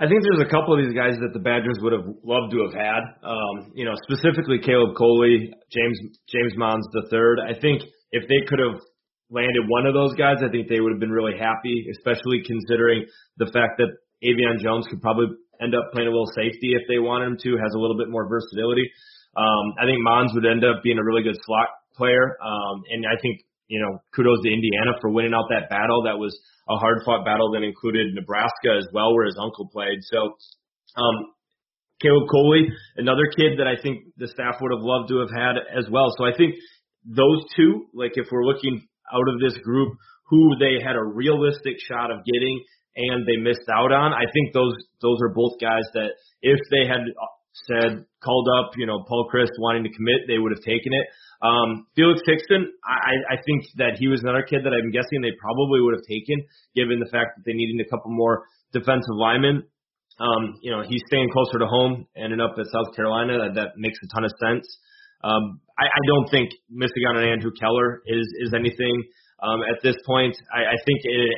I 0.00 0.08
think 0.08 0.22
there's 0.24 0.42
a 0.42 0.50
couple 0.50 0.74
of 0.74 0.82
these 0.82 0.96
guys 0.96 1.14
that 1.20 1.32
the 1.32 1.38
Badgers 1.38 1.78
would 1.78 1.92
have 1.92 2.06
loved 2.24 2.50
to 2.50 2.66
have 2.66 2.74
had. 2.74 3.02
Um, 3.22 3.70
you 3.74 3.84
know, 3.84 3.94
specifically 4.02 4.58
Caleb 4.58 4.96
Coley, 4.96 5.52
James 5.70 5.98
James 6.26 6.54
Monds 6.56 6.86
the 6.92 7.06
third. 7.10 7.38
I 7.38 7.54
think 7.54 7.82
if 8.10 8.26
they 8.26 8.42
could 8.48 8.58
have 8.58 8.82
landed 9.30 9.64
one 9.68 9.86
of 9.86 9.94
those 9.94 10.14
guys, 10.14 10.42
I 10.42 10.50
think 10.50 10.68
they 10.68 10.80
would 10.80 10.92
have 10.92 11.00
been 11.00 11.14
really 11.14 11.38
happy, 11.38 11.86
especially 11.92 12.42
considering 12.42 13.06
the 13.38 13.46
fact 13.54 13.78
that 13.78 13.94
Avion 14.26 14.58
Jones 14.58 14.86
could 14.90 15.00
probably 15.00 15.38
end 15.62 15.74
up 15.74 15.92
playing 15.92 16.08
a 16.08 16.10
little 16.10 16.30
safety 16.34 16.74
if 16.74 16.82
they 16.88 16.98
wanted 16.98 17.26
him 17.32 17.38
to, 17.38 17.50
has 17.62 17.72
a 17.74 17.78
little 17.78 17.96
bit 17.96 18.10
more 18.10 18.26
versatility. 18.28 18.90
Um, 19.36 19.64
I 19.80 19.86
think 19.86 20.02
Monds 20.02 20.34
would 20.34 20.44
end 20.44 20.64
up 20.64 20.82
being 20.82 20.98
a 20.98 21.04
really 21.04 21.22
good 21.22 21.38
slot 21.46 21.68
player. 21.96 22.36
Um, 22.42 22.82
and 22.90 23.04
I 23.06 23.16
think, 23.20 23.40
you 23.72 23.80
know, 23.80 24.04
kudos 24.14 24.44
to 24.44 24.52
Indiana 24.52 24.92
for 25.00 25.08
winning 25.08 25.32
out 25.32 25.48
that 25.48 25.72
battle. 25.72 26.04
That 26.04 26.20
was 26.20 26.36
a 26.68 26.76
hard 26.76 27.00
fought 27.06 27.24
battle 27.24 27.50
that 27.56 27.64
included 27.64 28.12
Nebraska 28.12 28.76
as 28.76 28.84
well, 28.92 29.16
where 29.16 29.24
his 29.24 29.38
uncle 29.40 29.66
played. 29.72 30.04
So, 30.12 30.36
um, 31.00 31.32
Caleb 32.02 32.28
Coley, 32.28 32.68
another 33.00 33.32
kid 33.32 33.56
that 33.56 33.66
I 33.66 33.80
think 33.80 34.12
the 34.18 34.28
staff 34.28 34.60
would 34.60 34.76
have 34.76 34.84
loved 34.84 35.08
to 35.08 35.24
have 35.24 35.32
had 35.32 35.56
as 35.72 35.88
well. 35.88 36.12
So 36.18 36.28
I 36.28 36.36
think 36.36 36.56
those 37.08 37.48
two, 37.56 37.88
like 37.94 38.12
if 38.16 38.26
we're 38.30 38.44
looking 38.44 38.84
out 39.08 39.24
of 39.24 39.40
this 39.40 39.56
group, 39.64 39.96
who 40.28 40.52
they 40.60 40.76
had 40.84 40.96
a 40.96 41.02
realistic 41.02 41.80
shot 41.88 42.10
of 42.10 42.24
getting 42.28 42.60
and 42.96 43.24
they 43.24 43.40
missed 43.40 43.68
out 43.72 43.92
on, 43.92 44.12
I 44.12 44.28
think 44.36 44.52
those 44.52 44.76
those 45.00 45.16
are 45.24 45.32
both 45.32 45.56
guys 45.60 45.88
that 45.94 46.12
if 46.42 46.60
they 46.70 46.84
had 46.84 47.08
said 47.68 48.04
called 48.24 48.48
up, 48.58 48.72
you 48.76 48.86
know, 48.86 49.04
Paul 49.08 49.28
Chryst 49.32 49.52
wanting 49.58 49.84
to 49.84 49.92
commit, 49.92 50.24
they 50.26 50.38
would 50.38 50.52
have 50.52 50.64
taken 50.64 50.92
it. 50.92 51.06
Um, 51.42 51.86
Felix 51.96 52.22
Hickson, 52.24 52.70
I, 52.86 53.34
I 53.34 53.36
think 53.44 53.66
that 53.76 53.98
he 53.98 54.06
was 54.06 54.22
another 54.22 54.42
kid 54.42 54.62
that 54.64 54.72
I'm 54.72 54.90
guessing 54.90 55.20
they 55.20 55.34
probably 55.40 55.82
would 55.82 55.94
have 55.94 56.06
taken, 56.06 56.46
given 56.74 57.00
the 57.00 57.10
fact 57.10 57.36
that 57.36 57.42
they 57.44 57.52
needed 57.52 57.82
a 57.84 57.88
couple 57.90 58.14
more 58.14 58.46
defensive 58.72 59.18
linemen. 59.18 59.66
Um, 60.20 60.54
you 60.62 60.70
know, 60.70 60.82
he's 60.86 61.02
staying 61.08 61.28
closer 61.32 61.58
to 61.58 61.66
home, 61.66 62.06
ended 62.16 62.40
up 62.40 62.54
at 62.58 62.66
South 62.70 62.94
Carolina. 62.94 63.38
That, 63.42 63.54
that 63.58 63.68
makes 63.76 63.98
a 64.04 64.08
ton 64.14 64.24
of 64.24 64.32
sense. 64.38 64.64
Um, 65.24 65.60
I, 65.78 65.86
I 65.86 66.02
don't 66.06 66.30
think 66.30 66.50
missing 66.70 67.04
out 67.08 67.16
on 67.16 67.24
Andrew 67.24 67.50
Keller 67.58 68.02
is 68.06 68.26
is 68.42 68.54
anything 68.54 69.02
um, 69.42 69.62
at 69.62 69.82
this 69.82 69.96
point. 70.06 70.36
I, 70.52 70.74
I 70.74 70.76
think 70.86 71.00
it, 71.02 71.30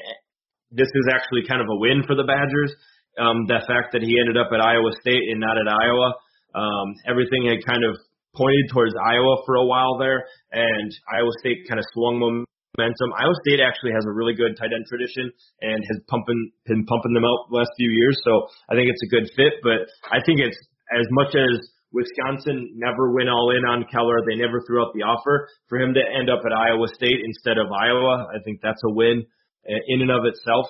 this 0.71 0.89
is 0.89 1.07
actually 1.13 1.47
kind 1.49 1.61
of 1.61 1.69
a 1.71 1.77
win 1.79 2.03
for 2.07 2.15
the 2.15 2.25
Badgers. 2.25 2.75
Um, 3.19 3.47
the 3.47 3.63
fact 3.67 3.95
that 3.95 4.03
he 4.03 4.19
ended 4.19 4.37
up 4.37 4.51
at 4.51 4.61
Iowa 4.61 4.91
State 5.01 5.31
and 5.31 5.39
not 5.41 5.57
at 5.59 5.69
Iowa. 5.71 6.09
Um, 6.55 6.95
everything 7.07 7.47
had 7.47 7.63
kind 7.67 7.85
of 7.85 7.95
pointed 8.35 8.67
towards 8.71 8.95
Iowa 8.99 9.43
for 9.47 9.55
a 9.57 9.67
while 9.67 9.99
there, 9.99 10.27
and 10.51 10.91
Iowa 11.11 11.31
State 11.39 11.67
kind 11.69 11.79
of 11.79 11.87
swung 11.95 12.19
momentum. 12.19 13.09
Iowa 13.15 13.35
State 13.47 13.63
actually 13.63 13.95
has 13.95 14.05
a 14.07 14.13
really 14.13 14.35
good 14.35 14.59
tight 14.59 14.75
end 14.75 14.87
tradition 14.87 15.31
and 15.63 15.79
has 15.79 15.99
pumping 16.11 16.51
been 16.67 16.85
pumping 16.87 17.15
them 17.15 17.25
out 17.25 17.51
the 17.51 17.59
last 17.63 17.71
few 17.79 17.91
years. 17.91 18.19
So 18.27 18.51
I 18.71 18.75
think 18.75 18.91
it's 18.91 19.03
a 19.07 19.11
good 19.11 19.31
fit. 19.39 19.63
But 19.63 19.87
I 20.11 20.19
think 20.27 20.43
it's 20.43 20.59
as 20.91 21.07
much 21.15 21.35
as 21.39 21.55
Wisconsin 21.95 22.75
never 22.75 23.15
went 23.15 23.31
all 23.31 23.55
in 23.55 23.63
on 23.63 23.87
Keller, 23.91 24.19
they 24.27 24.35
never 24.35 24.59
threw 24.67 24.83
out 24.83 24.91
the 24.95 25.07
offer. 25.07 25.47
For 25.71 25.79
him 25.79 25.95
to 25.95 26.03
end 26.03 26.29
up 26.29 26.43
at 26.43 26.51
Iowa 26.51 26.91
State 26.91 27.23
instead 27.23 27.59
of 27.59 27.71
Iowa, 27.71 28.27
I 28.35 28.43
think 28.43 28.59
that's 28.63 28.83
a 28.85 28.93
win 28.93 29.23
in 29.65 30.03
and 30.03 30.11
of 30.11 30.27
itself. 30.27 30.67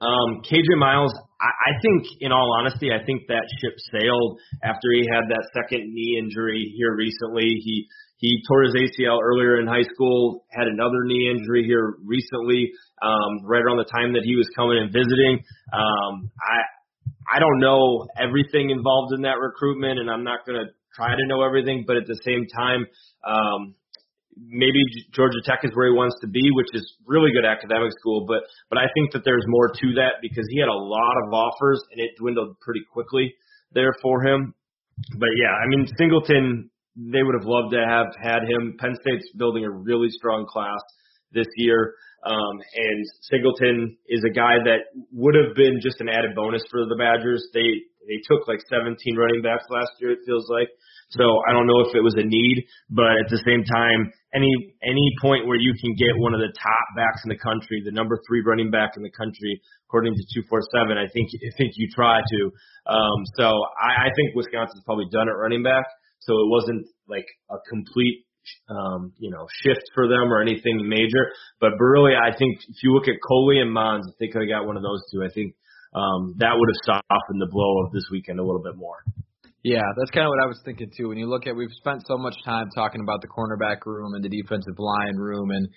Um, 0.00 0.40
KJ 0.48 0.78
Miles, 0.78 1.12
I, 1.40 1.48
I 1.48 1.72
think, 1.82 2.06
in 2.20 2.32
all 2.32 2.56
honesty, 2.58 2.88
I 2.90 3.04
think 3.04 3.28
that 3.28 3.44
ship 3.60 3.74
sailed 3.92 4.40
after 4.62 4.88
he 4.92 5.04
had 5.12 5.28
that 5.28 5.44
second 5.52 5.92
knee 5.92 6.18
injury 6.18 6.72
here 6.76 6.94
recently. 6.94 7.60
He 7.62 7.86
he 8.16 8.42
tore 8.48 8.64
his 8.64 8.74
ACL 8.74 9.18
earlier 9.22 9.60
in 9.60 9.66
high 9.66 9.88
school, 9.94 10.44
had 10.50 10.68
another 10.68 11.04
knee 11.04 11.30
injury 11.30 11.64
here 11.64 11.96
recently, 12.04 12.70
um, 13.02 13.44
right 13.44 13.62
around 13.62 13.78
the 13.78 13.88
time 13.88 14.12
that 14.12 14.24
he 14.24 14.36
was 14.36 14.46
coming 14.54 14.76
and 14.76 14.92
visiting. 14.92 15.42
Um, 15.72 16.30
I 16.40 17.36
I 17.36 17.38
don't 17.38 17.60
know 17.60 18.06
everything 18.18 18.70
involved 18.70 19.14
in 19.14 19.22
that 19.22 19.38
recruitment, 19.38 20.00
and 20.00 20.10
I'm 20.10 20.24
not 20.24 20.44
going 20.46 20.58
to 20.64 20.72
try 20.94 21.14
to 21.14 21.26
know 21.26 21.42
everything, 21.42 21.84
but 21.86 21.96
at 21.96 22.06
the 22.06 22.18
same 22.24 22.46
time, 22.46 22.86
um, 23.26 23.74
maybe 24.40 24.80
Georgia 25.12 25.38
Tech 25.44 25.60
is 25.64 25.70
where 25.74 25.88
he 25.88 25.94
wants 25.94 26.16
to 26.22 26.28
be, 26.28 26.42
which 26.52 26.72
is 26.72 26.84
really 27.04 27.30
good 27.32 27.44
academic 27.44 27.92
school. 28.00 28.24
But 28.26 28.42
but 28.68 28.78
I 28.78 28.88
think 28.94 29.12
that 29.12 29.22
there's 29.24 29.44
more 29.46 29.68
to 29.68 29.86
that 30.00 30.24
because 30.24 30.46
he 30.48 30.58
had 30.58 30.68
a 30.68 30.80
lot 30.80 31.14
of 31.24 31.32
offers 31.32 31.82
and 31.92 32.00
it 32.00 32.16
dwindled 32.18 32.58
pretty 32.60 32.80
quickly 32.92 33.34
there 33.72 33.92
for 34.02 34.24
him. 34.24 34.54
But 35.18 35.30
yeah, 35.36 35.52
I 35.52 35.68
mean 35.68 35.86
Singleton 35.98 36.70
they 36.96 37.22
would 37.22 37.38
have 37.38 37.46
loved 37.46 37.72
to 37.72 37.80
have 37.80 38.12
had 38.20 38.42
him. 38.44 38.76
Penn 38.78 38.96
State's 39.00 39.30
building 39.36 39.64
a 39.64 39.70
really 39.70 40.08
strong 40.10 40.44
class 40.44 40.80
this 41.32 41.46
year. 41.56 41.94
Um, 42.26 42.60
and 42.60 43.00
Singleton 43.30 43.96
is 44.08 44.20
a 44.28 44.34
guy 44.34 44.60
that 44.64 44.92
would 45.12 45.34
have 45.34 45.56
been 45.56 45.80
just 45.80 46.00
an 46.00 46.08
added 46.08 46.34
bonus 46.34 46.62
for 46.70 46.84
the 46.84 46.96
Badgers. 46.96 47.46
They 47.54 47.86
they 48.08 48.20
took 48.28 48.48
like 48.48 48.60
17 48.68 48.96
running 49.16 49.40
backs 49.42 49.64
last 49.70 49.92
year. 50.00 50.12
It 50.12 50.20
feels 50.26 50.48
like. 50.48 50.68
So 51.10 51.42
I 51.48 51.52
don't 51.52 51.66
know 51.66 51.82
if 51.82 51.94
it 51.94 52.02
was 52.02 52.14
a 52.14 52.22
need, 52.22 52.66
but 52.90 53.18
at 53.18 53.28
the 53.30 53.42
same 53.42 53.66
time, 53.66 54.12
any 54.34 54.50
any 54.82 55.08
point 55.20 55.46
where 55.46 55.58
you 55.58 55.74
can 55.74 55.90
get 55.98 56.14
one 56.22 56.34
of 56.34 56.40
the 56.40 56.54
top 56.54 56.86
backs 56.94 57.26
in 57.26 57.30
the 57.30 57.38
country, 57.38 57.82
the 57.84 57.90
number 57.90 58.18
three 58.28 58.42
running 58.46 58.70
back 58.70 58.94
in 58.96 59.02
the 59.02 59.10
country, 59.10 59.58
according 59.90 60.14
to 60.14 60.22
247, 60.46 60.94
I 60.94 61.10
think 61.10 61.30
I 61.34 61.50
think 61.58 61.74
you 61.74 61.90
try 61.90 62.22
to. 62.22 62.40
Um, 62.86 63.18
so 63.34 63.46
I, 63.74 64.06
I 64.06 64.08
think 64.14 64.38
Wisconsin's 64.38 64.86
probably 64.86 65.10
done 65.10 65.28
at 65.28 65.34
running 65.34 65.62
back. 65.62 65.84
So 66.20 66.34
it 66.34 66.48
wasn't 66.48 66.86
like 67.08 67.26
a 67.50 67.56
complete 67.68 68.22
um, 68.68 69.12
you 69.18 69.30
know, 69.30 69.46
shift 69.62 69.82
for 69.94 70.08
them 70.08 70.32
or 70.32 70.42
anything 70.42 70.88
major. 70.88 71.32
But 71.60 71.72
really, 71.78 72.14
I 72.14 72.36
think 72.36 72.58
if 72.68 72.82
you 72.82 72.92
look 72.92 73.08
at 73.08 73.16
Coley 73.26 73.58
and 73.58 73.72
Monds, 73.72 74.06
if 74.08 74.18
they 74.18 74.28
could 74.28 74.42
have 74.42 74.48
got 74.50 74.66
one 74.66 74.76
of 74.76 74.82
those 74.82 75.02
two, 75.12 75.22
I 75.22 75.28
think 75.32 75.54
um, 75.94 76.34
that 76.38 76.54
would 76.54 76.68
have 76.70 77.02
softened 77.10 77.40
the 77.40 77.50
blow 77.50 77.84
of 77.84 77.92
this 77.92 78.06
weekend 78.10 78.38
a 78.38 78.44
little 78.44 78.62
bit 78.62 78.76
more. 78.76 79.02
Yeah, 79.62 79.84
that's 79.98 80.10
kind 80.10 80.24
of 80.24 80.30
what 80.30 80.42
I 80.42 80.46
was 80.46 80.60
thinking 80.64 80.90
too. 80.96 81.08
When 81.08 81.18
you 81.18 81.28
look 81.28 81.46
at, 81.46 81.54
we've 81.54 81.68
spent 81.76 82.02
so 82.06 82.16
much 82.16 82.34
time 82.44 82.68
talking 82.74 83.02
about 83.02 83.20
the 83.20 83.28
cornerback 83.28 83.84
room 83.84 84.14
and 84.14 84.24
the 84.24 84.28
defensive 84.28 84.78
line 84.78 85.16
room 85.16 85.50
and 85.50 85.68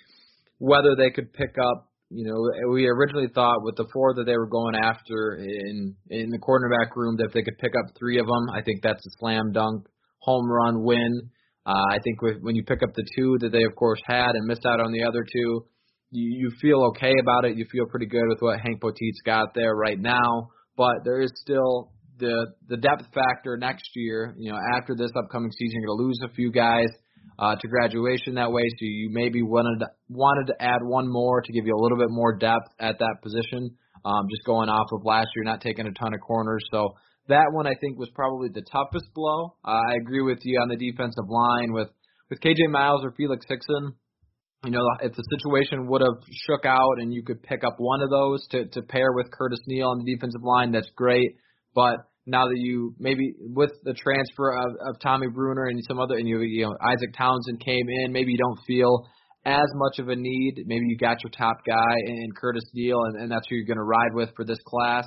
whether 0.58 0.96
they 0.96 1.10
could 1.10 1.32
pick 1.32 1.56
up. 1.58 1.90
You 2.10 2.24
know, 2.26 2.70
we 2.70 2.86
originally 2.86 3.28
thought 3.34 3.64
with 3.64 3.76
the 3.76 3.86
four 3.92 4.14
that 4.14 4.24
they 4.24 4.36
were 4.36 4.46
going 4.46 4.74
after 4.76 5.36
in 5.36 5.96
in 6.10 6.30
the 6.30 6.38
cornerback 6.38 6.94
room 6.94 7.16
that 7.16 7.26
if 7.26 7.32
they 7.32 7.42
could 7.42 7.58
pick 7.58 7.72
up 7.76 7.94
three 7.98 8.18
of 8.18 8.26
them, 8.26 8.50
I 8.54 8.62
think 8.62 8.82
that's 8.82 9.04
a 9.04 9.10
slam 9.18 9.52
dunk 9.52 9.86
home 10.20 10.48
run 10.48 10.84
win. 10.84 11.30
Uh, 11.66 11.84
I 11.90 11.98
think 12.04 12.22
with, 12.22 12.36
when 12.40 12.54
you 12.54 12.62
pick 12.62 12.82
up 12.82 12.94
the 12.94 13.06
two 13.16 13.38
that 13.40 13.50
they 13.52 13.64
of 13.64 13.74
course 13.74 14.00
had 14.06 14.34
and 14.34 14.46
missed 14.46 14.64
out 14.66 14.80
on 14.80 14.92
the 14.92 15.04
other 15.04 15.24
two, 15.24 15.64
you, 16.10 16.48
you 16.48 16.50
feel 16.60 16.84
okay 16.90 17.12
about 17.20 17.44
it. 17.44 17.56
You 17.56 17.66
feel 17.70 17.86
pretty 17.86 18.06
good 18.06 18.28
with 18.28 18.38
what 18.40 18.60
Hank 18.60 18.80
Poteet's 18.80 19.22
got 19.24 19.54
there 19.54 19.74
right 19.74 19.98
now. 19.98 20.50
But 20.76 21.04
there 21.04 21.20
is 21.20 21.32
still 21.36 21.93
the 22.18 22.46
the 22.68 22.76
depth 22.76 23.04
factor 23.14 23.56
next 23.56 23.90
year. 23.94 24.34
You 24.38 24.52
know, 24.52 24.58
after 24.76 24.94
this 24.96 25.10
upcoming 25.16 25.50
season, 25.52 25.80
you're 25.80 25.88
going 25.88 25.98
to 25.98 26.04
lose 26.04 26.20
a 26.24 26.34
few 26.34 26.52
guys 26.52 26.88
uh, 27.38 27.56
to 27.56 27.68
graduation 27.68 28.34
that 28.34 28.52
way. 28.52 28.62
So 28.68 28.82
you 28.82 29.10
maybe 29.10 29.42
wanted 29.42 29.80
to, 29.80 29.86
wanted 30.08 30.52
to 30.52 30.62
add 30.62 30.80
one 30.82 31.10
more 31.10 31.40
to 31.40 31.52
give 31.52 31.66
you 31.66 31.74
a 31.74 31.80
little 31.80 31.98
bit 31.98 32.10
more 32.10 32.36
depth 32.36 32.68
at 32.78 32.98
that 32.98 33.16
position. 33.22 33.76
Um, 34.04 34.26
just 34.30 34.44
going 34.44 34.68
off 34.68 34.86
of 34.92 35.04
last 35.04 35.28
year, 35.34 35.44
not 35.44 35.62
taking 35.62 35.86
a 35.86 35.92
ton 35.92 36.12
of 36.12 36.20
corners. 36.20 36.62
So 36.70 36.94
that 37.28 37.46
one 37.52 37.66
I 37.66 37.74
think 37.80 37.98
was 37.98 38.10
probably 38.14 38.48
the 38.52 38.62
toughest 38.70 39.06
blow. 39.14 39.56
Uh, 39.64 39.80
I 39.90 39.94
agree 40.00 40.20
with 40.20 40.40
you 40.42 40.60
on 40.60 40.68
the 40.68 40.76
defensive 40.76 41.28
line 41.28 41.72
with 41.72 41.88
with 42.30 42.40
KJ 42.40 42.70
Miles 42.70 43.04
or 43.04 43.12
Felix 43.12 43.46
Hixson. 43.50 43.92
You 44.64 44.70
know, 44.70 44.84
if 45.02 45.14
the 45.14 45.24
situation 45.38 45.86
would 45.88 46.00
have 46.00 46.22
shook 46.46 46.64
out 46.64 46.98
and 46.98 47.12
you 47.12 47.22
could 47.22 47.42
pick 47.42 47.64
up 47.64 47.74
one 47.78 48.02
of 48.02 48.10
those 48.10 48.46
to 48.48 48.66
to 48.66 48.82
pair 48.82 49.12
with 49.12 49.30
Curtis 49.30 49.60
Neal 49.66 49.88
on 49.88 50.04
the 50.04 50.14
defensive 50.14 50.42
line, 50.42 50.72
that's 50.72 50.90
great. 50.96 51.36
But 51.74 51.96
now 52.26 52.46
that 52.46 52.56
you 52.56 52.94
maybe 52.98 53.34
with 53.38 53.72
the 53.82 53.94
transfer 53.94 54.52
of, 54.56 54.72
of 54.88 55.00
Tommy 55.00 55.26
Brunner 55.28 55.66
and 55.66 55.82
some 55.86 55.98
other 55.98 56.16
and 56.16 56.26
you 56.28 56.40
you 56.40 56.64
know 56.64 56.76
Isaac 56.80 57.14
Townsend 57.16 57.60
came 57.60 57.86
in, 57.88 58.12
maybe 58.12 58.32
you 58.32 58.38
don't 58.38 58.58
feel 58.66 59.06
as 59.44 59.68
much 59.74 59.98
of 59.98 60.08
a 60.08 60.16
need. 60.16 60.64
Maybe 60.66 60.86
you 60.86 60.96
got 60.96 61.22
your 61.22 61.30
top 61.30 61.56
guy 61.66 61.94
in 62.06 62.32
Curtis 62.32 62.64
Neal, 62.72 62.98
and, 63.04 63.22
and 63.22 63.30
that's 63.30 63.46
who 63.48 63.56
you're 63.56 63.66
going 63.66 63.76
to 63.76 63.84
ride 63.84 64.14
with 64.14 64.30
for 64.34 64.44
this 64.44 64.58
class. 64.66 65.04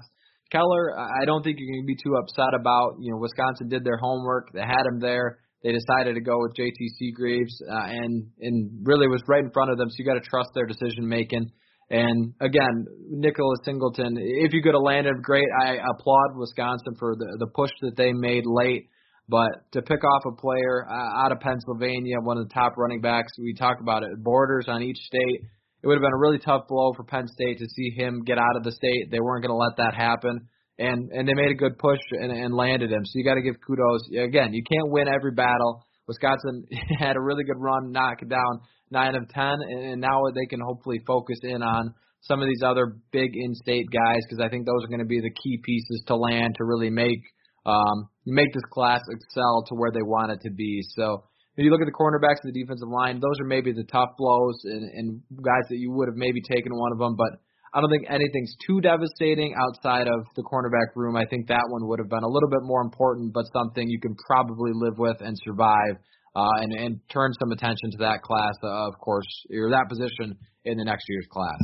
Keller, 0.52 0.98
I 0.98 1.26
don't 1.26 1.44
think 1.44 1.58
you're 1.60 1.74
going 1.74 1.84
to 1.84 1.88
be 1.88 1.98
too 2.02 2.16
upset 2.16 2.54
about. 2.58 2.96
You 3.00 3.12
know, 3.12 3.18
Wisconsin 3.18 3.68
did 3.68 3.84
their 3.84 3.98
homework. 3.98 4.54
They 4.54 4.62
had 4.62 4.86
him 4.86 5.00
there. 5.00 5.40
They 5.64 5.74
decided 5.74 6.14
to 6.14 6.22
go 6.22 6.38
with 6.40 6.56
JT 6.56 6.78
Seagraves, 7.00 7.62
uh, 7.68 7.88
and 7.90 8.28
and 8.40 8.88
really 8.88 9.08
was 9.08 9.24
right 9.28 9.44
in 9.44 9.52
front 9.52 9.72
of 9.72 9.78
them. 9.78 9.90
So 9.90 9.96
you 9.98 10.06
got 10.06 10.22
to 10.22 10.30
trust 10.30 10.50
their 10.54 10.68
decision 10.68 11.08
making. 11.08 11.52
And 11.90 12.34
again, 12.42 12.86
Nicholas 13.10 13.60
Singleton, 13.64 14.18
if 14.18 14.54
you 14.54 14.62
could 14.62 14.74
have 14.74 14.84
landed, 14.84 15.24
great. 15.24 15.48
I 15.64 15.76
applaud 15.76 16.36
Wisconsin 16.36 16.96
for 17.00 17.16
the 17.16 17.38
the 17.40 17.48
push 17.48 17.72
that 17.82 17.96
they 17.96 18.12
made 18.14 18.44
late. 18.46 18.90
But 19.30 19.72
to 19.74 19.82
pick 19.82 20.04
off 20.06 20.24
a 20.26 20.36
player 20.36 20.86
uh, 20.90 21.26
out 21.26 21.34
of 21.34 21.42
Pennsylvania, 21.42 22.16
one 22.22 22.38
of 22.38 22.48
the 22.48 22.54
top 22.54 22.78
running 22.78 23.02
backs, 23.02 23.34
we 23.38 23.54
talked 23.54 23.82
about 23.82 24.04
it, 24.04 24.24
borders 24.24 24.66
on 24.70 24.82
each 24.82 24.98
state 24.98 25.42
it 25.84 25.88
would 25.88 25.96
have 25.96 26.02
been 26.02 26.14
a 26.14 26.18
really 26.18 26.40
tough 26.40 26.68
blow 26.68 26.94
for 26.94 27.04
Penn 27.04 27.28
State 27.28 27.60
to 27.60 27.68
see 27.70 27.92
him 27.92 28.24
get 28.26 28.38
out 28.38 28.56
of 28.56 28.64
the 28.64 28.72
state. 28.72 29.12
They 29.12 29.20
weren't 29.20 29.44
going 29.46 29.54
to 29.54 29.56
let 29.56 29.78
that 29.78 29.94
happen, 29.94 30.48
and 30.80 31.12
and 31.12 31.28
they 31.28 31.34
made 31.34 31.52
a 31.52 31.56
good 31.56 31.78
push 31.78 32.00
and, 32.12 32.32
and 32.32 32.54
landed 32.54 32.92
him. 32.92 33.06
So 33.06 33.12
you 33.16 33.24
got 33.24 33.36
to 33.36 33.42
give 33.42 33.56
kudos. 33.66 34.10
Again, 34.10 34.54
you 34.54 34.64
can't 34.64 34.92
win 34.92 35.08
every 35.08 35.32
battle. 35.32 35.86
Wisconsin 36.08 36.66
had 37.00 37.16
a 37.16 37.22
really 37.22 37.44
good 37.44 37.60
run, 37.60 37.92
knock 37.92 38.20
down 38.28 38.62
nine 38.90 39.16
of 39.16 39.28
ten, 39.30 39.58
and 39.62 40.02
now 40.02 40.24
they 40.34 40.46
can 40.46 40.60
hopefully 40.60 41.00
focus 41.06 41.40
in 41.44 41.62
on 41.62 41.94
some 42.22 42.42
of 42.42 42.48
these 42.48 42.64
other 42.64 42.98
big 43.12 43.32
in-state 43.36 43.86
guys 43.92 44.22
because 44.28 44.44
I 44.44 44.50
think 44.50 44.66
those 44.66 44.84
are 44.84 44.88
going 44.88 45.00
to 45.00 45.06
be 45.06 45.22
the 45.22 45.32
key 45.32 45.60
pieces 45.64 46.04
to 46.08 46.16
land 46.16 46.56
to 46.58 46.66
really 46.66 46.90
make 46.90 47.22
um, 47.66 48.10
make 48.26 48.54
this 48.54 48.64
class 48.72 49.02
excel 49.10 49.64
to 49.68 49.76
where 49.76 49.92
they 49.92 50.02
want 50.02 50.32
it 50.32 50.40
to 50.48 50.52
be. 50.52 50.82
So 50.96 51.24
if 51.58 51.66
you 51.66 51.70
look 51.70 51.82
at 51.82 51.86
the 51.86 51.92
cornerbacks 51.92 52.44
and 52.44 52.54
the 52.54 52.62
defensive 52.62 52.88
line, 52.88 53.20
those 53.20 53.40
are 53.42 53.46
maybe 53.46 53.74
the 53.74 53.84
tough 53.84 54.12
blows 54.18 54.62
and, 54.64 54.90
and 54.90 55.22
guys 55.44 55.68
that 55.70 55.78
you 55.78 55.92
would 55.92 56.08
have 56.08 56.16
maybe 56.16 56.40
taken 56.42 56.72
one 56.74 56.94
of 56.94 56.98
them. 56.98 57.16
But 57.18 57.42
I 57.78 57.80
don't 57.80 57.92
think 57.92 58.10
anything's 58.10 58.56
too 58.66 58.82
devastating 58.82 59.54
outside 59.54 60.08
of 60.08 60.26
the 60.36 60.42
cornerback 60.42 60.96
room. 60.96 61.16
I 61.16 61.26
think 61.30 61.46
that 61.50 61.62
one 61.70 61.88
would 61.88 62.00
have 62.00 62.10
been 62.10 62.24
a 62.24 62.28
little 62.28 62.50
bit 62.50 62.64
more 62.64 62.82
important, 62.82 63.34
but 63.34 63.46
something 63.54 63.88
you 63.88 64.00
can 64.00 64.16
probably 64.26 64.72
live 64.74 64.98
with 64.98 65.18
and 65.22 65.38
survive. 65.46 66.02
Uh, 66.36 66.62
and, 66.62 66.72
and 66.72 67.00
turn 67.10 67.34
some 67.40 67.52
attention 67.52 67.90
to 67.90 67.98
that 67.98 68.22
class, 68.22 68.54
uh, 68.64 68.88
of 68.88 68.94
course, 69.00 69.26
or 69.52 69.72
that 69.72 69.90
position 69.90 70.38
in 70.66 70.78
the 70.78 70.86
next 70.86 71.06
year's 71.10 71.26
class. 71.32 71.58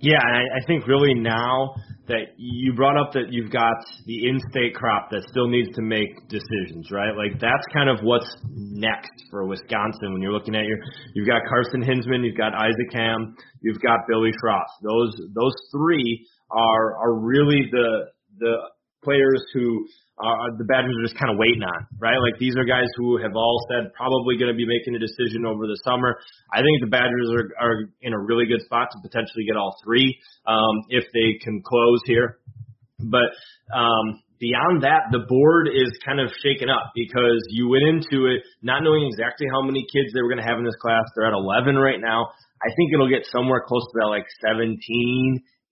Yeah, 0.00 0.18
I, 0.18 0.40
I 0.58 0.66
think 0.66 0.84
really 0.88 1.14
now 1.14 1.76
that 2.08 2.34
you 2.36 2.72
brought 2.74 2.96
up 2.96 3.12
that 3.12 3.30
you've 3.30 3.50
got 3.50 3.74
the 4.06 4.28
in-state 4.28 4.74
crop 4.74 5.10
that 5.10 5.22
still 5.28 5.48
needs 5.48 5.74
to 5.74 5.82
make 5.82 6.10
decisions, 6.28 6.90
right? 6.90 7.16
Like 7.16 7.40
that's 7.40 7.66
kind 7.74 7.90
of 7.90 7.98
what's 8.02 8.30
next 8.50 9.10
for 9.30 9.46
Wisconsin 9.46 10.12
when 10.12 10.22
you're 10.22 10.32
looking 10.32 10.54
at 10.54 10.64
your. 10.64 10.78
You've 11.14 11.26
got 11.26 11.42
Carson 11.48 11.82
Hinzman, 11.82 12.24
you've 12.24 12.36
got 12.36 12.54
Isaac 12.54 12.92
Hamm, 12.92 13.34
you've 13.62 13.80
got 13.80 14.00
Billy 14.08 14.30
Schrauth. 14.42 14.70
Those 14.82 15.14
those 15.34 15.54
three 15.72 16.26
are 16.50 16.96
are 16.96 17.14
really 17.14 17.68
the 17.70 18.06
the 18.38 18.54
players 19.06 19.38
who 19.54 19.86
uh, 20.18 20.50
the 20.58 20.64
Badgers 20.66 20.96
are 20.98 21.06
just 21.06 21.18
kind 21.20 21.30
of 21.30 21.38
waiting 21.38 21.62
on, 21.62 21.86
right? 22.02 22.18
Like 22.18 22.40
these 22.42 22.56
are 22.58 22.64
guys 22.66 22.88
who 22.96 23.22
have 23.22 23.36
all 23.36 23.62
said 23.70 23.94
probably 23.94 24.34
going 24.34 24.50
to 24.50 24.58
be 24.58 24.66
making 24.66 24.96
a 24.96 25.00
decision 25.00 25.46
over 25.46 25.68
the 25.70 25.78
summer. 25.86 26.18
I 26.50 26.64
think 26.66 26.82
the 26.82 26.90
Badgers 26.90 27.30
are, 27.30 27.46
are 27.60 27.76
in 28.02 28.12
a 28.12 28.18
really 28.18 28.50
good 28.50 28.64
spot 28.64 28.88
to 28.92 28.98
potentially 28.98 29.46
get 29.46 29.54
all 29.54 29.78
three 29.84 30.18
um, 30.48 30.82
if 30.90 31.04
they 31.14 31.38
can 31.38 31.62
close 31.62 32.00
here 32.06 32.40
But 32.98 33.28
um, 33.76 34.22
beyond 34.40 34.82
that, 34.82 35.12
the 35.12 35.24
board 35.28 35.68
is 35.68 35.92
kind 36.04 36.20
of 36.20 36.32
shaken 36.42 36.70
up 36.70 36.92
because 36.96 37.44
you 37.52 37.68
went 37.68 37.84
into 37.84 38.26
it 38.26 38.42
not 38.62 38.82
knowing 38.82 39.06
exactly 39.06 39.46
how 39.52 39.62
many 39.62 39.84
kids 39.92 40.12
they 40.14 40.22
were 40.22 40.28
going 40.32 40.42
to 40.42 40.48
have 40.48 40.58
in 40.58 40.64
this 40.64 40.80
class. 40.80 41.04
They're 41.14 41.28
at 41.28 41.36
11 41.36 41.76
right 41.76 42.00
now. 42.00 42.32
I 42.64 42.72
think 42.74 42.92
it'll 42.92 43.12
get 43.12 43.28
somewhere 43.28 43.62
close 43.68 43.84
to 43.84 43.94
that, 44.00 44.08
like 44.08 44.24
17, 44.48 44.80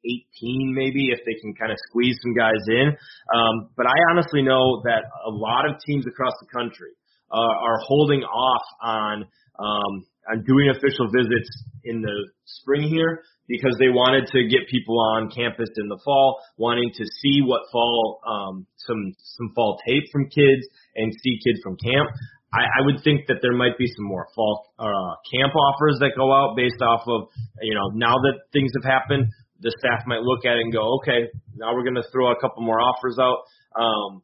18 0.05 0.75
maybe, 0.75 1.09
if 1.11 1.21
they 1.25 1.35
can 1.41 1.55
kind 1.55 1.73
of 1.73 1.79
squeeze 1.89 2.19
some 2.23 2.35
guys 2.35 2.61
in. 2.69 2.97
Um, 3.35 3.71
but 3.77 3.87
I 3.87 3.97
honestly 4.11 4.43
know 4.43 4.83
that 4.85 5.05
a 5.27 5.31
lot 5.31 5.69
of 5.69 5.77
teams 5.87 6.07
across 6.07 6.35
the 6.41 6.49
country 6.53 6.93
uh, 7.33 7.37
are 7.37 7.79
holding 7.87 8.23
off 8.23 8.63
on 8.83 9.25
um, 9.59 10.05
on 10.31 10.43
doing 10.45 10.71
official 10.71 11.09
visits 11.13 11.51
in 11.85 12.01
the 12.01 12.29
spring 12.45 12.89
here 12.89 13.23
because 13.47 13.77
they 13.79 13.89
wanted 13.89 14.27
to 14.33 14.49
get 14.49 14.69
people 14.71 14.99
on 14.99 15.31
campus 15.31 15.69
in 15.77 15.89
the 15.89 15.99
fall, 16.05 16.41
wanting 16.57 16.91
to 16.97 17.05
see 17.05 17.41
what 17.43 17.61
fall 17.71 18.21
um, 18.27 18.67
some 18.79 19.15
some 19.37 19.53
fall 19.55 19.79
tape 19.87 20.05
from 20.11 20.29
kids 20.29 20.67
and 20.97 21.13
see 21.23 21.39
kids 21.45 21.61
from 21.63 21.77
camp. 21.77 22.09
I, 22.55 22.87
would 22.87 23.03
think 23.03 23.27
that 23.27 23.43
there 23.43 23.53
might 23.53 23.77
be 23.79 23.89
some 23.97 24.07
more 24.07 24.29
fall 24.33 24.73
uh, 24.79 25.19
camp 25.35 25.55
offers 25.57 25.99
that 25.99 26.13
go 26.17 26.33
out 26.33 26.55
based 26.55 26.81
off 26.81 27.03
of 27.09 27.29
you 27.61 27.75
know 27.75 27.91
now 27.95 28.15
that 28.15 28.47
things 28.53 28.71
have 28.81 28.89
happened, 28.89 29.27
the 29.65 29.75
staff 29.81 30.05
might 30.07 30.23
look 30.23 30.45
at 30.45 30.55
it 30.55 30.63
and 30.63 30.73
go, 30.73 31.01
okay, 31.01 31.27
now 31.57 31.75
we're 31.75 31.83
going 31.83 31.99
to 31.99 32.07
throw 32.13 32.31
a 32.31 32.39
couple 32.39 32.63
more 32.63 32.79
offers 32.79 33.17
out. 33.19 33.43
Um, 33.75 34.23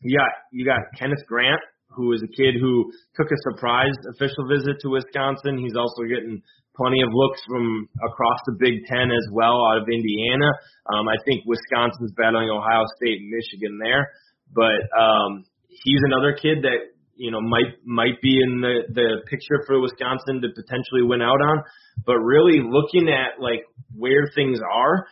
you 0.00 0.16
got 0.16 0.32
you 0.50 0.64
got 0.64 0.80
Kenneth 0.98 1.22
Grant 1.28 1.60
who 1.98 2.12
is 2.12 2.22
a 2.22 2.30
kid 2.30 2.54
who 2.60 2.92
took 3.16 3.26
a 3.26 3.42
surprise 3.50 3.96
official 4.14 4.46
visit 4.46 4.78
to 4.80 4.88
Wisconsin. 4.88 5.58
He's 5.58 5.76
also 5.76 6.06
getting 6.06 6.42
plenty 6.76 7.02
of 7.02 7.10
looks 7.10 7.42
from 7.48 7.88
across 8.06 8.38
the 8.46 8.54
Big 8.54 8.86
Ten 8.86 9.10
as 9.10 9.26
well 9.32 9.58
out 9.66 9.82
of 9.82 9.88
Indiana. 9.90 10.46
Um, 10.94 11.08
I 11.08 11.18
think 11.26 11.42
Wisconsin's 11.44 12.14
battling 12.14 12.50
Ohio 12.50 12.86
State 12.96 13.18
and 13.18 13.30
Michigan 13.34 13.82
there, 13.82 14.14
but 14.54 14.78
um, 14.94 15.44
he's 15.66 16.00
another 16.06 16.38
kid 16.38 16.62
that 16.62 16.94
you 17.18 17.30
know 17.30 17.40
might 17.40 17.84
might 17.84 18.20
be 18.22 18.40
in 18.40 18.60
the 18.60 18.82
the 18.94 19.08
picture 19.28 19.62
for 19.66 19.80
Wisconsin 19.80 20.40
to 20.40 20.48
potentially 20.54 21.02
win 21.02 21.20
out 21.20 21.42
on. 21.42 21.62
But 22.06 22.18
really 22.18 22.62
looking 22.62 23.08
at 23.10 23.42
like 23.42 23.66
where 23.94 24.30
things 24.34 24.60
are, 24.62 25.06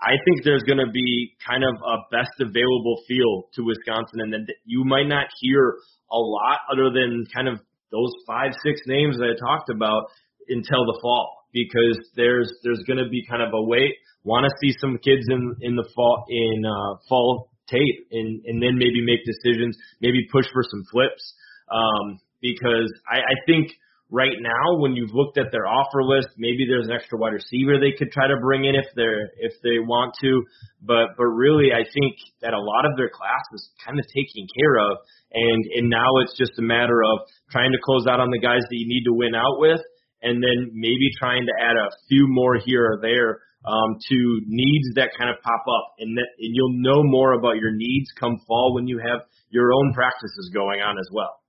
I 0.00 0.18
think 0.24 0.44
there's 0.44 0.64
going 0.64 0.82
to 0.84 0.90
be 0.90 1.34
kind 1.46 1.62
of 1.62 1.74
a 1.80 1.96
best 2.10 2.34
available 2.40 3.02
feel 3.06 3.48
to 3.54 3.62
Wisconsin, 3.62 4.20
and 4.20 4.32
then 4.32 4.46
you 4.64 4.84
might 4.84 5.06
not 5.06 5.26
hear 5.40 5.78
a 6.10 6.18
lot 6.18 6.58
other 6.70 6.90
than 6.90 7.24
kind 7.32 7.48
of 7.48 7.60
those 7.92 8.10
five 8.26 8.50
six 8.64 8.80
names 8.86 9.16
that 9.18 9.30
I 9.30 9.38
talked 9.38 9.70
about 9.70 10.10
until 10.48 10.84
the 10.86 10.98
fall 11.00 11.46
because 11.52 11.98
there's 12.16 12.50
there's 12.64 12.82
going 12.86 12.98
to 12.98 13.08
be 13.08 13.24
kind 13.28 13.42
of 13.42 13.54
a 13.54 13.62
wait. 13.62 13.94
Want 14.24 14.44
to 14.44 14.52
see 14.60 14.74
some 14.80 14.98
kids 14.98 15.26
in 15.28 15.54
in 15.60 15.76
the 15.76 15.88
fall 15.94 16.24
in 16.28 16.64
uh, 16.66 16.98
fall 17.08 17.50
tape 17.68 18.06
and 18.10 18.42
and 18.46 18.62
then 18.62 18.76
maybe 18.76 19.04
make 19.04 19.24
decisions, 19.24 19.76
maybe 20.00 20.26
push 20.32 20.46
for 20.52 20.62
some 20.68 20.82
flips. 20.90 21.34
Um, 21.72 22.20
because 22.40 22.92
I, 23.08 23.18
I 23.18 23.36
think 23.46 23.70
right 24.10 24.36
now 24.38 24.78
when 24.78 24.92
you've 24.94 25.14
looked 25.14 25.38
at 25.38 25.50
their 25.50 25.66
offer 25.66 26.04
list, 26.04 26.28
maybe 26.36 26.66
there's 26.68 26.86
an 26.86 26.92
extra 26.92 27.18
wide 27.18 27.32
receiver 27.32 27.80
they 27.80 27.96
could 27.96 28.12
try 28.12 28.28
to 28.28 28.36
bring 28.42 28.66
in 28.66 28.74
if 28.74 28.84
they're 28.94 29.32
if 29.40 29.54
they 29.62 29.78
want 29.80 30.14
to. 30.20 30.42
But 30.82 31.16
but 31.16 31.32
really 31.32 31.72
I 31.72 31.88
think 31.88 32.16
that 32.42 32.52
a 32.52 32.60
lot 32.60 32.84
of 32.84 32.92
their 32.96 33.08
class 33.08 33.42
is 33.54 33.70
kind 33.84 33.98
of 33.98 34.04
taken 34.12 34.44
care 34.58 34.76
of 34.76 34.98
and 35.32 35.64
and 35.74 35.88
now 35.88 36.20
it's 36.20 36.36
just 36.36 36.58
a 36.58 36.62
matter 36.62 37.00
of 37.02 37.24
trying 37.50 37.72
to 37.72 37.78
close 37.82 38.06
out 38.06 38.20
on 38.20 38.30
the 38.30 38.38
guys 38.38 38.60
that 38.60 38.76
you 38.76 38.86
need 38.86 39.04
to 39.08 39.14
win 39.14 39.34
out 39.34 39.58
with 39.58 39.80
and 40.20 40.42
then 40.42 40.70
maybe 40.72 41.08
trying 41.18 41.46
to 41.46 41.52
add 41.58 41.76
a 41.76 41.90
few 42.08 42.26
more 42.28 42.56
here 42.56 42.92
or 42.92 42.98
there 43.00 43.40
um, 43.64 43.96
to 44.08 44.40
needs 44.46 44.94
that 44.96 45.10
kind 45.16 45.30
of 45.30 45.36
pop 45.42 45.62
up, 45.68 45.94
and 45.98 46.16
that 46.18 46.26
and 46.38 46.50
you'll 46.54 46.82
know 46.82 47.02
more 47.04 47.34
about 47.34 47.56
your 47.56 47.70
needs 47.72 48.10
come 48.18 48.38
fall 48.46 48.74
when 48.74 48.86
you 48.86 48.98
have 48.98 49.20
your 49.50 49.72
own 49.72 49.92
practices 49.94 50.50
going 50.52 50.80
on 50.80 50.98
as 50.98 51.08
well. 51.12 51.41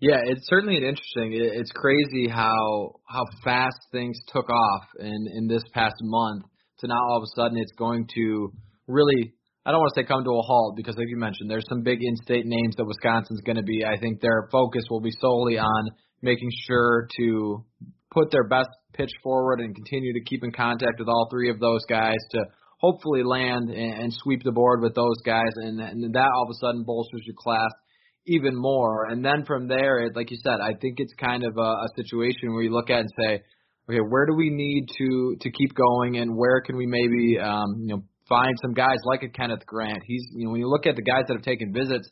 Yeah, 0.00 0.20
it's 0.24 0.46
certainly 0.48 0.76
an 0.76 0.84
interesting. 0.84 1.32
It's 1.32 1.70
crazy 1.72 2.28
how 2.28 2.92
how 3.08 3.24
fast 3.44 3.78
things 3.92 4.18
took 4.28 4.48
off 4.50 4.84
in 5.00 5.26
in 5.34 5.48
this 5.48 5.62
past 5.72 5.96
month 6.02 6.44
to 6.80 6.86
now 6.86 7.00
all 7.10 7.18
of 7.18 7.22
a 7.22 7.32
sudden 7.34 7.58
it's 7.58 7.72
going 7.72 8.06
to 8.14 8.52
really. 8.86 9.34
I 9.66 9.70
don't 9.70 9.80
want 9.80 9.92
to 9.94 10.00
say 10.00 10.06
come 10.06 10.24
to 10.24 10.30
a 10.30 10.42
halt 10.42 10.76
because, 10.76 10.96
like 10.96 11.08
you 11.08 11.18
mentioned, 11.18 11.50
there's 11.50 11.66
some 11.68 11.82
big 11.82 11.98
in-state 12.00 12.46
names 12.46 12.74
that 12.76 12.86
Wisconsin's 12.86 13.42
going 13.42 13.56
to 13.56 13.62
be. 13.62 13.84
I 13.84 13.98
think 13.98 14.22
their 14.22 14.48
focus 14.50 14.84
will 14.88 15.02
be 15.02 15.10
solely 15.20 15.58
on 15.58 15.90
making 16.22 16.48
sure 16.66 17.06
to 17.18 17.66
put 18.10 18.30
their 18.30 18.48
best 18.48 18.70
pitch 18.94 19.10
forward 19.22 19.60
and 19.60 19.74
continue 19.74 20.14
to 20.14 20.24
keep 20.24 20.42
in 20.42 20.52
contact 20.52 20.98
with 20.98 21.08
all 21.08 21.28
three 21.30 21.50
of 21.50 21.60
those 21.60 21.84
guys 21.86 22.16
to 22.30 22.44
hopefully 22.80 23.22
land 23.22 23.68
and, 23.68 24.04
and 24.04 24.12
sweep 24.12 24.42
the 24.42 24.52
board 24.52 24.80
with 24.80 24.94
those 24.94 25.20
guys, 25.26 25.52
and, 25.56 25.80
and 25.80 26.14
that 26.14 26.30
all 26.34 26.44
of 26.44 26.50
a 26.50 26.58
sudden 26.60 26.84
bolsters 26.84 27.22
your 27.26 27.36
class 27.38 27.70
even 28.28 28.54
more. 28.54 29.06
And 29.06 29.24
then 29.24 29.44
from 29.44 29.68
there, 29.68 30.00
it, 30.00 30.16
like 30.16 30.30
you 30.30 30.38
said, 30.42 30.60
I 30.62 30.74
think 30.80 30.96
it's 30.98 31.14
kind 31.14 31.44
of 31.44 31.56
a, 31.56 31.60
a 31.60 31.88
situation 31.96 32.52
where 32.52 32.62
you 32.62 32.70
look 32.70 32.90
at 32.90 33.00
and 33.00 33.10
say, 33.24 33.42
okay, 33.88 34.00
where 34.00 34.26
do 34.26 34.34
we 34.34 34.50
need 34.50 34.86
to 34.98 35.36
to 35.40 35.50
keep 35.50 35.74
going, 35.74 36.18
and 36.18 36.36
where 36.36 36.60
can 36.60 36.76
we 36.76 36.86
maybe 36.86 37.38
um, 37.38 37.76
you 37.80 37.96
know 37.96 38.02
find 38.28 38.54
some 38.62 38.74
guys 38.74 38.98
like 39.04 39.22
a 39.22 39.28
Kenneth 39.28 39.66
Grant? 39.66 40.02
He's 40.06 40.24
you 40.34 40.44
know 40.44 40.52
when 40.52 40.60
you 40.60 40.68
look 40.68 40.86
at 40.86 40.96
the 40.96 41.02
guys 41.02 41.24
that 41.28 41.34
have 41.34 41.44
taken 41.44 41.72
visits 41.72 42.08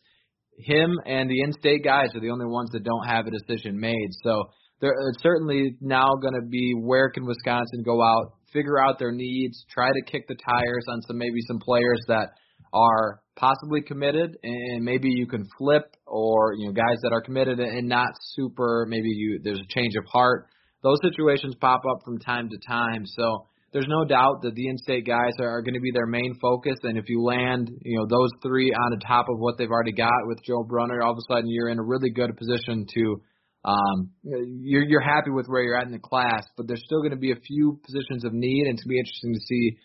him 0.59 0.99
and 1.05 1.29
the 1.29 1.41
in-state 1.41 1.85
guys 1.85 2.15
are 2.15 2.21
the 2.21 2.31
only 2.31 2.47
ones 2.47 2.71
that 2.73 2.83
don't 2.83 3.07
have 3.07 3.27
a 3.27 3.31
decision 3.31 3.79
made. 3.79 4.09
So 4.23 4.45
there, 4.81 4.93
it's 5.11 5.23
certainly 5.23 5.77
now 5.81 6.15
going 6.21 6.35
to 6.35 6.47
be 6.47 6.75
where 6.75 7.11
can 7.11 7.27
Wisconsin 7.27 7.83
go 7.85 8.03
out, 8.03 8.35
figure 8.53 8.81
out 8.81 8.99
their 8.99 9.13
needs, 9.13 9.65
try 9.71 9.89
to 9.89 10.11
kick 10.11 10.27
the 10.29 10.35
tires 10.35 10.85
on 10.89 11.03
some 11.03 11.19
maybe 11.19 11.41
some 11.47 11.59
players 11.59 12.01
that 12.09 12.31
are 12.73 13.21
possibly 13.37 13.83
committed, 13.83 14.37
and 14.43 14.85
maybe 14.85 15.09
you 15.11 15.27
can 15.27 15.47
flip, 15.59 15.97
or 16.07 16.55
you 16.55 16.67
know 16.67 16.73
guys 16.73 16.99
that 17.03 17.13
are 17.13 17.23
committed 17.23 17.61
and 17.61 17.89
not 17.89 18.09
super. 18.35 18.87
Maybe 18.89 19.09
you 19.09 19.41
there's 19.43 19.61
a 19.61 19.75
change 19.75 19.95
of 19.97 20.05
heart. 20.11 20.49
Those 20.83 20.99
situations 21.03 21.55
pop 21.61 21.83
up 21.91 22.01
from 22.05 22.19
time 22.19 22.49
to 22.49 22.59
time. 22.67 23.05
So 23.07 23.47
there's 23.73 23.87
no 23.89 24.05
doubt 24.05 24.43
that 24.43 24.55
the 24.55 24.69
in-state 24.69 25.07
guys 25.07 25.33
are, 25.41 25.61
going 25.61 25.75
to 25.75 25.81
be 25.81 25.91
their 25.93 26.07
main 26.07 26.39
focus. 26.41 26.77
And 26.83 26.97
if 26.97 27.09
you 27.09 27.23
land, 27.23 27.71
you 27.83 27.99
know, 27.99 28.07
those 28.07 28.31
three 28.43 28.73
on 28.73 28.99
top 29.01 29.27
of 29.29 29.39
what 29.39 29.59
they've 29.59 29.71
already 29.71 29.93
got 29.93 30.27
with 30.27 30.43
Joe 30.45 30.63
Brunner, 30.63 31.03
all 31.03 31.13
of 31.13 31.19
a 31.19 31.33
sudden 31.33 31.51
you're 31.51 31.69
in 31.69 31.79
a 31.79 31.85
really 31.85 32.11
good 32.11 32.37
position 32.37 32.87
to. 32.95 33.23
Um, 33.65 34.11
you're 34.23 34.85
you're 34.85 35.01
happy 35.01 35.31
with 35.31 35.47
where 35.49 35.61
you're 35.61 35.77
at 35.77 35.87
in 35.87 35.93
the 35.93 35.99
class, 35.99 36.47
but 36.57 36.69
there's 36.69 36.83
still 36.87 37.01
going 37.01 37.11
to 37.11 37.17
be 37.17 37.33
a 37.33 37.41
few 37.41 37.81
positions 37.85 38.25
of 38.25 38.33
need, 38.33 38.63
and 38.67 38.75
it's 38.75 38.85
going 38.85 38.95
to 38.95 38.95
be 38.95 38.99
interesting 39.01 39.35
to 39.35 39.41
see 39.41 39.77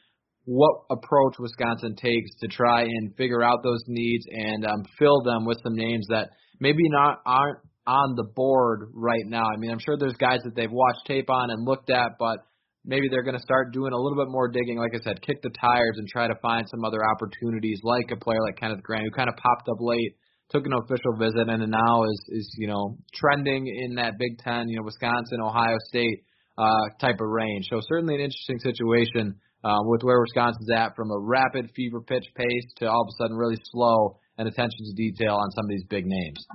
what 0.46 0.86
approach 0.90 1.36
Wisconsin 1.40 1.96
takes 1.96 2.32
to 2.42 2.48
try 2.48 2.82
and 2.82 3.16
figure 3.16 3.44
out 3.44 3.64
those 3.64 3.84
needs 3.88 4.26
and 4.30 4.66
um, 4.66 4.84
fill 4.98 5.22
them 5.24 5.46
with 5.46 5.58
some 5.64 5.76
names 5.76 6.08
that 6.10 6.30
maybe 6.60 6.90
not 6.90 7.20
aren't 7.26 7.60
on 7.88 8.16
the 8.16 8.24
board 8.24 8.90
right 8.94 9.26
now. 9.26 9.44
I 9.44 9.58
mean, 9.58 9.72
I'm 9.72 9.80
sure 9.80 9.98
there's 9.98 10.16
guys 10.16 10.40
that 10.44 10.56
they've 10.56 10.72
watched 10.72 11.06
tape 11.08 11.30
on 11.30 11.50
and 11.50 11.66
looked 11.66 11.90
at, 11.90 12.12
but 12.20 12.40
maybe 12.86 13.08
they're 13.10 13.24
going 13.24 13.38
to 13.38 13.44
start 13.44 13.74
doing 13.74 13.94
a 13.94 13.98
little 13.98 14.18
bit 14.18 14.32
more 14.32 14.48
digging. 14.48 14.78
Like 14.78 14.94
I 14.96 15.04
said, 15.04 15.22
kick 15.22 15.42
the 15.42 15.52
tires 15.60 15.98
and 15.98 16.08
try 16.08 16.28
to 16.28 16.36
find 16.42 16.68
some 16.70 16.84
other 16.86 17.00
opportunities, 17.06 17.80
like 17.84 18.10
a 18.12 18.18
player 18.18 18.42
like 18.46 18.58
Kenneth 18.58 18.84
Grant, 18.84 19.04
who 19.04 19.12
kind 19.12 19.30
of 19.30 19.36
popped 19.36 19.70
up 19.70 19.78
late, 19.80 20.16
took 20.50 20.66
an 20.66 20.74
official 20.74 21.18
visit, 21.18 21.50
and 21.50 21.72
now 21.72 22.04
is 22.04 22.22
is 22.30 22.56
you 22.58 22.68
know 22.68 22.98
trending 23.14 23.68
in 23.68 23.96
that 23.96 24.18
Big 24.20 24.38
Ten, 24.40 24.68
you 24.70 24.78
know, 24.78 24.84
Wisconsin, 24.84 25.40
Ohio 25.42 25.78
State 25.88 26.24
uh, 26.58 26.86
type 27.00 27.20
of 27.22 27.28
range. 27.28 27.66
So 27.70 27.80
certainly 27.88 28.16
an 28.16 28.22
interesting 28.22 28.60
situation. 28.60 29.40
Uh, 29.64 29.78
with 29.86 30.02
where 30.02 30.20
Wisconsin's 30.20 30.72
at 30.72 30.96
from 30.96 31.12
a 31.12 31.20
rapid 31.20 31.70
fever 31.76 32.02
pitch 32.02 32.26
pace 32.36 32.74
to 32.78 32.90
all 32.90 33.02
of 33.04 33.08
a 33.08 33.16
sudden 33.22 33.38
really 33.38 33.58
slow 33.72 34.18
and 34.38 34.48
attention 34.48 34.80
to 34.86 34.94
detail 34.96 35.36
on 35.36 35.52
some 35.52 35.66
of 35.66 35.70
these 35.70 35.86
big 35.90 36.06
names 36.08 36.48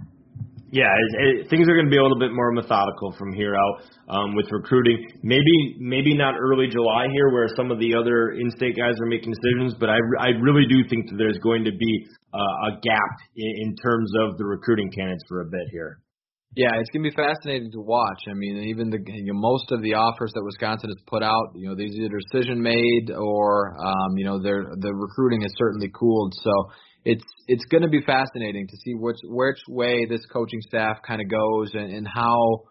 yeah, 0.70 0.90
it, 0.90 1.10
it, 1.14 1.50
things 1.50 1.68
are 1.68 1.74
going 1.78 1.86
to 1.86 1.90
be 1.90 1.98
a 1.98 2.02
little 2.02 2.18
bit 2.18 2.34
more 2.34 2.50
methodical 2.50 3.14
from 3.16 3.32
here 3.32 3.54
out 3.54 3.76
um, 4.08 4.34
with 4.34 4.46
recruiting. 4.50 4.98
Maybe 5.22 5.76
maybe 5.78 6.16
not 6.16 6.34
early 6.34 6.66
July 6.66 7.06
here, 7.12 7.30
where 7.30 7.48
some 7.56 7.70
of 7.70 7.78
the 7.78 7.94
other 7.94 8.32
in-state 8.32 8.76
guys 8.76 8.94
are 9.00 9.06
making 9.06 9.32
decisions. 9.32 9.74
But 9.78 9.90
I 9.90 9.98
I 10.18 10.28
really 10.42 10.66
do 10.68 10.82
think 10.88 11.08
that 11.10 11.16
there's 11.16 11.38
going 11.38 11.64
to 11.64 11.72
be 11.72 12.06
uh, 12.34 12.68
a 12.68 12.70
gap 12.82 13.12
in, 13.36 13.52
in 13.62 13.76
terms 13.76 14.10
of 14.20 14.38
the 14.38 14.44
recruiting 14.44 14.90
candidates 14.90 15.24
for 15.28 15.42
a 15.42 15.46
bit 15.46 15.70
here. 15.70 16.00
Yeah, 16.54 16.70
it's 16.80 16.88
gonna 16.90 17.02
be 17.02 17.14
fascinating 17.14 17.70
to 17.72 17.80
watch. 17.80 18.20
I 18.30 18.34
mean, 18.34 18.68
even 18.68 18.88
the 18.88 18.98
you 19.04 19.32
know, 19.32 19.38
most 19.38 19.70
of 19.72 19.82
the 19.82 19.94
offers 19.94 20.32
that 20.34 20.42
Wisconsin 20.42 20.88
has 20.88 21.02
put 21.06 21.22
out, 21.22 21.52
you 21.54 21.68
know, 21.68 21.74
these 21.74 21.94
either 21.94 22.18
decision 22.32 22.62
made 22.62 23.10
or 23.14 23.76
um, 23.78 24.16
you 24.16 24.24
know, 24.24 24.40
their 24.42 24.64
the 24.78 24.94
recruiting 24.94 25.42
has 25.42 25.52
certainly 25.58 25.90
cooled. 25.92 26.32
So 26.42 26.52
it's 27.04 27.24
it's 27.46 27.64
going 27.66 27.82
to 27.82 27.88
be 27.88 28.00
fascinating 28.00 28.66
to 28.68 28.76
see 28.78 28.94
which 28.94 29.18
which 29.24 29.60
way 29.68 30.06
this 30.08 30.24
coaching 30.32 30.60
staff 30.60 30.98
kind 31.06 31.20
of 31.20 31.28
goes 31.28 31.74
and, 31.74 31.92
and 31.92 32.08
how 32.08 32.62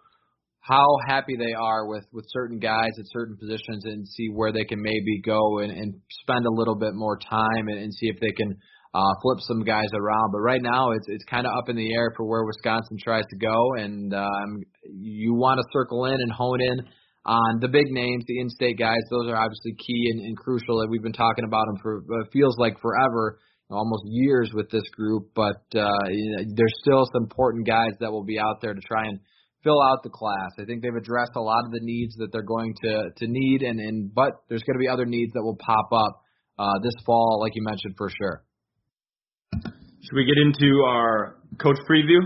how 0.61 0.97
happy 1.07 1.35
they 1.37 1.53
are 1.53 1.85
with 1.87 2.05
with 2.11 2.25
certain 2.29 2.59
guys 2.59 2.91
at 2.97 3.05
certain 3.13 3.37
positions 3.37 3.85
and 3.85 4.07
see 4.07 4.27
where 4.27 4.51
they 4.51 4.63
can 4.65 4.81
maybe 4.81 5.21
go 5.23 5.59
and, 5.59 5.71
and 5.71 5.93
spend 6.09 6.45
a 6.47 6.51
little 6.51 6.75
bit 6.75 6.95
more 6.95 7.17
time 7.17 7.67
and, 7.67 7.77
and 7.77 7.93
see 7.93 8.07
if 8.07 8.19
they 8.19 8.31
can 8.31 8.57
uh, 8.95 9.13
flip 9.21 9.39
some 9.41 9.63
guys 9.63 9.91
around. 9.93 10.31
But 10.31 10.39
right 10.39 10.61
now, 10.61 10.91
it's 10.91 11.07
it's 11.09 11.25
kind 11.25 11.45
of 11.45 11.51
up 11.57 11.67
in 11.67 11.75
the 11.75 11.93
air 11.93 12.13
for 12.15 12.25
where 12.25 12.45
Wisconsin 12.45 12.97
tries 12.97 13.25
to 13.29 13.35
go, 13.35 13.73
and 13.77 14.13
um, 14.13 14.63
you 14.83 15.33
want 15.33 15.59
to 15.59 15.65
circle 15.73 16.05
in 16.05 16.15
and 16.15 16.31
hone 16.31 16.61
in 16.61 16.79
on 17.25 17.59
the 17.59 17.67
big 17.67 17.87
names, 17.89 18.23
the 18.27 18.39
in-state 18.39 18.77
guys. 18.77 19.01
Those 19.09 19.27
are 19.29 19.35
obviously 19.35 19.73
key 19.75 20.11
and, 20.13 20.21
and 20.21 20.37
crucial. 20.37 20.79
And 20.81 20.91
we've 20.91 21.03
been 21.03 21.11
talking 21.11 21.43
about 21.43 21.65
them 21.65 21.77
for 21.81 22.03
uh, 22.07 22.23
feels 22.31 22.55
like 22.57 22.79
forever, 22.79 23.39
almost 23.69 24.03
years 24.05 24.51
with 24.53 24.69
this 24.69 24.87
group. 24.95 25.31
But 25.35 25.59
uh, 25.75 26.07
you 26.07 26.37
know, 26.37 26.43
there's 26.55 26.75
still 26.79 27.05
some 27.11 27.23
important 27.23 27.67
guys 27.67 27.91
that 27.99 28.11
will 28.11 28.23
be 28.23 28.39
out 28.39 28.61
there 28.61 28.73
to 28.73 28.81
try 28.81 29.07
and 29.07 29.19
fill 29.61 29.81
out 29.81 30.03
the 30.03 30.09
class. 30.09 30.55
I 30.57 30.63
think 30.63 30.83
they've 30.83 30.95
addressed 30.95 31.35
a 31.35 31.41
lot 31.41 31.65
of 31.65 31.71
the 31.71 31.81
needs 31.81 32.15
that 32.17 32.31
they're 32.31 32.47
going 32.47 32.73
to 32.83 33.09
to 33.17 33.25
need, 33.27 33.61
and 33.61 33.81
and 33.81 34.13
but 34.13 34.31
there's 34.47 34.63
going 34.63 34.77
to 34.77 34.83
be 34.83 34.87
other 34.87 35.05
needs 35.05 35.33
that 35.33 35.43
will 35.43 35.57
pop 35.59 35.91
up 35.91 36.21
uh, 36.57 36.79
this 36.81 36.95
fall, 37.05 37.39
like 37.41 37.51
you 37.55 37.63
mentioned 37.63 37.95
for 37.97 38.09
sure. 38.09 38.45
Should 39.63 40.15
we 40.15 40.25
get 40.25 40.37
into 40.37 40.83
our 40.85 41.37
coach 41.61 41.77
preview? 41.89 42.19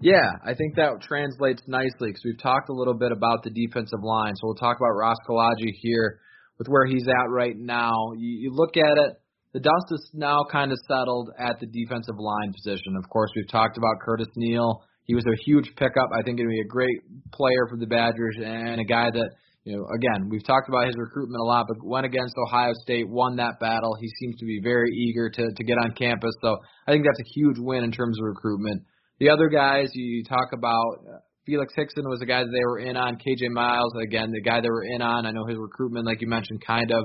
Yeah, 0.00 0.30
I 0.44 0.54
think 0.54 0.76
that 0.76 1.00
translates 1.02 1.62
nicely 1.66 2.08
because 2.08 2.22
we've 2.24 2.40
talked 2.40 2.68
a 2.68 2.72
little 2.72 2.94
bit 2.94 3.12
about 3.12 3.42
the 3.42 3.50
defensive 3.50 4.02
line. 4.02 4.34
So 4.36 4.48
we'll 4.48 4.54
talk 4.54 4.76
about 4.78 4.96
Ross 4.96 5.16
Kolodziej 5.28 5.72
here 5.80 6.20
with 6.58 6.68
where 6.68 6.86
he's 6.86 7.06
at 7.08 7.30
right 7.30 7.56
now. 7.56 8.12
You, 8.16 8.28
you 8.28 8.50
look 8.52 8.76
at 8.76 8.98
it, 8.98 9.20
the 9.52 9.60
dust 9.60 9.86
is 9.90 10.10
now 10.12 10.44
kind 10.52 10.70
of 10.70 10.78
settled 10.86 11.30
at 11.38 11.58
the 11.60 11.66
defensive 11.66 12.16
line 12.18 12.52
position. 12.52 12.94
Of 13.02 13.08
course, 13.08 13.30
we've 13.34 13.48
talked 13.48 13.78
about 13.78 14.00
Curtis 14.04 14.28
Neal. 14.36 14.82
He 15.04 15.14
was 15.14 15.24
a 15.24 15.44
huge 15.44 15.72
pickup. 15.76 16.10
I 16.12 16.22
think 16.22 16.38
to 16.38 16.46
be 16.46 16.60
a 16.60 16.68
great 16.68 17.00
player 17.32 17.66
for 17.70 17.78
the 17.78 17.86
Badgers 17.86 18.36
and 18.36 18.80
a 18.80 18.84
guy 18.84 19.10
that, 19.10 19.30
you 19.66 19.76
know, 19.76 19.84
again, 19.92 20.30
we've 20.30 20.46
talked 20.46 20.68
about 20.68 20.86
his 20.86 20.94
recruitment 20.96 21.40
a 21.40 21.44
lot, 21.44 21.66
but 21.66 21.84
went 21.84 22.06
against 22.06 22.36
Ohio 22.38 22.72
State, 22.84 23.08
won 23.08 23.34
that 23.36 23.58
battle. 23.58 23.96
He 24.00 24.08
seems 24.20 24.36
to 24.38 24.46
be 24.46 24.60
very 24.62 24.90
eager 24.92 25.28
to 25.28 25.42
to 25.42 25.64
get 25.64 25.76
on 25.76 25.90
campus. 25.98 26.30
So 26.40 26.56
I 26.86 26.92
think 26.92 27.04
that's 27.04 27.18
a 27.18 27.32
huge 27.34 27.58
win 27.58 27.82
in 27.82 27.90
terms 27.90 28.16
of 28.20 28.26
recruitment. 28.26 28.84
The 29.18 29.30
other 29.30 29.48
guys 29.48 29.90
you 29.92 30.22
talk 30.22 30.52
about, 30.54 31.02
uh, 31.02 31.18
Felix 31.46 31.74
Hixson 31.76 32.08
was 32.08 32.20
the 32.20 32.26
guy 32.26 32.44
that 32.44 32.52
they 32.52 32.64
were 32.64 32.78
in 32.78 32.96
on. 32.96 33.16
KJ 33.16 33.50
Miles, 33.50 33.92
again, 34.00 34.30
the 34.30 34.40
guy 34.40 34.60
they 34.60 34.70
were 34.70 34.84
in 34.84 35.02
on. 35.02 35.26
I 35.26 35.32
know 35.32 35.46
his 35.46 35.58
recruitment, 35.58 36.06
like 36.06 36.20
you 36.20 36.28
mentioned, 36.28 36.62
kind 36.64 36.92
of 36.92 37.04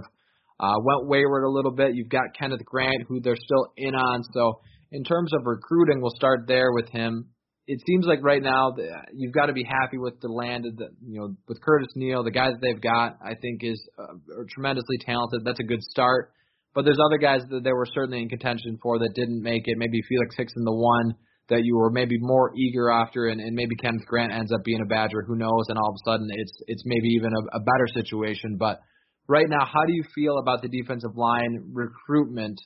uh, 0.60 0.76
went 0.84 1.10
wayward 1.10 1.44
a 1.44 1.50
little 1.50 1.74
bit. 1.74 1.96
You've 1.96 2.10
got 2.10 2.26
Kenneth 2.40 2.64
Grant, 2.64 3.06
who 3.08 3.22
they're 3.22 3.36
still 3.36 3.74
in 3.76 3.96
on. 3.96 4.22
So 4.34 4.60
in 4.92 5.04
terms 5.04 5.32
of 5.34 5.42
recruiting, 5.46 6.00
we'll 6.00 6.16
start 6.16 6.42
there 6.48 6.72
with 6.74 6.90
him. 6.90 7.30
It 7.72 7.80
seems 7.88 8.06
like 8.06 8.20
right 8.22 8.44
now 8.44 8.76
you've 9.14 9.34
got 9.34 9.46
to 9.46 9.54
be 9.54 9.64
happy 9.64 9.98
with 9.98 10.20
the 10.20 10.28
land 10.28 10.66
the, 10.66 10.90
you 11.08 11.20
know, 11.22 11.36
with 11.48 11.62
Curtis 11.62 11.88
Neal, 11.96 12.22
the 12.22 12.32
guys 12.32 12.52
that 12.52 12.62
they've 12.62 12.82
got. 12.82 13.18
I 13.24 13.36
think 13.42 13.64
is 13.64 13.80
uh, 13.98 14.44
tremendously 14.50 14.98
talented. 15.00 15.46
That's 15.46 15.62
a 15.62 15.64
good 15.64 15.82
start. 15.84 16.34
But 16.76 16.84
there's 16.84 17.00
other 17.00 17.18
guys 17.18 17.42
that 17.50 17.64
they 17.64 17.72
were 17.72 17.88
certainly 17.94 18.22
in 18.22 18.28
contention 18.28 18.78
for 18.84 19.00
that 19.00 19.12
didn't 19.16 19.42
make 19.42 19.64
it. 19.66 19.78
Maybe 19.78 20.02
Felix 20.10 20.36
Hixson, 20.36 20.68
the 20.68 20.76
one 20.76 21.16
that 21.48 21.64
you 21.64 21.78
were 21.78 21.92
maybe 21.92 22.18
more 22.20 22.52
eager 22.56 22.90
after, 22.90 23.28
and, 23.28 23.40
and 23.40 23.56
maybe 23.56 23.76
Kenneth 23.76 24.06
Grant 24.06 24.34
ends 24.34 24.52
up 24.52 24.64
being 24.66 24.82
a 24.82 24.86
Badger. 24.86 25.24
Who 25.26 25.38
knows? 25.38 25.66
And 25.70 25.78
all 25.78 25.90
of 25.90 25.96
a 25.96 26.12
sudden, 26.12 26.28
it's 26.32 26.54
it's 26.68 26.84
maybe 26.86 27.08
even 27.16 27.32
a, 27.32 27.58
a 27.58 27.60
better 27.60 27.88
situation. 27.94 28.58
But 28.60 28.80
right 29.28 29.48
now, 29.48 29.66
how 29.66 29.86
do 29.88 29.94
you 29.94 30.04
feel 30.14 30.40
about 30.40 30.62
the 30.62 30.68
defensive 30.68 31.16
line 31.16 31.72
recruitment 31.72 32.60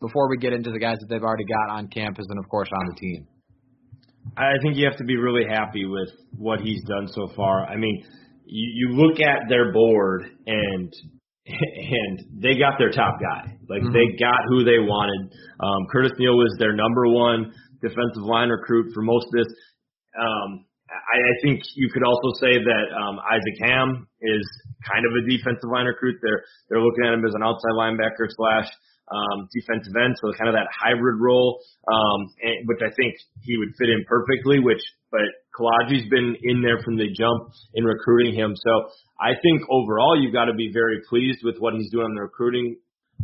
before 0.00 0.28
we 0.28 0.36
get 0.36 0.52
into 0.52 0.70
the 0.70 0.78
guys 0.78 0.98
that 1.00 1.06
they've 1.08 1.22
already 1.22 1.44
got 1.44 1.72
on 1.72 1.88
campus 1.88 2.26
and 2.28 2.38
of 2.38 2.48
course 2.50 2.68
on 2.70 2.86
the 2.94 3.00
team? 3.00 3.26
I 4.36 4.54
think 4.62 4.76
you 4.76 4.86
have 4.86 4.98
to 4.98 5.04
be 5.04 5.16
really 5.16 5.44
happy 5.48 5.84
with 5.84 6.08
what 6.36 6.60
he's 6.60 6.82
done 6.84 7.08
so 7.08 7.28
far. 7.36 7.66
I 7.66 7.76
mean, 7.76 8.04
you, 8.46 8.88
you 8.88 8.96
look 8.96 9.20
at 9.20 9.48
their 9.48 9.72
board 9.72 10.24
and 10.46 10.92
and 11.46 12.40
they 12.40 12.54
got 12.54 12.78
their 12.78 12.90
top 12.90 13.18
guy. 13.18 13.58
Like 13.68 13.82
mm-hmm. 13.82 13.92
they 13.92 14.16
got 14.18 14.38
who 14.48 14.64
they 14.64 14.78
wanted. 14.78 15.34
Um, 15.58 15.86
Curtis 15.90 16.12
Neal 16.18 16.36
was 16.36 16.54
their 16.58 16.72
number 16.72 17.08
one 17.08 17.52
defensive 17.82 18.22
line 18.22 18.48
recruit 18.48 18.94
for 18.94 19.02
most 19.02 19.26
of 19.26 19.32
this. 19.32 19.50
Um, 20.14 20.64
I, 20.86 21.18
I 21.18 21.34
think 21.42 21.60
you 21.74 21.90
could 21.90 22.04
also 22.04 22.30
say 22.38 22.62
that 22.62 22.86
um, 22.94 23.18
Isaac 23.26 23.56
Hamm 23.58 24.06
is 24.20 24.44
kind 24.86 25.02
of 25.02 25.12
a 25.18 25.26
defensive 25.28 25.66
line 25.72 25.86
recruit. 25.86 26.16
They're 26.22 26.44
they're 26.68 26.80
looking 26.80 27.04
at 27.04 27.14
him 27.14 27.24
as 27.24 27.34
an 27.34 27.42
outside 27.42 27.74
linebacker 27.74 28.30
slash 28.30 28.70
um, 29.10 29.48
defensive 29.52 29.92
end, 29.98 30.14
so 30.20 30.32
kind 30.38 30.48
of 30.48 30.54
that 30.54 30.70
hybrid 30.70 31.20
role, 31.20 31.60
um, 31.90 32.30
and, 32.42 32.68
which 32.68 32.80
I 32.80 32.90
think 32.94 33.14
he 33.42 33.58
would 33.58 33.74
fit 33.78 33.90
in 33.90 34.04
perfectly. 34.06 34.60
Which, 34.60 34.82
but 35.10 35.26
Kolodziej's 35.56 36.08
been 36.08 36.36
in 36.42 36.62
there 36.62 36.78
from 36.84 36.96
the 36.96 37.08
jump 37.12 37.52
in 37.74 37.84
recruiting 37.84 38.34
him. 38.34 38.54
So 38.56 38.72
I 39.20 39.34
think 39.42 39.62
overall 39.68 40.20
you've 40.20 40.32
got 40.32 40.46
to 40.46 40.54
be 40.54 40.70
very 40.72 41.02
pleased 41.08 41.40
with 41.42 41.58
what 41.58 41.74
he's 41.74 41.90
doing 41.90 42.06
on 42.06 42.14
the 42.14 42.22
recruiting 42.22 42.76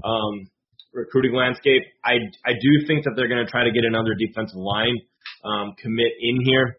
um, 0.04 0.50
recruiting 0.92 1.34
landscape. 1.34 1.82
I 2.04 2.18
I 2.44 2.52
do 2.52 2.86
think 2.86 3.04
that 3.04 3.14
they're 3.16 3.28
going 3.28 3.44
to 3.44 3.50
try 3.50 3.64
to 3.64 3.72
get 3.72 3.84
another 3.84 4.14
defensive 4.18 4.58
line 4.58 4.98
um, 5.44 5.74
commit 5.80 6.12
in 6.20 6.44
here. 6.44 6.78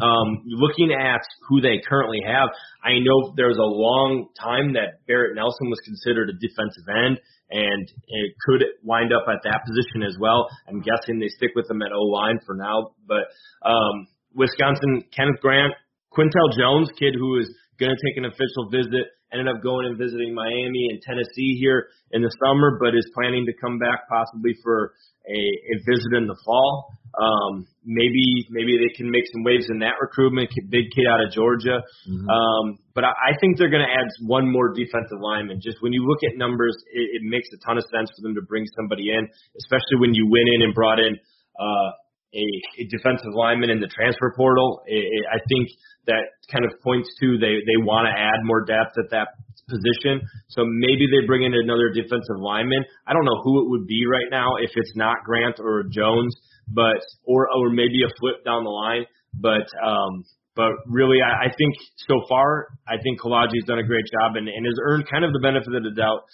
Um, 0.00 0.42
looking 0.46 0.92
at 0.92 1.20
who 1.48 1.60
they 1.60 1.80
currently 1.86 2.20
have, 2.26 2.48
I 2.82 2.98
know 3.00 3.34
there's 3.36 3.58
a 3.58 3.68
long 3.68 4.28
time 4.40 4.72
that 4.74 5.06
Barrett 5.06 5.36
Nelson 5.36 5.68
was 5.68 5.80
considered 5.84 6.30
a 6.30 6.36
defensive 6.40 6.88
end, 6.88 7.20
and 7.50 7.84
it 8.08 8.32
could 8.46 8.64
wind 8.82 9.12
up 9.12 9.28
at 9.28 9.44
that 9.44 9.60
position 9.66 10.02
as 10.02 10.16
well. 10.18 10.48
I'm 10.68 10.80
guessing 10.80 11.18
they 11.18 11.28
stick 11.28 11.50
with 11.54 11.68
him 11.68 11.82
at 11.82 11.92
O 11.92 12.02
line 12.02 12.38
for 12.46 12.54
now, 12.54 12.96
but 13.06 13.28
um, 13.66 14.06
Wisconsin, 14.34 15.04
Kenneth 15.14 15.40
Grant, 15.42 15.74
Quintel 16.12 16.56
Jones, 16.56 16.88
kid 16.98 17.14
who 17.18 17.38
is 17.38 17.52
going 17.78 17.90
to 17.94 18.00
take 18.06 18.16
an 18.16 18.24
official 18.24 18.70
visit 18.70 19.06
ended 19.32 19.48
up 19.48 19.62
going 19.62 19.86
and 19.86 19.98
visiting 19.98 20.34
Miami 20.34 20.88
and 20.90 21.00
Tennessee 21.02 21.56
here 21.58 21.86
in 22.10 22.22
the 22.22 22.30
summer, 22.44 22.78
but 22.80 22.94
is 22.94 23.08
planning 23.14 23.46
to 23.46 23.52
come 23.60 23.78
back 23.78 24.08
possibly 24.08 24.54
for 24.62 24.92
a, 25.28 25.38
a 25.38 25.74
visit 25.86 26.18
in 26.18 26.26
the 26.26 26.36
fall. 26.44 26.90
Um, 27.10 27.66
maybe 27.84 28.46
maybe 28.50 28.78
they 28.78 28.94
can 28.94 29.10
make 29.10 29.24
some 29.32 29.42
waves 29.42 29.66
in 29.68 29.80
that 29.80 29.98
recruitment. 30.00 30.50
Big 30.70 30.86
kid 30.94 31.06
out 31.10 31.18
of 31.18 31.32
Georgia, 31.32 31.82
mm-hmm. 32.06 32.28
um, 32.28 32.78
but 32.94 33.02
I, 33.04 33.10
I 33.10 33.32
think 33.40 33.58
they're 33.58 33.72
going 33.72 33.84
to 33.84 33.90
add 33.90 34.06
one 34.22 34.46
more 34.46 34.70
defensive 34.70 35.18
lineman. 35.18 35.60
Just 35.60 35.82
when 35.82 35.92
you 35.92 36.06
look 36.06 36.22
at 36.22 36.38
numbers, 36.38 36.76
it, 36.92 37.18
it 37.18 37.22
makes 37.26 37.48
a 37.50 37.58
ton 37.66 37.78
of 37.78 37.84
sense 37.90 38.10
for 38.14 38.22
them 38.22 38.34
to 38.36 38.42
bring 38.42 38.64
somebody 38.78 39.10
in, 39.10 39.26
especially 39.58 39.98
when 39.98 40.14
you 40.14 40.30
went 40.30 40.46
in 40.54 40.62
and 40.62 40.74
brought 40.74 41.00
in 41.00 41.18
uh, 41.58 41.90
a, 42.34 42.46
a 42.78 42.84
defensive 42.86 43.34
lineman 43.34 43.70
in 43.70 43.80
the 43.80 43.90
transfer 43.90 44.32
portal. 44.36 44.82
It, 44.86 45.02
it, 45.02 45.24
I 45.26 45.42
think 45.50 45.66
that 46.06 46.30
kind 46.50 46.64
of 46.64 46.72
points 46.82 47.10
to 47.20 47.38
they 47.38 47.58
they 47.66 47.78
want 47.82 48.06
to 48.06 48.14
add 48.14 48.46
more 48.46 48.64
depth 48.64 48.94
at 49.02 49.10
that 49.10 49.34
position. 49.68 50.22
So 50.50 50.66
maybe 50.66 51.06
they 51.06 51.26
bring 51.26 51.44
in 51.46 51.54
another 51.54 51.90
defensive 51.94 52.38
lineman. 52.38 52.82
I 53.06 53.14
don't 53.14 53.24
know 53.24 53.40
who 53.42 53.62
it 53.62 53.70
would 53.70 53.86
be 53.86 54.02
right 54.10 54.30
now 54.30 54.56
if 54.58 54.70
it's 54.74 54.94
not 54.96 55.22
Grant 55.24 55.58
or 55.60 55.84
Jones, 55.90 56.34
but 56.70 57.02
or 57.24 57.48
or 57.50 57.70
maybe 57.70 58.02
a 58.06 58.10
flip 58.18 58.44
down 58.44 58.64
the 58.64 58.70
line. 58.70 59.04
But 59.34 59.66
um, 59.84 60.24
but 60.56 60.72
really, 60.86 61.18
I, 61.22 61.46
I 61.46 61.48
think 61.56 61.74
so 62.08 62.22
far, 62.28 62.68
I 62.86 62.96
think 63.02 63.20
Kolodziej's 63.20 63.66
done 63.66 63.78
a 63.78 63.86
great 63.86 64.04
job 64.10 64.36
and, 64.36 64.48
and 64.48 64.66
has 64.66 64.74
earned 64.82 65.08
kind 65.10 65.24
of 65.24 65.32
the 65.32 65.40
benefit 65.40 65.74
of 65.74 65.82
the 65.82 65.94
doubt 65.94 66.26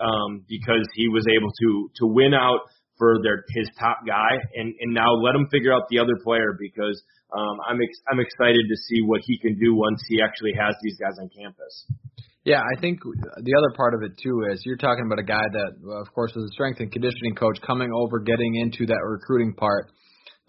um, 0.00 0.44
because 0.48 0.86
he 0.94 1.08
was 1.08 1.26
able 1.30 1.50
to 1.50 1.90
to 2.00 2.06
win 2.06 2.34
out 2.34 2.60
for 2.98 3.18
their 3.22 3.44
his 3.54 3.68
top 3.78 3.98
guy, 4.06 4.38
and 4.54 4.74
and 4.80 4.94
now 4.94 5.12
let 5.12 5.34
him 5.34 5.48
figure 5.50 5.72
out 5.72 5.82
the 5.90 5.98
other 5.98 6.16
player 6.22 6.54
because 6.58 7.02
um, 7.34 7.58
I'm 7.66 7.80
ex- 7.82 8.02
I'm 8.10 8.20
excited 8.20 8.66
to 8.68 8.76
see 8.88 9.02
what 9.02 9.20
he 9.24 9.38
can 9.38 9.58
do 9.58 9.74
once 9.74 10.02
he 10.08 10.22
actually 10.22 10.54
has 10.54 10.74
these 10.82 10.96
guys 10.98 11.18
on 11.18 11.28
campus. 11.34 11.86
Yeah, 12.44 12.60
I 12.60 12.80
think 12.80 13.00
the 13.02 13.54
other 13.56 13.74
part 13.76 13.94
of 13.94 14.02
it 14.02 14.18
too 14.22 14.42
is 14.52 14.62
you're 14.64 14.76
talking 14.76 15.04
about 15.06 15.18
a 15.18 15.24
guy 15.24 15.42
that, 15.50 16.00
of 16.00 16.12
course, 16.14 16.32
was 16.34 16.44
a 16.44 16.52
strength 16.52 16.80
and 16.80 16.92
conditioning 16.92 17.34
coach 17.34 17.58
coming 17.66 17.90
over, 17.94 18.20
getting 18.20 18.56
into 18.56 18.86
that 18.86 19.00
recruiting 19.02 19.54
part 19.54 19.90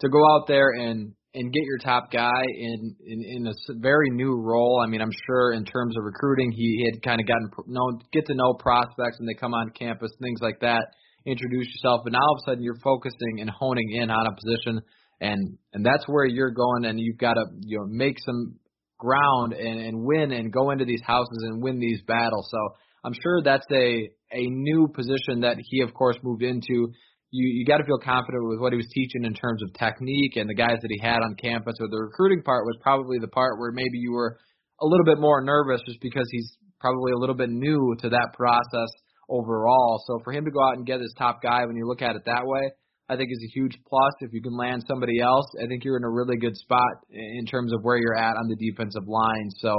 to 0.00 0.08
go 0.08 0.18
out 0.34 0.46
there 0.46 0.70
and 0.70 1.12
and 1.34 1.52
get 1.52 1.62
your 1.64 1.78
top 1.78 2.10
guy 2.10 2.42
in 2.58 2.96
in, 3.06 3.22
in 3.24 3.46
a 3.46 3.52
very 3.80 4.10
new 4.10 4.34
role. 4.34 4.82
I 4.84 4.88
mean, 4.88 5.00
I'm 5.00 5.12
sure 5.26 5.52
in 5.52 5.64
terms 5.64 5.96
of 5.96 6.04
recruiting, 6.04 6.52
he 6.52 6.86
had 6.90 7.02
kind 7.02 7.20
of 7.20 7.26
gotten 7.26 7.48
known, 7.66 8.00
get 8.12 8.26
to 8.26 8.34
know 8.34 8.54
prospects 8.54 9.18
when 9.18 9.26
they 9.26 9.34
come 9.34 9.54
on 9.54 9.70
campus, 9.70 10.12
things 10.20 10.40
like 10.42 10.60
that 10.60 10.88
introduce 11.26 11.66
yourself, 11.66 12.02
but 12.04 12.12
now 12.12 12.20
all 12.20 12.34
of 12.34 12.42
a 12.46 12.50
sudden 12.50 12.62
you're 12.62 12.78
focusing 12.82 13.40
and 13.40 13.50
honing 13.50 13.90
in 14.00 14.10
on 14.10 14.26
a 14.26 14.34
position, 14.34 14.80
and 15.20 15.58
and 15.72 15.84
that's 15.84 16.04
where 16.06 16.24
you're 16.24 16.52
going, 16.52 16.84
and 16.84 17.00
you've 17.00 17.18
got 17.18 17.34
to 17.34 17.44
you 17.62 17.78
know 17.78 17.86
make 17.88 18.16
some 18.24 18.54
ground 18.98 19.52
and, 19.52 19.80
and 19.80 20.04
win 20.04 20.32
and 20.32 20.52
go 20.52 20.70
into 20.70 20.84
these 20.84 21.02
houses 21.04 21.42
and 21.42 21.62
win 21.62 21.78
these 21.78 22.00
battles. 22.06 22.48
So 22.50 22.58
I'm 23.04 23.14
sure 23.14 23.42
that's 23.42 23.66
a 23.72 24.10
a 24.32 24.46
new 24.50 24.88
position 24.88 25.40
that 25.42 25.56
he 25.58 25.82
of 25.82 25.94
course 25.94 26.16
moved 26.22 26.42
into. 26.42 26.92
You 27.30 27.46
you 27.46 27.64
got 27.66 27.78
to 27.78 27.84
feel 27.84 27.98
confident 27.98 28.48
with 28.48 28.60
what 28.60 28.72
he 28.72 28.76
was 28.76 28.88
teaching 28.92 29.24
in 29.24 29.34
terms 29.34 29.62
of 29.62 29.72
technique 29.74 30.36
and 30.36 30.48
the 30.48 30.54
guys 30.54 30.78
that 30.82 30.90
he 30.90 30.98
had 31.00 31.22
on 31.22 31.36
campus. 31.36 31.74
Or 31.80 31.88
the 31.88 32.00
recruiting 32.00 32.42
part 32.42 32.64
was 32.64 32.76
probably 32.82 33.18
the 33.18 33.28
part 33.28 33.58
where 33.58 33.72
maybe 33.72 33.98
you 33.98 34.12
were 34.12 34.38
a 34.80 34.86
little 34.86 35.04
bit 35.04 35.18
more 35.18 35.40
nervous 35.40 35.80
just 35.86 36.00
because 36.00 36.28
he's 36.30 36.56
probably 36.80 37.12
a 37.12 37.18
little 37.18 37.34
bit 37.34 37.50
new 37.50 37.94
to 38.00 38.08
that 38.10 38.30
process 38.34 38.90
overall. 39.28 40.02
So 40.06 40.20
for 40.24 40.32
him 40.32 40.44
to 40.44 40.50
go 40.50 40.62
out 40.62 40.76
and 40.76 40.86
get 40.86 41.00
his 41.00 41.14
top 41.18 41.42
guy, 41.42 41.64
when 41.64 41.76
you 41.76 41.86
look 41.86 42.02
at 42.02 42.16
it 42.16 42.22
that 42.26 42.42
way, 42.44 42.70
I 43.08 43.16
think 43.16 43.30
is 43.30 43.44
a 43.44 43.52
huge 43.54 43.78
plus. 43.86 44.12
If 44.20 44.32
you 44.32 44.42
can 44.42 44.56
land 44.56 44.84
somebody 44.88 45.20
else, 45.20 45.46
I 45.62 45.66
think 45.66 45.84
you're 45.84 45.96
in 45.96 46.04
a 46.04 46.10
really 46.10 46.36
good 46.36 46.56
spot 46.56 47.06
in 47.10 47.46
terms 47.46 47.72
of 47.72 47.82
where 47.82 47.96
you're 47.96 48.16
at 48.16 48.36
on 48.36 48.48
the 48.48 48.56
defensive 48.56 49.06
line. 49.06 49.48
So 49.58 49.74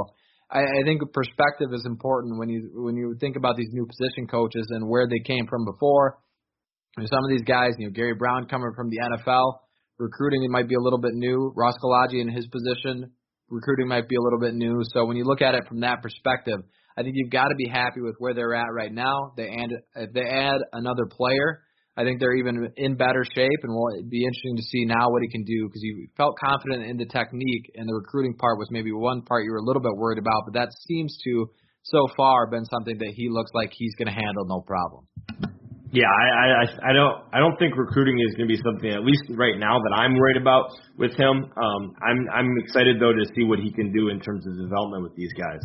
I, 0.50 0.60
I 0.60 0.82
think 0.84 1.02
perspective 1.12 1.68
is 1.72 1.84
important 1.84 2.38
when 2.38 2.48
you 2.48 2.70
when 2.74 2.96
you 2.96 3.14
think 3.20 3.36
about 3.36 3.56
these 3.56 3.68
new 3.72 3.86
position 3.86 4.26
coaches 4.26 4.66
and 4.70 4.88
where 4.88 5.06
they 5.06 5.20
came 5.26 5.46
from 5.46 5.64
before. 5.64 6.18
some 6.96 7.24
of 7.24 7.30
these 7.30 7.44
guys, 7.44 7.72
you 7.78 7.86
know, 7.86 7.92
Gary 7.92 8.14
Brown 8.14 8.46
coming 8.46 8.72
from 8.74 8.88
the 8.88 8.96
NFL, 8.96 9.58
recruiting 9.98 10.42
it 10.42 10.50
might 10.50 10.68
be 10.68 10.74
a 10.74 10.80
little 10.80 11.00
bit 11.00 11.12
new. 11.14 11.52
Ross 11.54 11.74
Kolodziej 11.82 12.20
in 12.22 12.28
his 12.28 12.46
position, 12.46 13.12
recruiting 13.50 13.88
might 13.88 14.08
be 14.08 14.16
a 14.16 14.22
little 14.22 14.40
bit 14.40 14.54
new. 14.54 14.80
So 14.94 15.04
when 15.04 15.16
you 15.16 15.24
look 15.24 15.42
at 15.42 15.54
it 15.54 15.68
from 15.68 15.80
that 15.80 16.02
perspective, 16.02 16.60
I 16.96 17.02
think 17.02 17.14
you've 17.16 17.30
got 17.30 17.48
to 17.48 17.54
be 17.54 17.68
happy 17.68 18.00
with 18.00 18.16
where 18.18 18.32
they're 18.34 18.54
at 18.54 18.72
right 18.72 18.92
now. 18.92 19.32
They 19.36 19.48
add 19.48 19.70
if 19.96 20.12
they 20.14 20.24
add 20.24 20.58
another 20.72 21.06
player, 21.06 21.62
I 21.98 22.04
think 22.04 22.20
they're 22.20 22.38
even 22.38 22.70
in 22.76 22.94
better 22.94 23.24
shape, 23.26 23.60
and 23.66 23.74
will 23.74 23.90
be 24.08 24.22
interesting 24.22 24.54
to 24.56 24.62
see 24.62 24.84
now 24.86 25.10
what 25.10 25.20
he 25.20 25.28
can 25.28 25.42
do 25.42 25.66
because 25.66 25.82
you 25.82 26.06
felt 26.16 26.38
confident 26.38 26.86
in 26.86 26.96
the 26.96 27.06
technique, 27.06 27.74
and 27.74 27.88
the 27.88 27.94
recruiting 27.94 28.38
part 28.38 28.56
was 28.56 28.68
maybe 28.70 28.92
one 28.92 29.22
part 29.22 29.42
you 29.44 29.50
were 29.50 29.58
a 29.58 29.66
little 29.66 29.82
bit 29.82 29.96
worried 29.96 30.18
about, 30.22 30.46
but 30.46 30.54
that 30.54 30.70
seems 30.86 31.18
to 31.24 31.50
so 31.82 32.06
far 32.16 32.46
been 32.46 32.64
something 32.66 32.96
that 32.98 33.12
he 33.16 33.28
looks 33.28 33.50
like 33.52 33.72
he's 33.74 33.94
going 33.96 34.06
to 34.06 34.14
handle 34.14 34.46
no 34.46 34.60
problem. 34.60 35.08
Yeah, 35.90 36.06
I, 36.06 36.62
I 36.62 36.90
I 36.90 36.92
don't 36.92 37.16
I 37.32 37.38
don't 37.40 37.58
think 37.58 37.74
recruiting 37.74 38.20
is 38.20 38.36
going 38.36 38.46
to 38.46 38.54
be 38.54 38.60
something 38.62 38.90
at 38.92 39.02
least 39.02 39.24
right 39.30 39.58
now 39.58 39.80
that 39.80 39.92
I'm 39.96 40.14
worried 40.14 40.36
about 40.36 40.70
with 40.98 41.16
him. 41.16 41.50
Um, 41.50 41.82
I'm 42.04 42.28
I'm 42.30 42.50
excited 42.62 43.00
though 43.00 43.12
to 43.12 43.24
see 43.34 43.42
what 43.42 43.58
he 43.58 43.72
can 43.72 43.90
do 43.90 44.10
in 44.10 44.20
terms 44.20 44.46
of 44.46 44.54
development 44.54 45.02
with 45.02 45.16
these 45.16 45.32
guys. 45.32 45.64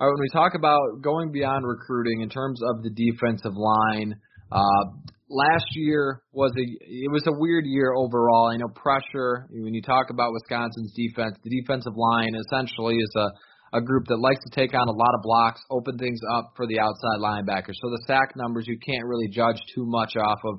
All 0.00 0.08
right, 0.08 0.12
when 0.12 0.20
we 0.20 0.28
talk 0.34 0.52
about 0.58 1.00
going 1.00 1.30
beyond 1.30 1.64
recruiting 1.64 2.22
in 2.22 2.28
terms 2.28 2.60
of 2.60 2.82
the 2.82 2.90
defensive 2.90 3.54
line, 3.54 4.18
uh, 4.50 4.84
last 5.28 5.66
year 5.72 6.22
was 6.32 6.52
a 6.56 6.64
it 6.64 7.10
was 7.10 7.24
a 7.26 7.38
weird 7.38 7.64
year 7.66 7.94
overall. 7.94 8.50
I 8.52 8.56
know 8.56 8.68
pressure 8.74 9.46
when 9.50 9.74
you 9.74 9.82
talk 9.82 10.10
about 10.10 10.32
Wisconsin's 10.32 10.92
defense, 10.94 11.36
the 11.42 11.50
defensive 11.50 11.96
line 11.96 12.34
essentially 12.34 12.96
is 12.96 13.12
a 13.16 13.28
a 13.74 13.80
group 13.80 14.06
that 14.06 14.20
likes 14.20 14.38
to 14.44 14.54
take 14.54 14.72
on 14.72 14.86
a 14.86 14.92
lot 14.92 15.14
of 15.14 15.22
blocks, 15.22 15.60
open 15.68 15.98
things 15.98 16.20
up 16.32 16.52
for 16.56 16.64
the 16.66 16.78
outside 16.78 17.18
linebackers. 17.18 17.74
So 17.82 17.90
the 17.90 18.04
sack 18.06 18.36
numbers 18.36 18.66
you 18.68 18.78
can't 18.78 19.04
really 19.04 19.28
judge 19.28 19.58
too 19.74 19.84
much 19.84 20.14
off 20.16 20.38
of. 20.44 20.54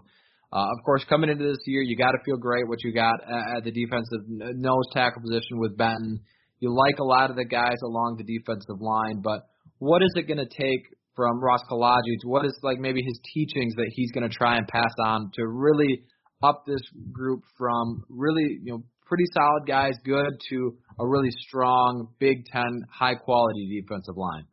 Uh, 0.54 0.68
of 0.72 0.84
course, 0.86 1.04
coming 1.10 1.30
into 1.30 1.44
this 1.44 1.64
year, 1.66 1.82
you 1.82 1.98
got 1.98 2.12
to 2.12 2.18
feel 2.26 2.38
great 2.38 2.68
what 2.68 2.84
you 2.84 2.94
got 2.94 3.16
at, 3.24 3.58
at 3.58 3.64
the 3.64 3.72
defensive 3.72 4.20
nose 4.28 4.88
tackle 4.94 5.22
position 5.22 5.60
with 5.60 5.78
Benton. 5.78 6.20
You 6.60 6.76
like 6.76 7.00
a 7.00 7.04
lot 7.04 7.30
of 7.30 7.36
the 7.36 7.46
guys 7.46 7.78
along 7.84 8.18
the 8.18 8.24
defensive 8.24 8.80
line, 8.80 9.22
but 9.22 9.48
what 9.80 10.02
is 10.02 10.12
it 10.16 10.28
going 10.28 10.38
to 10.38 10.46
take 10.46 10.84
from 11.16 11.42
Ross 11.42 11.62
Kolodziej? 11.70 12.24
What 12.24 12.46
is 12.46 12.58
like 12.62 12.80
maybe 12.80 13.02
his 13.02 13.20
teachings 13.34 13.76
that 13.76 13.92
he's 13.92 14.12
going 14.12 14.28
to 14.28 14.36
try 14.36 14.58
and 14.58 14.68
pass 14.68 14.94
on 15.06 15.32
to 15.36 15.48
really 15.48 16.04
up 16.44 16.64
this 16.68 16.82
group 17.12 17.42
from 17.58 18.04
really 18.10 18.60
you 18.64 18.74
know 18.74 18.84
pretty 19.06 19.26
solid 19.34 19.68
guys, 19.68 19.94
good 20.04 20.40
to 20.50 20.78
a 21.00 21.08
really 21.08 21.32
strong 21.32 22.08
Big 22.20 22.46
Ten 22.46 22.82
high 22.92 23.16
quality 23.16 23.82
defensive 23.82 24.18
line. 24.18 24.46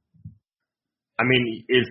I 1.19 1.25
mean, 1.25 1.65
if 1.69 1.89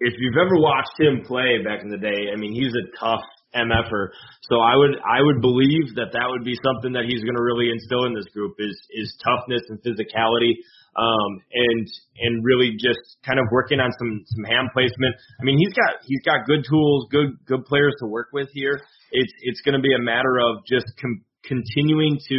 if 0.00 0.14
you've 0.18 0.36
ever 0.36 0.56
watched 0.56 0.98
him 0.98 1.24
play 1.26 1.58
back 1.64 1.82
in 1.82 1.88
the 1.88 1.98
day, 1.98 2.30
I 2.32 2.36
mean, 2.36 2.52
he's 2.52 2.72
a 2.74 2.98
tough 2.98 3.24
mf'er. 3.54 4.08
So 4.50 4.60
I 4.60 4.76
would 4.76 4.98
I 5.00 5.22
would 5.22 5.40
believe 5.40 5.94
that 5.96 6.12
that 6.12 6.26
would 6.28 6.44
be 6.44 6.58
something 6.60 6.92
that 6.92 7.06
he's 7.06 7.22
going 7.22 7.38
to 7.38 7.42
really 7.42 7.70
instill 7.70 8.04
in 8.04 8.14
this 8.14 8.26
group 8.34 8.54
is 8.58 8.76
is 8.90 9.14
toughness 9.22 9.62
and 9.70 9.78
physicality, 9.80 10.58
um, 10.98 11.30
and 11.54 11.86
and 12.20 12.44
really 12.44 12.72
just 12.76 13.00
kind 13.24 13.38
of 13.38 13.46
working 13.50 13.80
on 13.80 13.90
some 13.98 14.24
some 14.26 14.44
hand 14.44 14.68
placement. 14.74 15.14
I 15.40 15.44
mean, 15.44 15.58
he's 15.58 15.72
got 15.72 16.02
he's 16.04 16.22
got 16.26 16.46
good 16.46 16.64
tools, 16.68 17.06
good 17.10 17.38
good 17.46 17.64
players 17.64 17.94
to 18.00 18.06
work 18.06 18.28
with 18.32 18.48
here. 18.52 18.80
It's 19.12 19.32
it's 19.42 19.60
going 19.62 19.78
to 19.78 19.82
be 19.82 19.94
a 19.94 20.02
matter 20.02 20.38
of 20.42 20.66
just 20.66 20.86
com- 21.00 21.24
continuing 21.46 22.18
to 22.28 22.38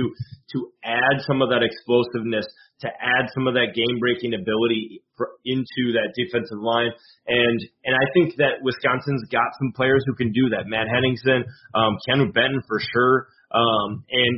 to 0.54 0.58
add 0.84 1.22
some 1.26 1.42
of 1.42 1.50
that 1.50 1.64
explosiveness, 1.64 2.46
to 2.82 2.88
add 2.88 3.32
some 3.34 3.48
of 3.48 3.54
that 3.56 3.72
game 3.74 4.00
breaking 4.00 4.34
ability 4.34 5.02
into 5.46 5.96
that 5.96 6.12
defensive 6.16 6.60
line. 6.60 6.92
And 7.28 7.60
and 7.86 7.96
I 7.96 8.06
think 8.14 8.36
that 8.38 8.60
Wisconsin's 8.62 9.24
got 9.32 9.48
some 9.60 9.72
players 9.76 10.04
who 10.06 10.16
can 10.16 10.32
do 10.32 10.50
that. 10.52 10.68
Matt 10.68 10.88
Henningsen, 10.92 11.46
um, 11.74 11.96
Keanu 12.04 12.34
Benton 12.34 12.62
for 12.68 12.80
sure. 12.80 13.28
Um, 13.52 14.04
and 14.12 14.38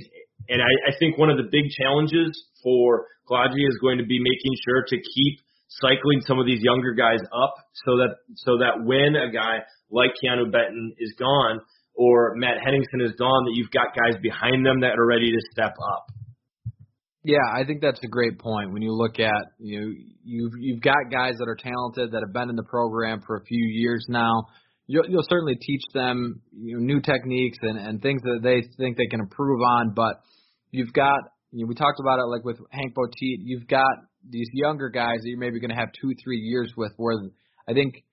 and 0.49 0.61
I, 0.61 0.93
I 0.93 0.97
think 0.99 1.17
one 1.17 1.29
of 1.29 1.37
the 1.37 1.49
big 1.49 1.71
challenges 1.73 2.31
for 2.63 3.07
Kolodziej 3.29 3.67
is 3.67 3.77
going 3.81 3.97
to 3.97 4.05
be 4.05 4.19
making 4.19 4.53
sure 4.63 4.85
to 4.87 4.95
keep 4.95 5.41
cycling 5.81 6.21
some 6.21 6.39
of 6.39 6.45
these 6.45 6.61
younger 6.61 6.93
guys 6.93 7.19
up 7.33 7.55
so 7.85 7.97
that 7.97 8.15
so 8.35 8.57
that 8.59 8.85
when 8.85 9.15
a 9.15 9.31
guy 9.31 9.65
like 9.91 10.11
Keanu 10.21 10.51
Benton 10.51 10.93
is 10.99 11.13
gone, 11.17 11.59
or 11.95 12.35
Matt 12.35 12.61
Henningsen 12.63 13.01
is 13.01 13.13
gone, 13.17 13.45
that 13.45 13.53
you've 13.55 13.71
got 13.71 13.95
guys 13.97 14.21
behind 14.21 14.65
them 14.65 14.81
that 14.81 14.97
are 14.97 15.05
ready 15.05 15.31
to 15.31 15.41
step 15.51 15.73
up. 15.73 16.05
Yeah, 17.27 17.43
I 17.53 17.65
think 17.65 17.81
that's 17.81 17.99
a 18.05 18.07
great 18.07 18.39
point. 18.39 18.71
When 18.71 18.81
you 18.81 18.93
look 18.93 19.19
at 19.19 19.51
you 19.59 19.81
know, 19.81 19.87
you've 20.23 20.53
you've 20.61 20.81
got 20.81 21.11
guys 21.11 21.33
that 21.39 21.49
are 21.49 21.57
talented 21.57 22.13
that 22.13 22.23
have 22.25 22.31
been 22.31 22.49
in 22.49 22.55
the 22.55 22.63
program 22.63 23.21
for 23.27 23.35
a 23.35 23.43
few 23.43 23.67
years 23.67 24.05
now. 24.07 24.31
You'll, 24.85 25.03
you'll 25.09 25.27
certainly 25.29 25.57
teach 25.59 25.81
them 25.93 26.41
you 26.53 26.77
know, 26.77 26.83
new 26.85 27.01
techniques 27.01 27.57
and, 27.61 27.77
and 27.77 28.01
things 28.01 28.21
that 28.21 28.39
they 28.41 28.63
think 28.77 28.95
they 28.95 29.07
can 29.07 29.19
improve 29.19 29.59
on. 29.59 29.91
But 29.93 30.21
you've 30.71 30.93
got 30.93 31.19
you 31.51 31.65
know, 31.65 31.67
we 31.67 31.75
talked 31.75 31.99
about 31.99 32.19
it 32.19 32.31
like 32.31 32.45
with 32.45 32.59
Hank 32.71 32.95
Botit. 32.95 33.43
You've 33.43 33.67
got 33.67 33.91
these 34.29 34.47
younger 34.53 34.87
guys 34.87 35.19
that 35.19 35.27
you're 35.27 35.37
maybe 35.37 35.59
going 35.59 35.71
to 35.71 35.75
have 35.75 35.89
two 36.01 36.13
three 36.23 36.39
years 36.39 36.71
with. 36.77 36.93
Where 36.95 37.17
I 37.67 37.73
think 37.73 38.05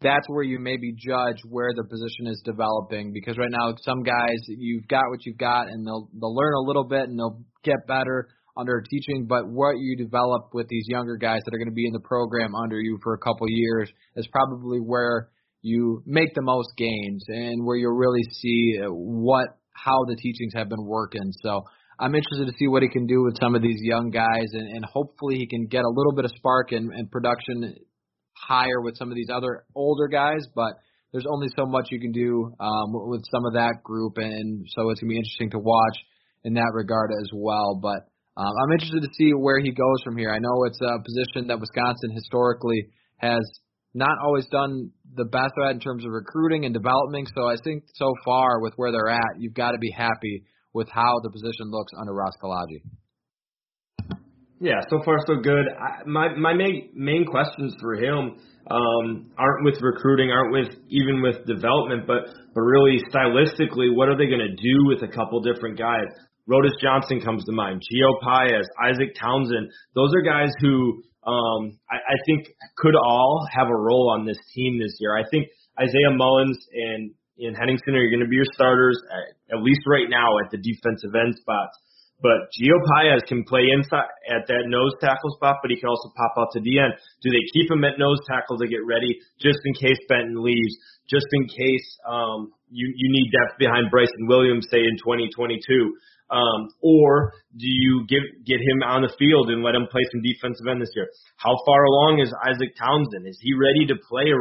that's 0.00 0.26
where 0.28 0.42
you 0.42 0.58
maybe 0.58 0.94
judge 0.96 1.36
where 1.50 1.74
the 1.76 1.84
position 1.84 2.28
is 2.28 2.40
developing 2.46 3.12
because 3.12 3.36
right 3.36 3.52
now 3.52 3.74
some 3.82 4.02
guys 4.02 4.40
you've 4.48 4.88
got 4.88 5.04
what 5.10 5.26
you've 5.26 5.36
got 5.36 5.66
and 5.68 5.86
they'll 5.86 6.08
they'll 6.18 6.34
learn 6.34 6.54
a 6.54 6.66
little 6.66 6.88
bit 6.88 7.10
and 7.10 7.18
they'll 7.18 7.44
get 7.62 7.86
better 7.86 8.28
under 8.56 8.82
teaching 8.88 9.26
but 9.28 9.48
what 9.48 9.76
you 9.78 9.96
develop 9.96 10.50
with 10.52 10.68
these 10.68 10.84
younger 10.88 11.16
guys 11.16 11.40
that 11.44 11.54
are 11.54 11.58
going 11.58 11.68
to 11.68 11.74
be 11.74 11.86
in 11.86 11.92
the 11.92 12.00
program 12.00 12.54
under 12.54 12.80
you 12.80 12.98
for 13.02 13.14
a 13.14 13.18
couple 13.18 13.46
years 13.48 13.90
is 14.16 14.26
probably 14.28 14.78
where 14.78 15.28
you 15.62 16.02
make 16.06 16.34
the 16.34 16.42
most 16.42 16.68
gains 16.76 17.24
and 17.28 17.64
where 17.64 17.76
you'll 17.76 17.96
really 17.96 18.22
see 18.30 18.78
what 18.88 19.48
how 19.72 20.04
the 20.06 20.16
teachings 20.16 20.52
have 20.54 20.68
been 20.68 20.84
working 20.84 21.32
so 21.42 21.62
I'm 21.98 22.14
interested 22.14 22.46
to 22.46 22.52
see 22.58 22.66
what 22.66 22.82
he 22.82 22.88
can 22.88 23.06
do 23.06 23.22
with 23.22 23.36
some 23.40 23.54
of 23.54 23.62
these 23.62 23.78
young 23.80 24.10
guys 24.10 24.48
and, 24.52 24.68
and 24.68 24.84
hopefully 24.84 25.36
he 25.36 25.46
can 25.46 25.66
get 25.66 25.84
a 25.84 25.88
little 25.88 26.12
bit 26.12 26.24
of 26.24 26.32
spark 26.36 26.72
and, 26.72 26.92
and 26.92 27.10
production 27.10 27.74
higher 28.36 28.80
with 28.80 28.96
some 28.96 29.10
of 29.10 29.14
these 29.14 29.30
other 29.32 29.64
older 29.74 30.08
guys, 30.08 30.46
but 30.54 30.74
there's 31.12 31.26
only 31.30 31.48
so 31.56 31.64
much 31.66 31.88
you 31.90 32.00
can 32.00 32.12
do 32.12 32.52
um, 32.58 32.90
with 33.08 33.22
some 33.32 33.46
of 33.46 33.54
that 33.54 33.82
group, 33.82 34.14
and 34.16 34.66
so 34.74 34.90
it's 34.90 35.00
gonna 35.00 35.10
be 35.10 35.16
interesting 35.16 35.50
to 35.50 35.58
watch 35.58 35.96
in 36.44 36.54
that 36.54 36.72
regard 36.74 37.10
as 37.12 37.30
well. 37.32 37.78
But 37.80 38.08
um, 38.36 38.52
I'm 38.64 38.72
interested 38.72 39.02
to 39.02 39.14
see 39.14 39.30
where 39.32 39.60
he 39.60 39.70
goes 39.70 40.02
from 40.04 40.16
here. 40.16 40.32
I 40.32 40.38
know 40.38 40.64
it's 40.64 40.80
a 40.80 40.98
position 40.98 41.48
that 41.48 41.60
Wisconsin 41.60 42.10
historically 42.12 42.88
has 43.18 43.42
not 43.94 44.18
always 44.24 44.46
done 44.46 44.90
the 45.14 45.24
best 45.24 45.52
at 45.64 45.70
in 45.70 45.80
terms 45.80 46.04
of 46.04 46.10
recruiting 46.10 46.64
and 46.64 46.74
developing. 46.74 47.26
So 47.34 47.48
I 47.48 47.56
think 47.62 47.84
so 47.94 48.12
far 48.24 48.60
with 48.60 48.74
where 48.76 48.90
they're 48.90 49.10
at, 49.10 49.38
you've 49.38 49.54
got 49.54 49.70
to 49.70 49.78
be 49.78 49.90
happy 49.90 50.44
with 50.72 50.88
how 50.90 51.20
the 51.22 51.30
position 51.30 51.70
looks 51.70 51.92
under 51.98 52.12
Ross 52.12 52.32
Kolodziej. 52.42 52.82
Yeah, 54.60 54.80
so 54.88 55.00
far 55.04 55.18
so 55.26 55.36
good. 55.36 55.66
I, 55.68 56.08
my 56.08 56.34
my 56.36 56.54
main 56.54 56.90
main 56.94 57.26
questions 57.26 57.74
for 57.80 57.94
him 57.94 58.38
um, 58.70 59.30
aren't 59.36 59.64
with 59.64 59.80
recruiting, 59.82 60.30
aren't 60.30 60.52
with 60.52 60.74
even 60.88 61.22
with 61.22 61.44
development, 61.46 62.06
but 62.06 62.32
but 62.54 62.60
really 62.60 62.98
stylistically, 63.12 63.94
what 63.94 64.08
are 64.08 64.16
they 64.16 64.26
going 64.26 64.40
to 64.40 64.56
do 64.56 64.86
with 64.86 65.02
a 65.02 65.12
couple 65.14 65.40
different 65.42 65.78
guys? 65.78 66.08
Rodas 66.48 66.76
Johnson 66.80 67.20
comes 67.20 67.44
to 67.44 67.52
mind. 67.52 67.80
Gio 67.80 68.20
Paez, 68.22 68.66
Isaac 68.82 69.14
Townsend. 69.20 69.70
Those 69.94 70.12
are 70.14 70.22
guys 70.22 70.50
who 70.60 71.02
um, 71.26 71.78
I, 71.90 71.96
I 71.96 72.16
think 72.26 72.48
could 72.76 72.94
all 72.94 73.46
have 73.56 73.68
a 73.68 73.76
role 73.76 74.10
on 74.10 74.26
this 74.26 74.38
team 74.54 74.78
this 74.78 74.96
year. 75.00 75.16
I 75.16 75.24
think 75.30 75.48
Isaiah 75.80 76.12
Mullens 76.12 76.58
and 76.72 77.10
and 77.36 77.56
Henningsen 77.56 77.96
are 77.96 78.10
going 78.10 78.22
to 78.22 78.30
be 78.30 78.36
your 78.36 78.46
starters 78.54 79.00
at, 79.10 79.58
at 79.58 79.62
least 79.62 79.80
right 79.88 80.06
now 80.08 80.38
at 80.38 80.52
the 80.52 80.58
defensive 80.58 81.10
end 81.18 81.34
spots. 81.34 81.74
But 82.22 82.48
Gio 82.56 82.78
Paez 82.80 83.22
can 83.28 83.44
play 83.44 83.68
inside 83.72 84.08
at 84.30 84.46
that 84.48 84.64
nose 84.66 84.92
tackle 85.00 85.34
spot, 85.36 85.56
but 85.60 85.70
he 85.70 85.76
can 85.76 85.88
also 85.88 86.08
pop 86.16 86.32
out 86.38 86.48
to 86.52 86.60
the 86.60 86.78
end. 86.78 86.94
Do 87.20 87.30
they 87.30 87.44
keep 87.52 87.70
him 87.70 87.84
at 87.84 87.98
nose 87.98 88.18
tackle 88.26 88.56
to 88.58 88.66
get 88.66 88.86
ready 88.86 89.18
just 89.40 89.58
in 89.64 89.74
case 89.74 89.98
Benton 90.08 90.42
leaves? 90.42 90.74
Just 91.10 91.26
in 91.32 91.44
case 91.44 91.84
um, 92.08 92.52
you 92.70 92.88
you 92.96 93.12
need 93.12 93.28
depth 93.30 93.58
behind 93.58 93.90
Bryson 93.90 94.26
Williams, 94.26 94.66
say 94.70 94.80
in 94.80 94.96
2022, 94.96 95.92
um, 96.30 96.72
or 96.80 97.34
do 97.52 97.68
you 97.68 98.06
give 98.08 98.24
get 98.46 98.56
him 98.56 98.80
on 98.82 99.02
the 99.02 99.12
field 99.18 99.50
and 99.50 99.62
let 99.62 99.74
him 99.74 99.86
play 99.90 100.02
some 100.10 100.22
defensive 100.22 100.66
end 100.66 100.80
this 100.80 100.94
year? 100.96 101.08
How 101.36 101.52
far 101.66 101.84
along 101.84 102.20
is 102.24 102.32
Isaac 102.46 102.72
Townsend? 102.80 103.28
Is 103.28 103.38
he 103.42 103.52
ready 103.52 103.84
to 103.92 103.96
play 104.08 104.32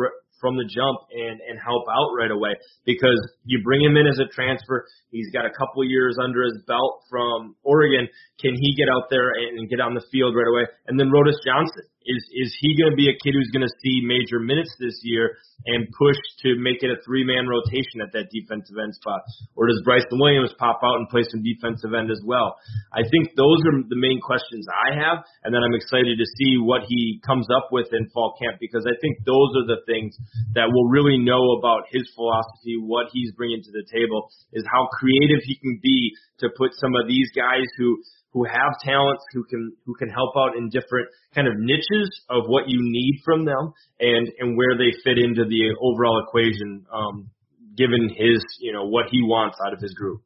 from 0.44 0.60
the 0.60 0.68
jump 0.68 1.00
and 1.16 1.39
and 1.39 1.56
help 1.64 1.88
out 1.88 2.12
right 2.20 2.36
away 2.36 2.52
because 2.84 3.16
you 3.48 3.64
bring 3.64 3.80
him 3.80 3.96
in 3.96 4.04
as 4.04 4.20
a 4.20 4.28
transfer. 4.36 4.84
He's 5.08 5.32
got 5.32 5.48
a 5.48 5.54
couple 5.56 5.88
years 5.88 6.20
under 6.20 6.44
his 6.44 6.60
belt 6.68 7.08
from 7.08 7.56
Oregon. 7.64 8.12
Can 8.44 8.52
he 8.60 8.76
get 8.76 8.91
out 8.91 9.08
there 9.08 9.32
and 9.32 9.72
get 9.72 9.80
on 9.80 9.96
the 9.96 10.04
field 10.12 10.36
right 10.36 10.52
away? 10.52 10.68
And 10.91 11.00
then 11.00 11.08
Rodas 11.08 11.39
Johnson 11.48 11.88
is 12.06 12.24
is 12.32 12.51
he 12.60 12.76
going 12.78 12.91
to 12.91 12.99
be 12.99 13.10
a 13.10 13.18
kid 13.18 13.34
who's 13.34 13.51
going 13.51 13.66
to 13.66 13.76
see 13.82 14.04
major 14.04 14.39
minutes 14.39 14.76
this 14.80 14.99
year 15.04 15.38
and 15.66 15.88
push 15.95 16.20
to 16.43 16.60
make 16.60 16.84
it 16.84 16.91
a 16.91 16.99
three 17.08 17.24
man 17.24 17.47
rotation 17.47 18.04
at 18.04 18.12
that 18.12 18.28
defensive 18.32 18.76
end 18.76 18.95
spot? 18.95 19.24
Or 19.56 19.68
does 19.68 19.80
Bryson 19.84 20.20
Williams 20.20 20.51
pop 20.60 20.84
out 20.84 20.99
and 20.99 21.08
play 21.08 21.24
some 21.24 21.43
defensive 21.43 21.95
end 21.95 22.12
as 22.12 22.20
well? 22.26 22.60
I 22.91 23.08
think 23.08 23.36
those 23.39 23.64
are 23.64 23.80
the 23.88 23.99
main 23.99 24.20
questions 24.20 24.68
I 24.68 24.99
have, 24.99 25.24
and 25.43 25.56
then 25.56 25.64
I'm 25.64 25.76
excited 25.76 26.20
to 26.20 26.28
see 26.39 26.60
what 26.60 26.84
he 26.88 27.24
comes 27.24 27.47
up 27.51 27.72
with 27.72 27.88
in 27.95 28.12
fall 28.12 28.36
camp 28.36 28.60
because 28.60 28.84
I 28.84 28.95
think 28.99 29.24
those 29.24 29.51
are 29.64 29.68
the 29.68 29.82
things 29.88 30.16
that 30.56 30.68
will 30.68 30.91
really 30.91 31.18
know 31.18 31.56
about 31.60 31.88
his 31.91 32.04
philosophy, 32.16 32.80
what 32.80 33.08
he's 33.16 33.32
bringing 33.34 33.64
to 33.64 33.72
the 33.72 33.88
table, 33.88 34.28
is 34.51 34.68
how 34.68 34.88
creative 34.99 35.39
he 35.47 35.56
can 35.56 35.80
be 35.82 36.12
to 36.39 36.49
put 36.58 36.76
some 36.76 36.95
of 36.95 37.08
these 37.08 37.32
guys 37.32 37.68
who 37.78 38.04
who 38.34 38.44
have 38.46 38.74
talents 38.84 39.24
who 39.32 39.44
can 39.46 39.72
who 39.86 39.94
can 39.96 40.10
help 40.10 40.34
out 40.36 40.58
in 40.58 40.70
different 40.70 41.08
kind 41.34 41.48
of 41.48 41.54
niches 41.58 42.10
of 42.30 42.44
what 42.48 42.64
you 42.68 42.80
need 42.82 43.22
from 43.24 43.46
them 43.46 43.72
and 44.00 44.28
and 44.40 44.58
where 44.58 44.76
they 44.78 44.92
fit 45.04 45.18
into 45.18 45.46
the 45.46 45.62
overall 45.82 46.22
equation 46.28 46.86
um 46.92 47.30
given 47.78 48.10
his 48.10 48.44
you 48.60 48.74
know 48.74 48.86
what 48.86 49.06
he 49.12 49.22
wants 49.22 49.58
out 49.66 49.74
of 49.74 49.80
his 49.80 49.94
group. 49.94 50.22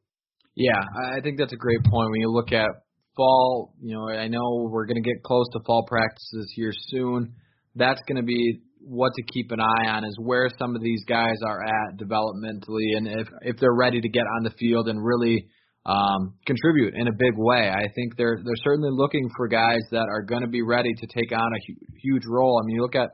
Yeah 0.55 0.81
i 1.15 1.21
think 1.21 1.37
that's 1.37 1.53
a 1.53 1.57
great 1.57 1.83
point. 1.83 2.09
When 2.09 2.21
you 2.21 2.31
look 2.31 2.51
at 2.51 2.69
fall 3.15 3.73
you 3.81 3.95
know 3.95 4.09
i 4.09 4.27
know 4.27 4.69
we're 4.69 4.85
going 4.85 5.01
to 5.01 5.07
get 5.07 5.23
close 5.23 5.47
to 5.53 5.59
fall 5.65 5.85
practices 5.87 6.51
here 6.55 6.73
soon. 6.87 7.33
That's 7.75 8.01
going 8.07 8.17
to 8.17 8.23
be 8.23 8.61
what 8.79 9.11
to 9.15 9.23
keep 9.23 9.51
an 9.51 9.59
eye 9.59 9.89
on 9.89 10.05
is 10.05 10.17
where 10.17 10.49
some 10.57 10.75
of 10.75 10.81
these 10.81 11.03
guys 11.05 11.35
are 11.45 11.61
at 11.61 11.97
developmentally 11.97 12.95
and 12.95 13.07
if 13.07 13.27
if 13.41 13.57
they're 13.59 13.75
ready 13.75 13.99
to 13.99 14.07
get 14.07 14.23
on 14.37 14.43
the 14.43 14.51
field 14.51 14.87
and 14.87 15.03
really 15.03 15.47
um, 15.87 16.35
contribute 16.45 16.93
in 16.95 17.07
a 17.07 17.13
big 17.17 17.33
way. 17.37 17.69
I 17.69 17.87
think 17.95 18.17
they're 18.17 18.39
they're 18.43 18.63
certainly 18.63 18.89
looking 18.91 19.29
for 19.37 19.47
guys 19.47 19.81
that 19.91 20.07
are 20.09 20.21
going 20.21 20.41
to 20.41 20.49
be 20.49 20.61
ready 20.61 20.93
to 20.93 21.07
take 21.07 21.31
on 21.31 21.39
a 21.53 21.59
hu- 21.65 21.85
huge 22.03 22.23
role. 22.27 22.59
I 22.61 22.67
mean, 22.67 22.75
you 22.75 22.81
look 22.81 22.95
at 22.95 23.11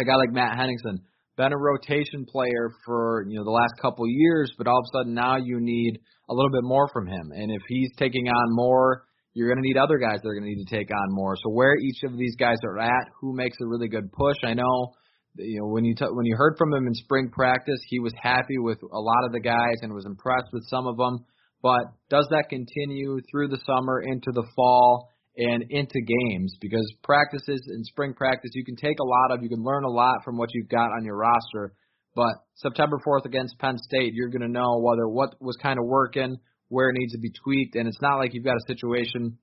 a 0.00 0.04
guy 0.04 0.16
like 0.16 0.32
Matt 0.32 0.58
Henningsen, 0.58 0.98
been 1.36 1.52
a 1.52 1.56
rotation 1.56 2.26
player 2.26 2.70
for 2.84 3.24
you 3.28 3.38
know 3.38 3.44
the 3.44 3.50
last 3.50 3.74
couple 3.80 4.04
years, 4.08 4.52
but 4.58 4.66
all 4.66 4.78
of 4.78 4.84
a 4.92 4.98
sudden 4.98 5.14
now 5.14 5.36
you 5.36 5.60
need 5.60 6.00
a 6.28 6.34
little 6.34 6.50
bit 6.50 6.64
more 6.64 6.88
from 6.92 7.06
him. 7.06 7.30
And 7.32 7.52
if 7.52 7.62
he's 7.68 7.90
taking 7.96 8.26
on 8.28 8.56
more, 8.56 9.04
you're 9.34 9.48
going 9.48 9.62
to 9.62 9.66
need 9.66 9.76
other 9.76 9.98
guys 9.98 10.18
that 10.22 10.28
are 10.28 10.34
going 10.34 10.44
to 10.44 10.50
need 10.50 10.64
to 10.64 10.76
take 10.76 10.90
on 10.90 11.14
more. 11.14 11.36
So 11.36 11.50
where 11.50 11.76
each 11.76 12.02
of 12.04 12.16
these 12.18 12.34
guys 12.36 12.58
are 12.64 12.78
at, 12.78 13.06
who 13.20 13.34
makes 13.34 13.56
a 13.62 13.66
really 13.66 13.88
good 13.88 14.10
push? 14.12 14.36
I 14.44 14.54
know 14.54 14.92
you 15.36 15.60
know 15.60 15.68
when 15.68 15.84
you 15.84 15.94
t- 15.94 16.04
when 16.10 16.26
you 16.26 16.34
heard 16.36 16.56
from 16.58 16.74
him 16.74 16.88
in 16.88 16.94
spring 16.94 17.30
practice, 17.30 17.78
he 17.86 18.00
was 18.00 18.12
happy 18.20 18.58
with 18.58 18.82
a 18.82 19.00
lot 19.00 19.24
of 19.24 19.32
the 19.32 19.40
guys 19.40 19.78
and 19.82 19.94
was 19.94 20.04
impressed 20.04 20.48
with 20.52 20.64
some 20.68 20.88
of 20.88 20.96
them. 20.96 21.24
But 21.62 21.94
does 22.10 22.26
that 22.30 22.46
continue 22.50 23.20
through 23.30 23.48
the 23.48 23.60
summer 23.64 24.02
into 24.02 24.32
the 24.32 24.46
fall 24.56 25.08
and 25.36 25.64
into 25.70 26.00
games? 26.00 26.56
Because 26.60 26.92
practices 27.04 27.62
and 27.68 27.86
spring 27.86 28.14
practice, 28.14 28.50
you 28.54 28.64
can 28.64 28.76
take 28.76 28.98
a 28.98 29.06
lot 29.06 29.30
of, 29.30 29.42
you 29.42 29.48
can 29.48 29.62
learn 29.62 29.84
a 29.84 29.90
lot 29.90 30.24
from 30.24 30.36
what 30.36 30.50
you've 30.52 30.68
got 30.68 30.90
on 30.90 31.04
your 31.04 31.16
roster. 31.16 31.72
But 32.14 32.34
September 32.56 32.98
4th 33.06 33.24
against 33.24 33.58
Penn 33.58 33.78
State, 33.78 34.12
you're 34.12 34.28
going 34.28 34.42
to 34.42 34.48
know 34.48 34.80
whether 34.80 35.08
what 35.08 35.40
was 35.40 35.56
kind 35.62 35.78
of 35.78 35.86
working, 35.86 36.36
where 36.68 36.90
it 36.90 36.96
needs 36.98 37.12
to 37.12 37.20
be 37.20 37.30
tweaked, 37.30 37.76
and 37.76 37.88
it's 37.88 38.02
not 38.02 38.16
like 38.16 38.34
you've 38.34 38.44
got 38.44 38.56
a 38.56 38.66
situation 38.66 39.38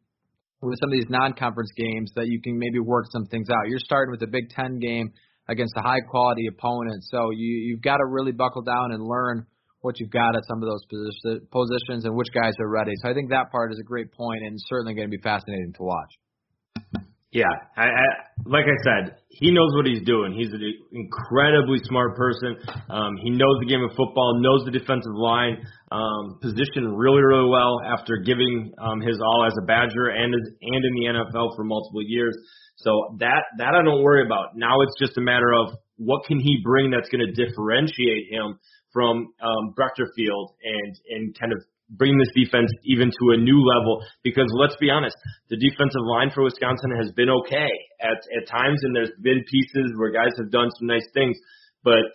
with 0.62 0.78
some 0.80 0.90
of 0.90 0.94
these 0.94 1.10
non-conference 1.10 1.72
games 1.78 2.12
that 2.16 2.28
you 2.28 2.42
can 2.42 2.60
maybe 2.60 2.80
work 2.80 3.06
some 3.12 3.26
things 3.28 3.48
out. 3.50 3.70
You're 3.70 3.80
starting 3.80 4.12
with 4.12 4.22
a 4.24 4.28
Big 4.28 4.50
Ten 4.50 4.78
game 4.78 5.14
against 5.48 5.74
a 5.78 5.82
high-quality 5.82 6.48
opponent, 6.48 7.04
so 7.10 7.32
you 7.32 7.70
you've 7.70 7.82
got 7.82 7.98
to 7.98 8.06
really 8.06 8.34
buckle 8.34 8.62
down 8.62 8.92
and 8.92 9.02
learn 9.02 9.48
what 9.82 10.00
you've 10.00 10.12
got 10.12 10.36
at 10.36 10.44
some 10.46 10.62
of 10.62 10.68
those 10.68 10.84
positions 11.52 12.06
and 12.06 12.16
which 12.16 12.28
guys 12.34 12.54
are 12.60 12.70
ready. 12.70 12.92
So 13.02 13.10
I 13.10 13.14
think 13.14 13.30
that 13.30 13.52
part 13.52 13.72
is 13.72 13.80
a 13.80 13.84
great 13.84 14.12
point 14.12 14.44
and 14.44 14.58
certainly 14.68 14.94
going 14.94 15.10
to 15.10 15.16
be 15.16 15.22
fascinating 15.22 15.74
to 15.78 15.84
watch. 15.84 16.12
Yeah, 17.32 17.46
I, 17.78 17.84
I 17.86 18.06
like 18.46 18.66
I 18.66 18.78
said, 18.82 19.18
he 19.30 19.52
knows 19.52 19.70
what 19.76 19.86
he's 19.86 20.02
doing. 20.02 20.34
He's 20.34 20.50
an 20.50 20.64
incredibly 20.92 21.78
smart 21.84 22.16
person. 22.18 22.58
Um, 22.90 23.18
he 23.22 23.30
knows 23.30 23.62
the 23.62 23.68
game 23.70 23.84
of 23.84 23.92
football, 23.92 24.42
knows 24.42 24.66
the 24.66 24.72
defensive 24.72 25.14
line 25.14 25.62
um, 25.92 26.40
position 26.42 26.90
really, 26.98 27.22
really 27.22 27.48
well 27.48 27.78
after 27.86 28.18
giving 28.26 28.74
um, 28.80 29.00
his 29.02 29.20
all 29.24 29.46
as 29.46 29.54
a 29.62 29.66
Badger 29.66 30.10
and 30.10 30.34
and 30.34 30.86
in 30.86 30.94
the 30.96 31.06
NFL 31.06 31.56
for 31.56 31.64
multiple 31.64 32.02
years. 32.02 32.36
So 32.78 33.16
that 33.20 33.44
that 33.60 33.76
I 33.76 33.84
don't 33.84 34.02
worry 34.02 34.26
about. 34.26 34.58
Now 34.58 34.82
it's 34.82 34.98
just 34.98 35.16
a 35.20 35.22
matter 35.22 35.54
of 35.54 35.78
what 35.98 36.26
can 36.26 36.40
he 36.40 36.58
bring 36.64 36.90
that's 36.90 37.10
going 37.10 37.22
to 37.28 37.32
differentiate 37.32 38.32
him 38.32 38.58
from 38.94 39.34
um, 39.42 39.74
Field 40.16 40.52
and 40.64 40.96
and 41.10 41.40
kind 41.40 41.54
of 41.54 41.60
bring 41.92 42.18
this 42.18 42.30
defense 42.36 42.72
even 42.86 43.10
to 43.10 43.34
a 43.34 43.38
new 43.38 43.60
level. 43.66 44.02
Because 44.24 44.48
let's 44.54 44.76
be 44.78 44.90
honest, 44.90 45.16
the 45.50 45.58
defensive 45.58 46.06
line 46.06 46.30
for 46.34 46.44
Wisconsin 46.44 46.92
has 46.98 47.12
been 47.14 47.30
okay 47.30 47.72
at 48.02 48.20
at 48.38 48.48
times, 48.48 48.80
and 48.84 48.96
there's 48.96 49.12
been 49.22 49.44
pieces 49.50 49.94
where 49.98 50.12
guys 50.12 50.34
have 50.38 50.52
done 50.52 50.70
some 50.78 50.88
nice 50.88 51.08
things. 51.14 51.38
But 51.84 52.06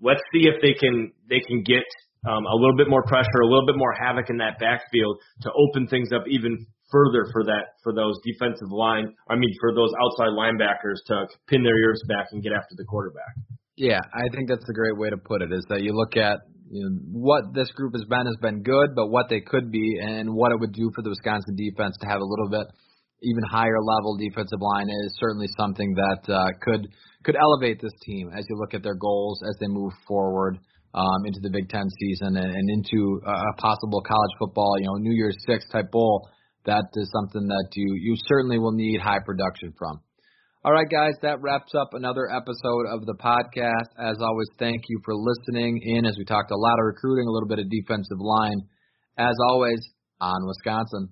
let's 0.00 0.22
see 0.32 0.48
if 0.48 0.60
they 0.62 0.74
can 0.74 1.12
they 1.28 1.40
can 1.40 1.62
get 1.62 1.84
um, 2.28 2.44
a 2.44 2.54
little 2.54 2.76
bit 2.76 2.88
more 2.88 3.02
pressure, 3.04 3.40
a 3.42 3.48
little 3.48 3.66
bit 3.66 3.76
more 3.76 3.94
havoc 3.98 4.28
in 4.28 4.36
that 4.38 4.58
backfield 4.60 5.18
to 5.42 5.50
open 5.56 5.86
things 5.88 6.12
up 6.12 6.24
even 6.28 6.66
further 6.90 7.24
for 7.32 7.44
that 7.44 7.78
for 7.82 7.94
those 7.94 8.18
defensive 8.24 8.70
line. 8.70 9.14
I 9.28 9.36
mean, 9.36 9.50
for 9.60 9.74
those 9.74 9.92
outside 10.02 10.34
linebackers 10.36 11.00
to 11.06 11.26
pin 11.48 11.62
their 11.62 11.78
ears 11.78 12.02
back 12.08 12.28
and 12.32 12.42
get 12.42 12.52
after 12.52 12.74
the 12.76 12.84
quarterback. 12.84 13.34
Yeah, 13.80 14.00
I 14.12 14.28
think 14.36 14.52
that's 14.52 14.68
a 14.68 14.76
great 14.76 14.98
way 14.98 15.08
to 15.08 15.16
put 15.16 15.40
it. 15.40 15.48
Is 15.52 15.64
that 15.70 15.80
you 15.80 15.96
look 15.96 16.12
at 16.14 16.44
you 16.68 16.84
know, 16.84 17.00
what 17.16 17.54
this 17.54 17.72
group 17.72 17.94
has 17.94 18.04
been 18.04 18.26
has 18.26 18.36
been 18.36 18.62
good, 18.62 18.92
but 18.94 19.08
what 19.08 19.32
they 19.32 19.40
could 19.40 19.72
be 19.72 19.96
and 19.96 20.34
what 20.34 20.52
it 20.52 20.60
would 20.60 20.74
do 20.76 20.92
for 20.94 21.00
the 21.00 21.08
Wisconsin 21.08 21.56
defense 21.56 21.96
to 22.02 22.06
have 22.06 22.20
a 22.20 22.28
little 22.28 22.50
bit 22.50 22.68
even 23.22 23.42
higher 23.50 23.80
level 23.80 24.16
defensive 24.16 24.60
line 24.60 24.88
is 24.88 25.16
certainly 25.18 25.48
something 25.56 25.94
that 25.94 26.20
uh, 26.28 26.44
could 26.60 26.88
could 27.24 27.36
elevate 27.36 27.80
this 27.80 27.92
team 28.04 28.30
as 28.36 28.44
you 28.48 28.56
look 28.56 28.74
at 28.74 28.82
their 28.82 28.94
goals 28.94 29.40
as 29.48 29.56
they 29.60 29.68
move 29.68 29.92
forward 30.06 30.58
um, 30.94 31.24
into 31.24 31.40
the 31.40 31.50
Big 31.50 31.68
Ten 31.68 31.88
season 32.00 32.36
and, 32.36 32.52
and 32.52 32.70
into 32.70 33.20
a 33.24 33.60
possible 33.60 34.02
college 34.02 34.34
football, 34.38 34.76
you 34.78 34.86
know, 34.86 34.96
New 34.96 35.12
Year's 35.12 35.36
Six 35.46 35.64
type 35.72 35.90
bowl. 35.90 36.28
That 36.66 36.84
is 36.94 37.10
something 37.12 37.48
that 37.48 37.68
you 37.74 37.94
you 37.96 38.14
certainly 38.28 38.58
will 38.58 38.72
need 38.72 39.00
high 39.00 39.20
production 39.24 39.72
from. 39.78 40.00
All 40.62 40.72
right, 40.72 40.90
guys, 40.90 41.14
that 41.22 41.40
wraps 41.40 41.72
up 41.74 41.94
another 41.94 42.28
episode 42.30 42.84
of 42.86 43.06
the 43.06 43.14
podcast. 43.14 43.88
As 43.98 44.18
always, 44.20 44.48
thank 44.58 44.82
you 44.90 45.00
for 45.06 45.14
listening 45.14 45.80
in 45.82 46.04
as 46.04 46.18
we 46.18 46.24
talked 46.26 46.50
a 46.50 46.56
lot 46.56 46.78
of 46.78 46.84
recruiting, 46.84 47.26
a 47.26 47.30
little 47.30 47.48
bit 47.48 47.60
of 47.60 47.70
defensive 47.70 48.18
line. 48.20 48.68
As 49.16 49.36
always, 49.48 49.80
on 50.20 50.46
Wisconsin. 50.46 51.08